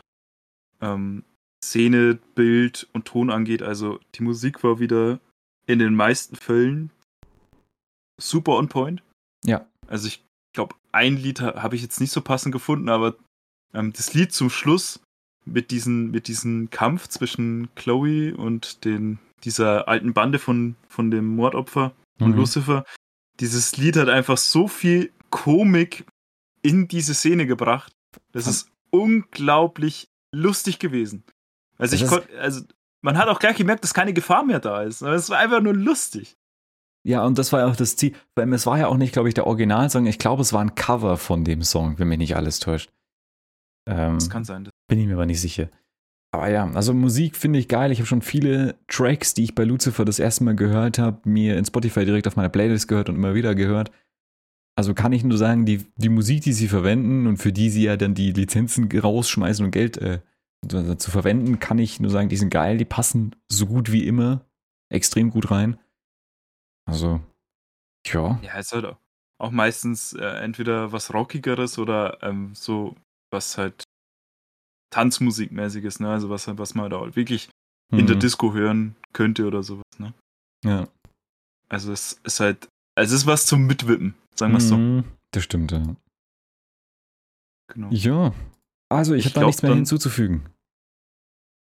ähm, 0.81 1.25
Szene, 1.63 2.15
Bild 2.35 2.89
und 2.93 3.07
Ton 3.07 3.31
angeht, 3.31 3.63
also 3.63 3.99
die 4.15 4.23
Musik 4.23 4.63
war 4.63 4.79
wieder 4.79 5.21
in 5.67 5.79
den 5.79 5.95
meisten 5.95 6.37
Fällen 6.37 6.91
super 8.21 8.53
on 8.53 8.69
point. 8.69 9.03
Ja. 9.45 9.67
Also 9.87 10.09
ich 10.09 10.25
glaube, 10.55 10.75
ein 10.93 11.17
Lied 11.17 11.41
ha 11.41 11.63
habe 11.63 11.77
ich 11.77 11.83
jetzt 11.83 12.01
nicht 12.01 12.13
so 12.13 12.21
passend 12.21 12.53
gefunden, 12.53 12.89
aber 12.89 13.17
ähm, 13.73 13.93
das 13.93 14.15
Lied 14.15 14.33
zum 14.33 14.51
Schluss 14.51 15.01
mit 15.45 15.71
diesem 15.71 16.11
mit 16.11 16.29
diesem 16.29 16.71
Kampf 16.71 17.09
zwischen 17.09 17.69
Chloe 17.75 18.35
und 18.35 18.85
den, 18.85 19.19
dieser 19.45 19.89
alten 19.89 20.15
Bande 20.15 20.39
von, 20.39 20.77
von 20.89 21.11
dem 21.11 21.37
Mordopfer 21.37 21.93
und 22.21 22.31
Mhm. 22.31 22.37
Lucifer, 22.37 22.85
dieses 23.41 23.77
Lied 23.77 23.97
hat 23.97 24.09
einfach 24.09 24.39
so 24.39 24.69
viel 24.69 25.11
Komik 25.31 26.07
in 26.63 26.89
diese 26.89 27.13
Szene 27.15 27.47
gebracht. 27.47 27.93
Das 28.33 28.47
ist 28.47 28.71
unglaublich 28.91 30.09
lustig 30.33 30.79
gewesen. 30.79 31.25
Also 31.79 31.97
Das 31.97 32.03
ich 32.03 32.09
konnte, 32.09 32.39
also 32.39 32.63
man 33.03 33.19
hat 33.19 33.29
auch 33.29 33.39
gleich 33.41 33.57
gemerkt, 33.57 33.83
dass 33.85 33.95
keine 33.95 34.13
Gefahr 34.13 34.45
mehr 34.45 34.61
da 34.61 34.83
ist. 34.83 35.03
Es 35.03 35.29
war 35.31 35.39
einfach 35.39 35.61
nur 35.61 35.75
lustig. 35.75 36.35
Ja, 37.07 37.25
und 37.25 37.39
das 37.39 37.53
war 37.53 37.61
ja 37.61 37.67
auch 37.67 37.77
das 37.77 37.97
Ziel. 37.97 38.15
Weil 38.35 38.53
es 38.55 38.67
war 38.67 38.79
ja 38.79 38.89
auch 38.89 38.97
nicht, 38.97 39.13
glaube 39.13 39.29
ich, 39.29 39.35
der 39.35 39.47
Originalsong. 39.47 40.07
Ich 40.07 40.19
glaube, 40.19 40.43
es 40.43 40.53
war 40.53 40.63
ein 40.63 40.75
Cover 40.75 41.17
von 41.19 41.45
dem 41.45 41.63
Song, 41.63 41.99
wenn 41.99 42.09
mich 42.09 42.19
nicht 42.19 42.37
alles 42.37 42.61
täuscht. 42.61 42.91
Ähm, 43.87 44.15
Das 44.15 44.31
kann 44.31 44.45
sein. 44.45 44.69
bin 44.89 44.99
ich 44.99 45.07
mir 45.07 45.15
aber 45.15 45.27
nicht 45.27 45.41
sicher. 45.41 45.69
Aber 46.33 46.49
ja, 46.49 46.69
also 46.73 46.95
Musik 46.95 47.37
finde 47.37 47.59
ich 47.59 47.69
geil. 47.69 47.93
Ich 47.93 47.99
habe 47.99 48.07
schon 48.07 48.23
viele 48.23 48.77
Tracks, 48.89 49.35
die 49.35 49.45
ich 49.45 49.55
bei 49.55 49.65
Lucifer 49.65 50.05
das 50.05 50.19
erste 50.19 50.43
Mal 50.45 50.57
gehört 50.57 50.99
habe, 50.99 51.21
mir 51.29 51.57
in 51.57 51.65
Spotify 51.65 52.05
direkt 52.05 52.27
auf 52.27 52.37
meiner 52.37 52.49
Playlist 52.49 52.89
gehört 52.89 53.09
und 53.09 53.15
immer 53.17 53.35
wieder 53.35 53.55
gehört. 53.55 53.93
Also 54.77 54.95
kann 54.95 55.13
ich 55.13 55.23
nur 55.23 55.39
sagen, 55.39 55.65
die, 55.67 55.85
die 55.97 56.09
Musik, 56.09 56.43
die 56.43 56.53
sie 56.53 56.67
verwenden 56.67 57.29
und 57.29 57.37
für 57.37 57.53
die 57.53 57.71
sie 57.71 57.85
ja 57.85 57.97
dann 57.97 58.15
die 58.15 58.33
Lizenzen 58.33 58.91
rausschmeißen 58.91 59.65
und 59.65 59.71
Geld 59.71 59.99
äh, 59.99 60.21
zu 60.67 61.11
verwenden, 61.13 61.61
kann 61.61 61.79
ich 61.79 62.01
nur 62.01 62.11
sagen, 62.11 62.29
die 62.29 62.37
sind 62.37 62.51
geil, 62.51 62.79
die 62.79 62.85
passen 62.85 63.37
so 63.49 63.67
gut 63.67 63.93
wie 63.93 64.05
immer 64.07 64.45
extrem 64.89 65.31
gut 65.31 65.53
rein. 65.53 65.77
Also, 66.87 67.21
ja. 68.07 68.39
Ja, 68.43 68.59
ist 68.59 68.73
halt 68.73 68.85
auch- 69.39 69.51
meistens 69.51 70.13
äh, 70.15 70.25
entweder 70.25 70.93
was 70.93 71.13
Rockigeres 71.13 71.79
oder 71.79 72.23
ähm, 72.23 72.55
so 72.55 72.97
was 73.31 73.59
halt 73.59 73.85
Tanzmusikmäßiges, 74.91 76.01
ne? 76.01 76.11
Also 76.11 76.31
was, 76.31 76.47
was 76.57 76.75
man 76.75 76.91
da 76.91 77.01
halt 77.01 77.17
wirklich 77.17 77.49
in 77.93 78.07
der 78.07 78.17
Mhm. 78.17 78.21
Disco 78.21 78.53
hören 78.55 78.97
könnte 79.13 79.47
oder 79.47 79.63
sowas, 79.63 79.83
ne? 79.99 80.15
Ja. 80.65 80.89
Also 81.69 81.93
es 81.93 82.15
ist 82.25 82.41
halt, 82.41 82.69
es 82.97 83.11
ist 83.13 83.27
was 83.27 83.47
zum 83.47 83.67
Mitwippen, 83.67 84.15
sagen 84.35 84.53
wir 84.53 84.59
es 84.59 84.69
so. 84.69 84.77
Mhm, 84.77 85.05
Das 85.33 85.45
stimmt, 85.45 85.73
ja. 85.73 85.83
Genau. 87.73 87.89
Ja. 87.91 88.33
Also, 88.91 89.15
ich, 89.15 89.27
Ich 89.27 89.33
habe 89.33 89.41
da 89.41 89.47
nichts 89.47 89.63
mehr 89.63 89.75
hinzuzufügen. 89.75 90.47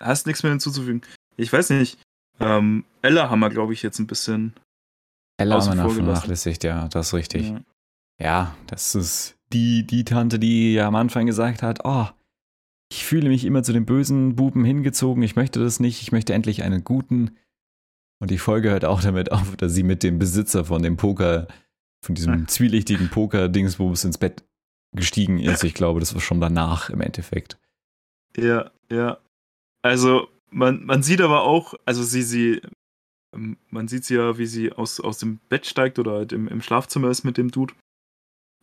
Hast 0.01 0.27
nichts 0.27 0.43
mehr 0.43 0.53
hinzuzufügen. 0.53 1.03
Ich 1.37 1.53
weiß 1.53 1.70
nicht. 1.70 1.99
Ähm, 2.39 2.85
Ella 3.03 3.31
haben 3.31 3.41
wir, 3.41 3.51
glaube 3.51 3.72
ich, 3.72 3.83
jetzt 3.83 3.99
ein 3.99 4.07
bisschen. 4.07 4.55
Gelassen. 5.37 5.74
vernachlässigt, 5.76 6.64
ja, 6.64 6.89
das 6.89 7.09
ist 7.09 7.14
richtig. 7.14 7.51
Ja. 7.51 7.61
Ja, 8.20 8.57
das 8.68 8.95
ist 8.95 9.37
die, 9.53 9.87
die 9.87 10.05
Tante, 10.05 10.39
die 10.39 10.74
ja 10.74 10.87
am 10.87 10.95
Anfang 10.95 11.26
gesagt 11.26 11.62
hat, 11.62 11.80
oh, 11.85 12.07
ich 12.91 13.05
fühle 13.05 13.28
mich 13.28 13.45
immer 13.45 13.62
zu 13.62 13.72
den 13.72 13.87
bösen 13.87 14.37
Buben 14.37 14.64
hingezogen, 14.64 15.22
ich 15.22 15.37
möchte 15.37 15.61
das 15.61 15.80
nicht, 15.80 16.03
ich 16.03 16.12
möchte 16.12 16.35
endlich 16.35 16.62
einen 16.62 16.85
guten. 16.85 17.37
Und 18.20 18.30
die 18.30 18.39
Folge 18.39 18.70
hört 18.70 18.85
auch 18.85 19.01
damit 19.01 19.32
auf, 19.32 19.57
dass 19.57 19.74
sie 19.74 19.82
mit 19.82 20.03
dem 20.03 20.18
Besitzer 20.18 20.64
von 20.64 20.82
dem 20.82 20.97
Poker, 20.97 21.49
von 22.05 22.14
diesem 22.14 22.41
Ja. 22.41 22.47
zwielichtigen 22.47 23.09
Poker-Dingsbums 23.11 24.05
ins 24.05 24.18
Bett 24.18 24.45
gestiegen 24.93 25.41
ist. 25.41 25.64
Ich 25.64 25.74
glaube, 25.74 25.99
das 25.99 26.14
war 26.14 26.20
schon 26.20 26.41
danach 26.41 26.89
im 26.91 27.01
Endeffekt. 27.01 27.59
Ja, 28.37 28.70
ja. 28.91 29.18
Also, 29.82 30.28
man, 30.51 30.85
man 30.85 31.03
sieht 31.03 31.20
aber 31.20 31.43
auch, 31.43 31.74
also 31.85 32.05
sie, 32.05 32.22
sie, 32.22 32.62
man 33.70 33.89
sieht 33.89 34.05
sie 34.05 34.14
ja, 34.14 34.39
wie 34.39 34.47
sie 34.47 34.72
aus, 34.72 35.01
aus 35.01 35.18
dem 35.18 35.39
Bett 35.49 35.66
steigt 35.66 35.99
oder 35.99 36.12
halt 36.12 36.32
im, 36.32 36.49
im 36.49 36.62
Schlafzimmer 36.62 37.09
ist 37.11 37.24
mit 37.24 37.37
dem 37.37 37.51
Dude 37.51 37.74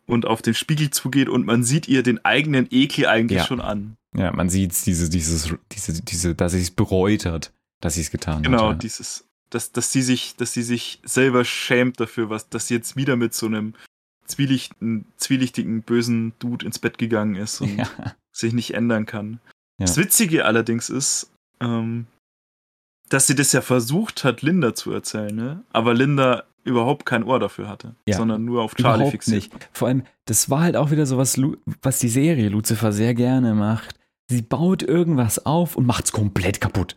und 0.06 0.26
auf 0.26 0.42
den 0.42 0.54
Spiegel 0.54 0.90
zugeht 0.90 1.28
und 1.28 1.46
man 1.46 1.64
sieht 1.64 1.88
ihr 1.88 2.02
den 2.02 2.24
eigenen 2.24 2.66
Ekel 2.70 3.06
eigentlich 3.06 3.38
Ja. 3.40 3.46
schon 3.46 3.60
an. 3.60 3.96
Ja, 4.16 4.32
man 4.32 4.50
sieht 4.50 4.74
diese, 4.86 5.08
dieses, 5.08 5.54
diese, 5.72 6.02
diese, 6.02 6.34
dass 6.34 6.52
sie 6.52 6.60
es 6.60 6.70
bereut 6.70 7.24
hat, 7.24 7.52
dass 7.80 7.94
sie 7.94 8.02
es 8.02 8.10
getan 8.10 8.42
Genau, 8.42 8.64
hat. 8.66 8.72
ja. 8.72 8.74
dieses, 8.74 9.24
dass, 9.50 9.72
dass 9.72 9.90
sie 9.92 10.02
sich, 10.02 10.36
dass 10.36 10.52
sie 10.52 10.62
sich 10.62 11.00
selber 11.04 11.44
schämt 11.44 11.98
dafür, 12.00 12.28
was, 12.30 12.48
dass 12.50 12.66
sie 12.68 12.74
jetzt 12.74 12.96
wieder 12.96 13.16
mit 13.16 13.32
so 13.34 13.46
einem 13.46 13.74
zwielichten, 14.26 15.06
zwielichtigen, 15.16 15.82
bösen 15.82 16.32
Dude 16.38 16.64
ins 16.66 16.78
Bett 16.78 16.98
gegangen 16.98 17.36
ist 17.36 17.60
und 17.60 17.76
Ja. 17.76 17.88
sich 18.30 18.52
nicht 18.52 18.74
ändern 18.74 19.06
kann. 19.06 19.40
Das 19.78 19.96
Witzige 19.96 20.44
allerdings 20.44 20.90
ist, 20.90 21.30
ähm, 21.60 22.06
dass 23.12 23.26
sie 23.26 23.34
das 23.34 23.52
ja 23.52 23.60
versucht 23.60 24.24
hat, 24.24 24.42
Linda 24.42 24.74
zu 24.74 24.92
erzählen, 24.92 25.34
ne? 25.34 25.62
aber 25.72 25.94
Linda 25.94 26.44
überhaupt 26.64 27.06
kein 27.06 27.24
Ohr 27.24 27.40
dafür 27.40 27.68
hatte, 27.68 27.94
Ja. 28.06 28.16
sondern 28.16 28.44
nur 28.44 28.62
auf 28.62 28.74
Charlie 28.76 28.96
Überhaupt 28.96 29.10
fixiert. 29.12 29.52
nicht. 29.52 29.68
Vor 29.72 29.88
allem, 29.88 30.02
das 30.26 30.48
war 30.48 30.60
halt 30.60 30.76
auch 30.76 30.90
wieder 30.92 31.06
so 31.06 31.18
was, 31.18 31.40
was 31.82 31.98
die 31.98 32.08
Serie 32.08 32.48
Lucifer 32.48 32.92
sehr 32.92 33.14
gerne 33.14 33.54
macht. 33.54 33.96
Sie 34.28 34.42
baut 34.42 34.82
irgendwas 34.82 35.44
auf 35.44 35.76
und 35.76 35.86
macht's 35.86 36.12
komplett 36.12 36.60
kaputt. 36.60 36.96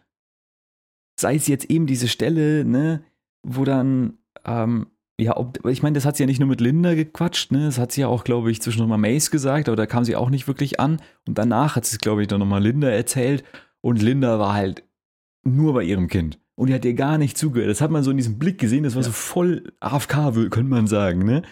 Sei 1.19 1.35
es 1.35 1.47
jetzt 1.47 1.65
eben 1.69 1.87
diese 1.87 2.07
Stelle, 2.07 2.63
ne, 2.65 3.03
wo 3.43 3.63
dann, 3.63 4.17
ähm, 4.45 4.87
ja, 5.19 5.35
ob, 5.37 5.65
ich 5.65 5.81
meine, 5.81 5.93
das 5.95 6.05
hat 6.05 6.17
sie 6.17 6.23
ja 6.23 6.27
nicht 6.27 6.39
nur 6.39 6.49
mit 6.49 6.61
Linda 6.61 6.93
gequatscht, 6.93 7.51
ne, 7.51 7.65
das 7.65 7.79
hat 7.79 7.91
sie 7.93 8.01
ja 8.01 8.07
auch, 8.07 8.23
glaube 8.23 8.51
ich, 8.51 8.61
zwischendurch 8.61 8.89
mal 8.89 8.97
Mace 8.97 9.31
gesagt, 9.31 9.67
aber 9.69 9.75
da 9.77 9.85
kam 9.85 10.03
sie 10.03 10.15
auch 10.15 10.29
nicht 10.29 10.47
wirklich 10.47 10.79
an. 10.79 11.01
Und 11.27 11.37
danach 11.37 11.75
hat 11.75 11.85
sie 11.85 11.95
es, 11.95 11.99
glaube 12.01 12.21
ich, 12.21 12.27
dann 12.27 12.39
nochmal 12.39 12.61
Linda 12.61 12.89
erzählt 12.89 13.43
und 13.81 14.01
Linda 14.01 14.39
war 14.39 14.53
halt 14.53 14.83
nur 15.45 15.73
bei 15.73 15.83
ihrem 15.83 16.07
Kind. 16.07 16.39
Und 16.55 16.67
die 16.69 16.73
hat 16.73 16.85
ihr 16.85 16.93
gar 16.93 17.17
nicht 17.17 17.37
zugehört. 17.37 17.69
Das 17.69 17.81
hat 17.81 17.91
man 17.91 18.03
so 18.03 18.11
in 18.11 18.17
diesem 18.17 18.39
Blick 18.39 18.57
gesehen, 18.59 18.83
das 18.83 18.95
war 18.95 19.01
Ja. 19.01 19.07
so 19.07 19.11
voll 19.13 19.73
AFK, 19.79 20.31
könnte 20.49 20.63
man 20.63 20.87
sagen, 20.87 21.19
ne? 21.25 21.43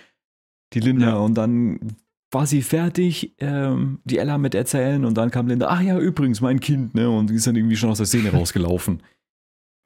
Die 0.74 0.80
Linda. 0.80 1.10
Ja. 1.10 1.16
Und 1.18 1.36
dann 1.36 1.96
war 2.32 2.48
sie 2.48 2.62
fertig, 2.64 3.36
ähm, 3.40 4.00
die 4.06 4.18
Ella 4.18 4.38
mit 4.38 4.56
erzählen 4.56 5.06
und 5.06 5.16
dann 5.16 5.30
kam 5.30 5.48
Linda, 5.48 5.68
ach 5.70 5.82
ja, 5.82 6.00
übrigens, 6.00 6.42
mein 6.42 6.60
Kind, 6.60 6.96
ne? 6.96 7.10
Und 7.10 7.30
die 7.30 7.36
ist 7.36 7.46
dann 7.46 7.56
irgendwie 7.56 7.76
schon 7.76 7.90
aus 7.90 7.98
der 7.98 8.08
Szene 8.08 8.32
rausgelaufen. 8.34 9.04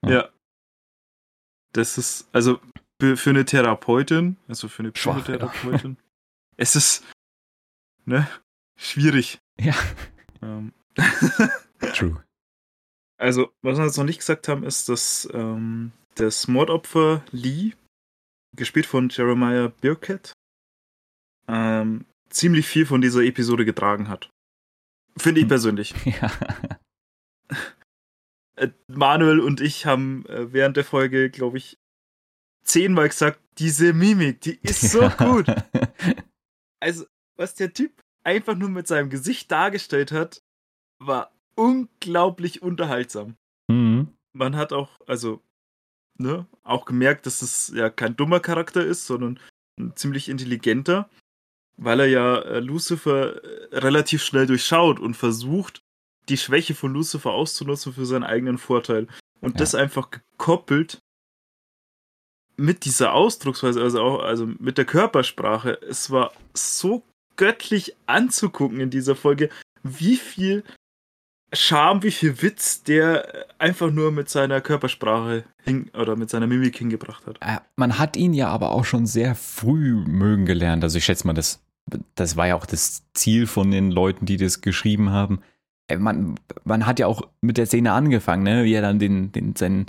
Ja. 0.06 0.10
Ja. 0.12 0.28
Das 1.72 1.98
ist, 1.98 2.28
also 2.32 2.58
für, 3.00 3.30
eine 3.30 3.44
Therapeutin, 3.44 4.36
also 4.48 4.68
für 4.68 4.82
eine 4.84 4.92
Schwach, 4.94 5.16
ja. 5.28 5.36
Psychotherapeutin, 5.36 5.96
es 6.56 6.74
ist, 6.76 7.04
ne, 8.06 8.26
schwierig. 8.76 9.40
Ja. 9.60 9.74
Ähm, 10.42 10.72
True. 11.94 12.22
Also, 13.18 13.52
was 13.62 13.76
wir 13.78 13.84
jetzt 13.84 13.96
noch 13.98 14.04
nicht 14.04 14.18
gesagt 14.18 14.48
haben, 14.48 14.64
ist, 14.64 14.88
dass 14.88 15.28
ähm, 15.32 15.92
das 16.14 16.48
Mordopfer 16.48 17.24
Lee, 17.32 17.72
gespielt 18.56 18.86
von 18.86 19.08
Jeremiah 19.10 19.68
Birkett, 19.80 20.32
ähm, 21.48 22.04
ziemlich 22.30 22.66
viel 22.66 22.86
von 22.86 23.00
dieser 23.00 23.22
Episode 23.22 23.64
getragen 23.64 24.08
hat. 24.08 24.30
Finde 25.18 25.40
ich 25.40 25.44
Hm. 25.44 25.48
persönlich. 25.48 25.94
Ja. 26.20 26.30
Äh, 28.56 28.70
Manuel 28.88 29.40
und 29.40 29.60
ich 29.60 29.86
haben 29.86 30.26
äh, 30.26 30.52
während 30.52 30.76
der 30.76 30.84
Folge, 30.84 31.30
glaube 31.30 31.58
ich, 31.58 31.78
zehnmal 32.64 33.08
gesagt, 33.08 33.40
diese 33.58 33.92
Mimik, 33.92 34.40
die 34.40 34.58
ist 34.62 34.90
so 34.90 35.02
Ja. 35.02 35.08
gut. 35.10 35.46
Also, 36.80 37.06
was 37.36 37.56
der 37.56 37.72
Typ 37.72 38.00
einfach 38.22 38.54
nur 38.54 38.68
mit 38.68 38.86
seinem 38.86 39.10
Gesicht 39.10 39.50
dargestellt 39.50 40.12
hat, 40.12 40.42
war 41.00 41.32
unglaublich 41.58 42.62
unterhaltsam. 42.62 43.34
Mhm. 43.68 44.08
Man 44.32 44.56
hat 44.56 44.72
auch, 44.72 44.88
also, 45.06 45.42
ne, 46.16 46.46
auch 46.62 46.84
gemerkt, 46.84 47.26
dass 47.26 47.42
es 47.42 47.72
ja 47.74 47.90
kein 47.90 48.16
dummer 48.16 48.40
Charakter 48.40 48.84
ist, 48.84 49.06
sondern 49.06 49.40
ein 49.78 49.96
ziemlich 49.96 50.28
intelligenter, 50.28 51.10
weil 51.76 52.00
er 52.00 52.06
ja 52.06 52.38
äh, 52.38 52.60
Lucifer 52.60 53.42
äh, 53.42 53.76
relativ 53.78 54.22
schnell 54.22 54.46
durchschaut 54.46 55.00
und 55.00 55.14
versucht, 55.14 55.82
die 56.28 56.36
Schwäche 56.36 56.74
von 56.74 56.92
Lucifer 56.92 57.32
auszunutzen 57.32 57.92
für 57.92 58.06
seinen 58.06 58.24
eigenen 58.24 58.58
Vorteil. 58.58 59.08
Und 59.40 59.52
Ja. 59.54 59.58
das 59.58 59.74
einfach 59.74 60.10
gekoppelt 60.10 60.98
mit 62.56 62.84
dieser 62.84 63.14
Ausdrucksweise, 63.14 63.80
also 63.82 64.00
auch 64.00 64.22
also 64.22 64.46
mit 64.46 64.78
der 64.78 64.84
Körpersprache. 64.84 65.80
Es 65.82 66.10
war 66.10 66.32
so 66.54 67.04
göttlich 67.36 67.94
anzugucken 68.06 68.80
in 68.80 68.90
dieser 68.90 69.14
Folge, 69.14 69.48
wie 69.84 70.16
viel 70.16 70.64
Charme, 71.52 72.02
wie 72.02 72.10
viel 72.10 72.42
Witz 72.42 72.82
der 72.82 73.46
einfach 73.58 73.90
nur 73.90 74.12
mit 74.12 74.28
seiner 74.28 74.60
Körpersprache 74.60 75.44
hin 75.64 75.90
oder 75.98 76.14
mit 76.16 76.28
seiner 76.30 76.46
Mimik 76.46 76.76
hingebracht 76.76 77.26
hat. 77.26 77.38
Äh, 77.40 77.58
Man 77.76 77.98
hat 77.98 78.16
ihn 78.16 78.34
ja 78.34 78.48
aber 78.48 78.72
auch 78.72 78.84
schon 78.84 79.06
sehr 79.06 79.34
früh 79.34 79.94
mögen 80.06 80.44
gelernt. 80.44 80.84
Also 80.84 80.98
ich 80.98 81.04
schätze 81.04 81.26
mal, 81.26 81.32
das, 81.32 81.60
das 82.14 82.36
war 82.36 82.48
ja 82.48 82.54
auch 82.56 82.66
das 82.66 83.02
Ziel 83.14 83.46
von 83.46 83.70
den 83.70 83.90
Leuten, 83.90 84.26
die 84.26 84.36
das 84.36 84.60
geschrieben 84.60 85.10
haben. 85.10 85.40
Äh, 85.88 85.96
Man, 85.96 86.34
man 86.64 86.86
hat 86.86 86.98
ja 86.98 87.06
auch 87.06 87.22
mit 87.40 87.56
der 87.56 87.66
Szene 87.66 87.92
angefangen, 87.92 88.42
ne? 88.42 88.64
wie 88.64 88.74
er 88.74 88.82
dann 88.82 88.98
den, 88.98 89.32
den, 89.32 89.56
seinen, 89.56 89.86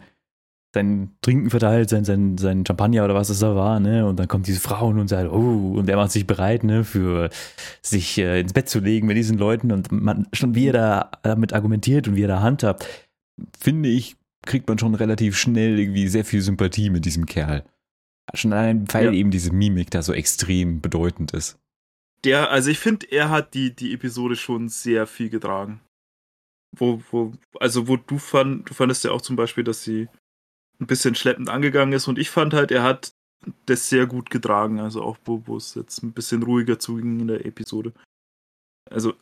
sein 0.73 1.15
Trinken 1.21 1.49
verteilt, 1.49 1.89
sein, 1.89 2.05
sein, 2.05 2.37
sein 2.37 2.63
Champagner 2.65 3.03
oder 3.03 3.15
was 3.15 3.29
es 3.29 3.39
da 3.39 3.55
war, 3.55 3.79
ne? 3.79 4.05
Und 4.05 4.19
dann 4.19 4.27
kommt 4.27 4.45
diese 4.47 4.59
Frau 4.59 4.87
und 4.89 5.07
sagt, 5.07 5.31
oh, 5.31 5.73
und 5.75 5.89
er 5.89 5.95
macht 5.97 6.11
sich 6.11 6.27
bereit, 6.27 6.63
ne, 6.63 6.83
für 6.83 7.29
sich 7.81 8.17
äh, 8.19 8.41
ins 8.41 8.53
Bett 8.53 8.69
zu 8.69 8.79
legen 8.79 9.07
mit 9.07 9.17
diesen 9.17 9.37
Leuten 9.37 9.71
und 9.71 9.91
man, 9.91 10.27
schon 10.31 10.53
wie 10.53 10.67
er 10.67 10.73
da 10.73 11.11
damit 11.23 11.53
argumentiert 11.53 12.07
und 12.07 12.15
wie 12.15 12.23
er 12.23 12.27
da 12.27 12.41
handhabt, 12.41 12.85
finde 13.59 13.89
ich, 13.89 14.15
kriegt 14.45 14.67
man 14.67 14.77
schon 14.77 14.93
relativ 14.95 15.37
schnell 15.37 15.79
irgendwie 15.79 16.07
sehr 16.07 16.23
viel 16.25 16.41
Sympathie 16.41 16.89
mit 16.89 17.03
diesem 17.05 17.25
Kerl. 17.25 17.63
Schon 18.35 18.53
allein, 18.53 18.85
weil 18.93 19.05
Ja. 19.05 19.11
eben 19.11 19.31
diese 19.31 19.51
Mimik 19.51 19.89
da 19.89 20.03
so 20.03 20.13
extrem 20.13 20.81
bedeutend 20.81 21.31
ist. 21.33 21.57
Der, 22.23 22.51
also 22.51 22.69
ich 22.69 22.77
finde, 22.77 23.07
er 23.11 23.29
hat 23.31 23.55
die, 23.55 23.75
die 23.75 23.91
Episode 23.93 24.35
schon 24.35 24.69
sehr 24.69 25.07
viel 25.07 25.29
getragen. 25.29 25.81
Wo, 26.77 27.01
wo, 27.09 27.33
also 27.59 27.87
wo 27.87 27.97
du 27.97 28.19
fand, 28.19 28.69
du 28.69 28.75
fandest 28.75 29.03
ja 29.03 29.11
auch 29.11 29.21
zum 29.21 29.35
Beispiel, 29.35 29.63
dass 29.63 29.83
sie 29.83 30.07
ein 30.79 30.87
bisschen 30.87 31.15
schleppend 31.15 31.49
angegangen 31.49 31.93
ist 31.93 32.07
und 32.07 32.17
ich 32.17 32.29
fand 32.29 32.53
halt, 32.53 32.71
er 32.71 32.83
hat 32.83 33.11
das 33.65 33.89
sehr 33.89 34.05
gut 34.05 34.29
getragen, 34.29 34.79
also 34.79 35.01
auch 35.01 35.17
wo, 35.25 35.41
wo 35.45 35.57
es 35.57 35.75
jetzt 35.75 36.03
ein 36.03 36.11
bisschen 36.11 36.43
ruhiger 36.43 36.77
zuging 36.79 37.19
in 37.19 37.27
der 37.27 37.45
Episode. 37.45 37.93
Also, 38.91 39.13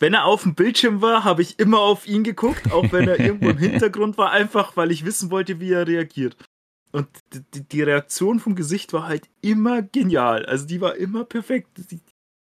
wenn 0.00 0.14
er 0.14 0.24
auf 0.24 0.42
dem 0.42 0.54
Bildschirm 0.54 1.00
war, 1.00 1.22
habe 1.24 1.40
ich 1.42 1.58
immer 1.60 1.78
auf 1.78 2.08
ihn 2.08 2.24
geguckt, 2.24 2.72
auch 2.72 2.90
wenn 2.92 3.06
er 3.06 3.20
irgendwo 3.20 3.48
im 3.50 3.58
Hintergrund 3.58 4.18
war, 4.18 4.32
einfach 4.32 4.76
weil 4.76 4.90
ich 4.90 5.04
wissen 5.04 5.30
wollte, 5.30 5.60
wie 5.60 5.70
er 5.72 5.86
reagiert. 5.86 6.36
Und 6.90 7.06
die- 7.54 7.62
die, 7.68 7.82
Reaktion 7.82 8.40
vom 8.40 8.54
Gesicht 8.56 8.92
war 8.92 9.06
halt 9.06 9.28
immer 9.40 9.82
genial. 9.82 10.46
Also 10.46 10.66
die 10.66 10.80
war 10.80 10.96
immer 10.96 11.24
perfekt. 11.24 11.68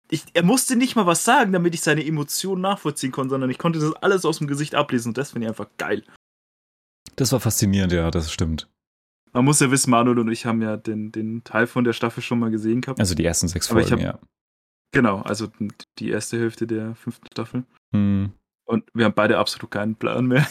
Ich, 0.09 0.23
er 0.33 0.43
musste 0.43 0.77
nicht 0.77 0.95
mal 0.95 1.05
was 1.05 1.25
sagen, 1.25 1.51
damit 1.51 1.73
ich 1.73 1.81
seine 1.81 2.05
Emotionen 2.05 2.61
nachvollziehen 2.61 3.11
konnte, 3.11 3.31
sondern 3.31 3.49
ich 3.49 3.57
konnte 3.57 3.79
das 3.79 3.93
alles 3.95 4.23
aus 4.23 4.37
dem 4.37 4.47
Gesicht 4.47 4.73
ablesen 4.73 5.09
und 5.09 5.17
das 5.17 5.31
finde 5.31 5.47
ich 5.47 5.49
einfach 5.49 5.67
geil. 5.77 6.03
Das 7.17 7.31
war 7.33 7.39
faszinierend, 7.39 7.91
ja, 7.91 8.09
das 8.11 8.31
stimmt. 8.31 8.69
Man 9.33 9.43
muss 9.43 9.59
ja 9.59 9.69
wissen, 9.71 9.91
Manuel 9.91 10.19
und 10.19 10.31
ich 10.31 10.45
haben 10.45 10.61
ja 10.61 10.77
den, 10.77 11.11
den 11.11 11.43
Teil 11.43 11.67
von 11.67 11.83
der 11.83 11.93
Staffel 11.93 12.23
schon 12.23 12.39
mal 12.39 12.49
gesehen 12.51 12.81
gehabt. 12.81 12.99
Also 12.99 13.13
die 13.15 13.25
ersten 13.25 13.47
sechs 13.47 13.67
Folgen, 13.67 13.91
hab- 13.91 13.99
ja. 13.99 14.19
Genau, 14.93 15.21
also 15.21 15.47
die 15.99 16.09
erste 16.09 16.39
Hälfte 16.39 16.65
der 16.65 16.95
fünften 16.95 17.27
Staffel. 17.27 17.65
Hm, 17.93 18.31
Und 18.65 18.85
wir 18.93 19.05
haben 19.05 19.13
beide 19.13 19.37
absolut 19.37 19.69
keinen 19.69 19.95
Plan 19.95 20.25
mehr. 20.27 20.47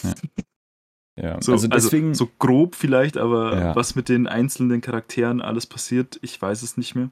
ja. 1.18 1.40
So, 1.40 1.52
also 1.52 1.68
deswegen, 1.68 2.14
so 2.14 2.28
grob 2.38 2.74
vielleicht, 2.74 3.16
aber 3.16 3.58
Ja. 3.58 3.76
was 3.76 3.94
mit 3.94 4.08
den 4.08 4.26
einzelnen 4.26 4.80
Charakteren 4.82 5.40
alles 5.40 5.66
passiert, 5.66 6.18
ich 6.22 6.40
weiß 6.40 6.62
es 6.62 6.76
nicht 6.76 6.94
mehr. 6.94 7.10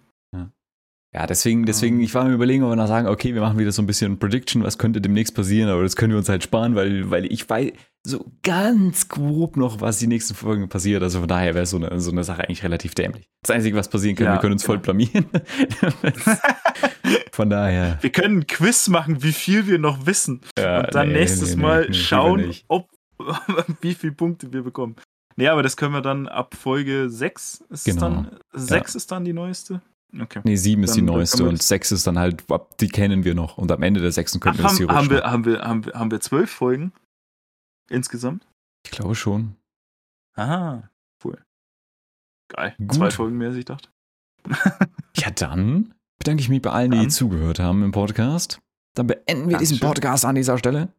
Ja, 1.14 1.26
deswegen, 1.28 1.64
deswegen, 1.64 2.00
ich 2.00 2.12
war 2.12 2.24
mir 2.24 2.32
überlegen, 2.34 2.64
ob 2.64 2.70
wir 2.70 2.76
noch 2.76 2.88
sagen, 2.88 3.06
okay, 3.06 3.34
wir 3.34 3.40
machen 3.40 3.56
wieder 3.58 3.70
so 3.70 3.80
ein 3.80 3.86
bisschen 3.86 4.18
Prediction, 4.18 4.64
was 4.64 4.78
könnte 4.78 5.00
demnächst 5.00 5.34
passieren, 5.36 5.70
aber 5.70 5.84
das 5.84 5.94
können 5.94 6.10
wir 6.12 6.18
uns 6.18 6.28
halt 6.28 6.42
sparen, 6.42 6.74
weil, 6.74 7.08
weil 7.08 7.30
ich 7.30 7.48
weiß 7.48 7.72
so 8.06 8.32
ganz 8.42 9.08
grob 9.08 9.56
noch, 9.56 9.80
was 9.80 9.98
die 9.98 10.08
nächsten 10.08 10.34
Folgen 10.34 10.68
passiert. 10.68 11.02
Also 11.02 11.20
von 11.20 11.28
daher 11.28 11.54
wäre 11.54 11.66
so 11.66 11.76
eine, 11.76 12.00
so 12.00 12.10
eine 12.10 12.24
Sache 12.24 12.42
eigentlich 12.42 12.64
relativ 12.64 12.94
dämlich. 12.94 13.28
Das 13.42 13.54
Einzige, 13.54 13.76
was 13.76 13.88
passieren 13.88 14.16
kann, 14.16 14.26
Ja, 14.26 14.32
wir 14.34 14.40
können 14.40 14.54
uns 14.54 14.64
voll 14.64 14.76
ja. 14.76 14.82
blamieren. 14.82 15.26
von 17.32 17.48
daher. 17.48 17.98
Wir 18.00 18.10
können 18.10 18.38
ein 18.38 18.46
Quiz 18.46 18.88
machen, 18.88 19.22
wie 19.22 19.32
viel 19.32 19.66
wir 19.68 19.78
noch 19.78 20.06
wissen. 20.06 20.40
Ja, 20.58 20.80
und 20.80 20.94
dann 20.94 21.08
nee, 21.08 21.14
nächstes 21.20 21.50
nee, 21.50 21.56
nee, 21.56 21.62
Mal 21.62 21.94
schauen, 21.94 22.52
ob 22.68 22.90
wie 23.80 23.94
viele 23.94 24.12
Punkte 24.12 24.52
wir 24.52 24.62
bekommen. 24.62 24.96
Nee, 25.36 25.48
aber 25.48 25.62
das 25.62 25.76
können 25.76 25.94
wir 25.94 26.02
dann 26.02 26.28
ab 26.28 26.54
Folge 26.54 27.08
6 27.08 27.64
ist 27.70 27.84
Genau. 27.84 28.00
dann 28.00 28.38
6 28.52 28.96
ist 28.96 29.12
dann 29.12 29.24
die 29.24 29.32
neueste. 29.32 29.80
Okay. 30.20 30.40
Nee, 30.44 30.56
sieben 30.56 30.84
ist 30.84 30.90
Dann- 30.90 31.00
die 31.00 31.06
dann 31.06 31.14
neueste 31.16 31.38
können 31.38 31.48
und 31.50 31.62
sechs 31.62 31.90
ist 31.90 32.06
dann 32.06 32.18
halt, 32.18 32.44
die 32.80 32.88
kennen 32.88 33.24
wir 33.24 33.34
noch. 33.34 33.58
Und 33.58 33.72
am 33.72 33.82
Ende 33.82 34.00
der 34.00 34.12
sechsten 34.12 34.38
Ach, 34.38 34.42
könnten 34.42 34.58
wir 34.58 34.62
das 34.62 34.72
haben, 34.72 34.78
theoretisch 34.78 34.96
haben, 35.02 35.10
wir, 35.10 35.22
haben, 35.24 35.44
wir, 35.44 35.60
haben, 35.62 35.84
wir, 35.86 35.92
haben 35.94 36.10
wir 36.10 36.20
zwölf 36.20 36.50
Folgen 36.50 36.92
insgesamt? 37.90 38.46
Ich 38.84 38.92
glaube 38.92 39.14
schon. 39.14 39.56
Aha, 40.36 40.88
cool. 41.24 41.42
Geil. 42.48 42.74
Gut. 42.78 42.94
Zwei 42.94 43.10
Folgen 43.10 43.38
mehr, 43.38 43.48
als 43.48 43.56
ich 43.56 43.64
dachte. 43.64 43.88
Ja, 45.16 45.30
dann 45.30 45.94
bedanke 46.18 46.42
ich 46.42 46.48
mich 46.48 46.60
bei 46.60 46.70
allen, 46.70 46.90
die 46.90 46.98
Dann. 46.98 47.10
zugehört 47.10 47.60
haben 47.60 47.84
im 47.84 47.92
Podcast. 47.92 48.60
Dann 48.94 49.06
beenden 49.06 49.48
wir 49.48 49.58
diesen 49.58 49.78
Dankeschön. 49.78 49.80
Podcast 50.02 50.24
an 50.24 50.34
dieser 50.34 50.58
Stelle. 50.58 50.92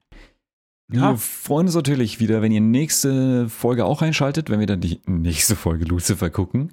Ja. 0.92 1.12
Wir 1.12 1.18
freuen 1.18 1.68
uns 1.68 1.76
natürlich 1.76 2.20
wieder, 2.22 2.42
wenn 2.42 2.52
ihr 2.54 2.62
nächste 2.62 3.50
Folge 3.50 3.84
auch 3.86 4.02
einschaltet, 4.02 4.50
wenn 4.50 4.62
wir 4.62 4.68
dann 4.68 4.80
die 4.80 5.02
nächste 5.06 5.56
Folge 5.58 5.84
Lucifer 5.86 6.30
gucken. 6.30 6.72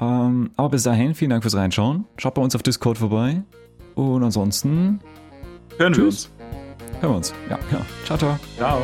Ähm, 0.00 0.50
aber 0.56 0.70
bis 0.70 0.82
dahin, 0.84 1.14
vielen 1.14 1.30
Dank 1.30 1.42
fürs 1.42 1.54
Reinschauen. 1.56 2.04
Schaut 2.16 2.34
bei 2.34 2.42
uns 2.42 2.54
auf 2.54 2.62
Discord 2.62 2.98
vorbei. 2.98 3.42
Und 3.94 4.22
ansonsten 4.22 5.00
Hören 5.78 5.94
wir 5.94 6.04
Tschüss. 6.04 6.26
uns. 6.26 7.00
hören 7.02 7.12
wir 7.12 7.16
uns. 7.16 7.34
Ja, 7.50 7.58
ja. 7.70 7.80
Ciao, 8.04 8.18
ciao. 8.18 8.38
Ciao. 8.56 8.82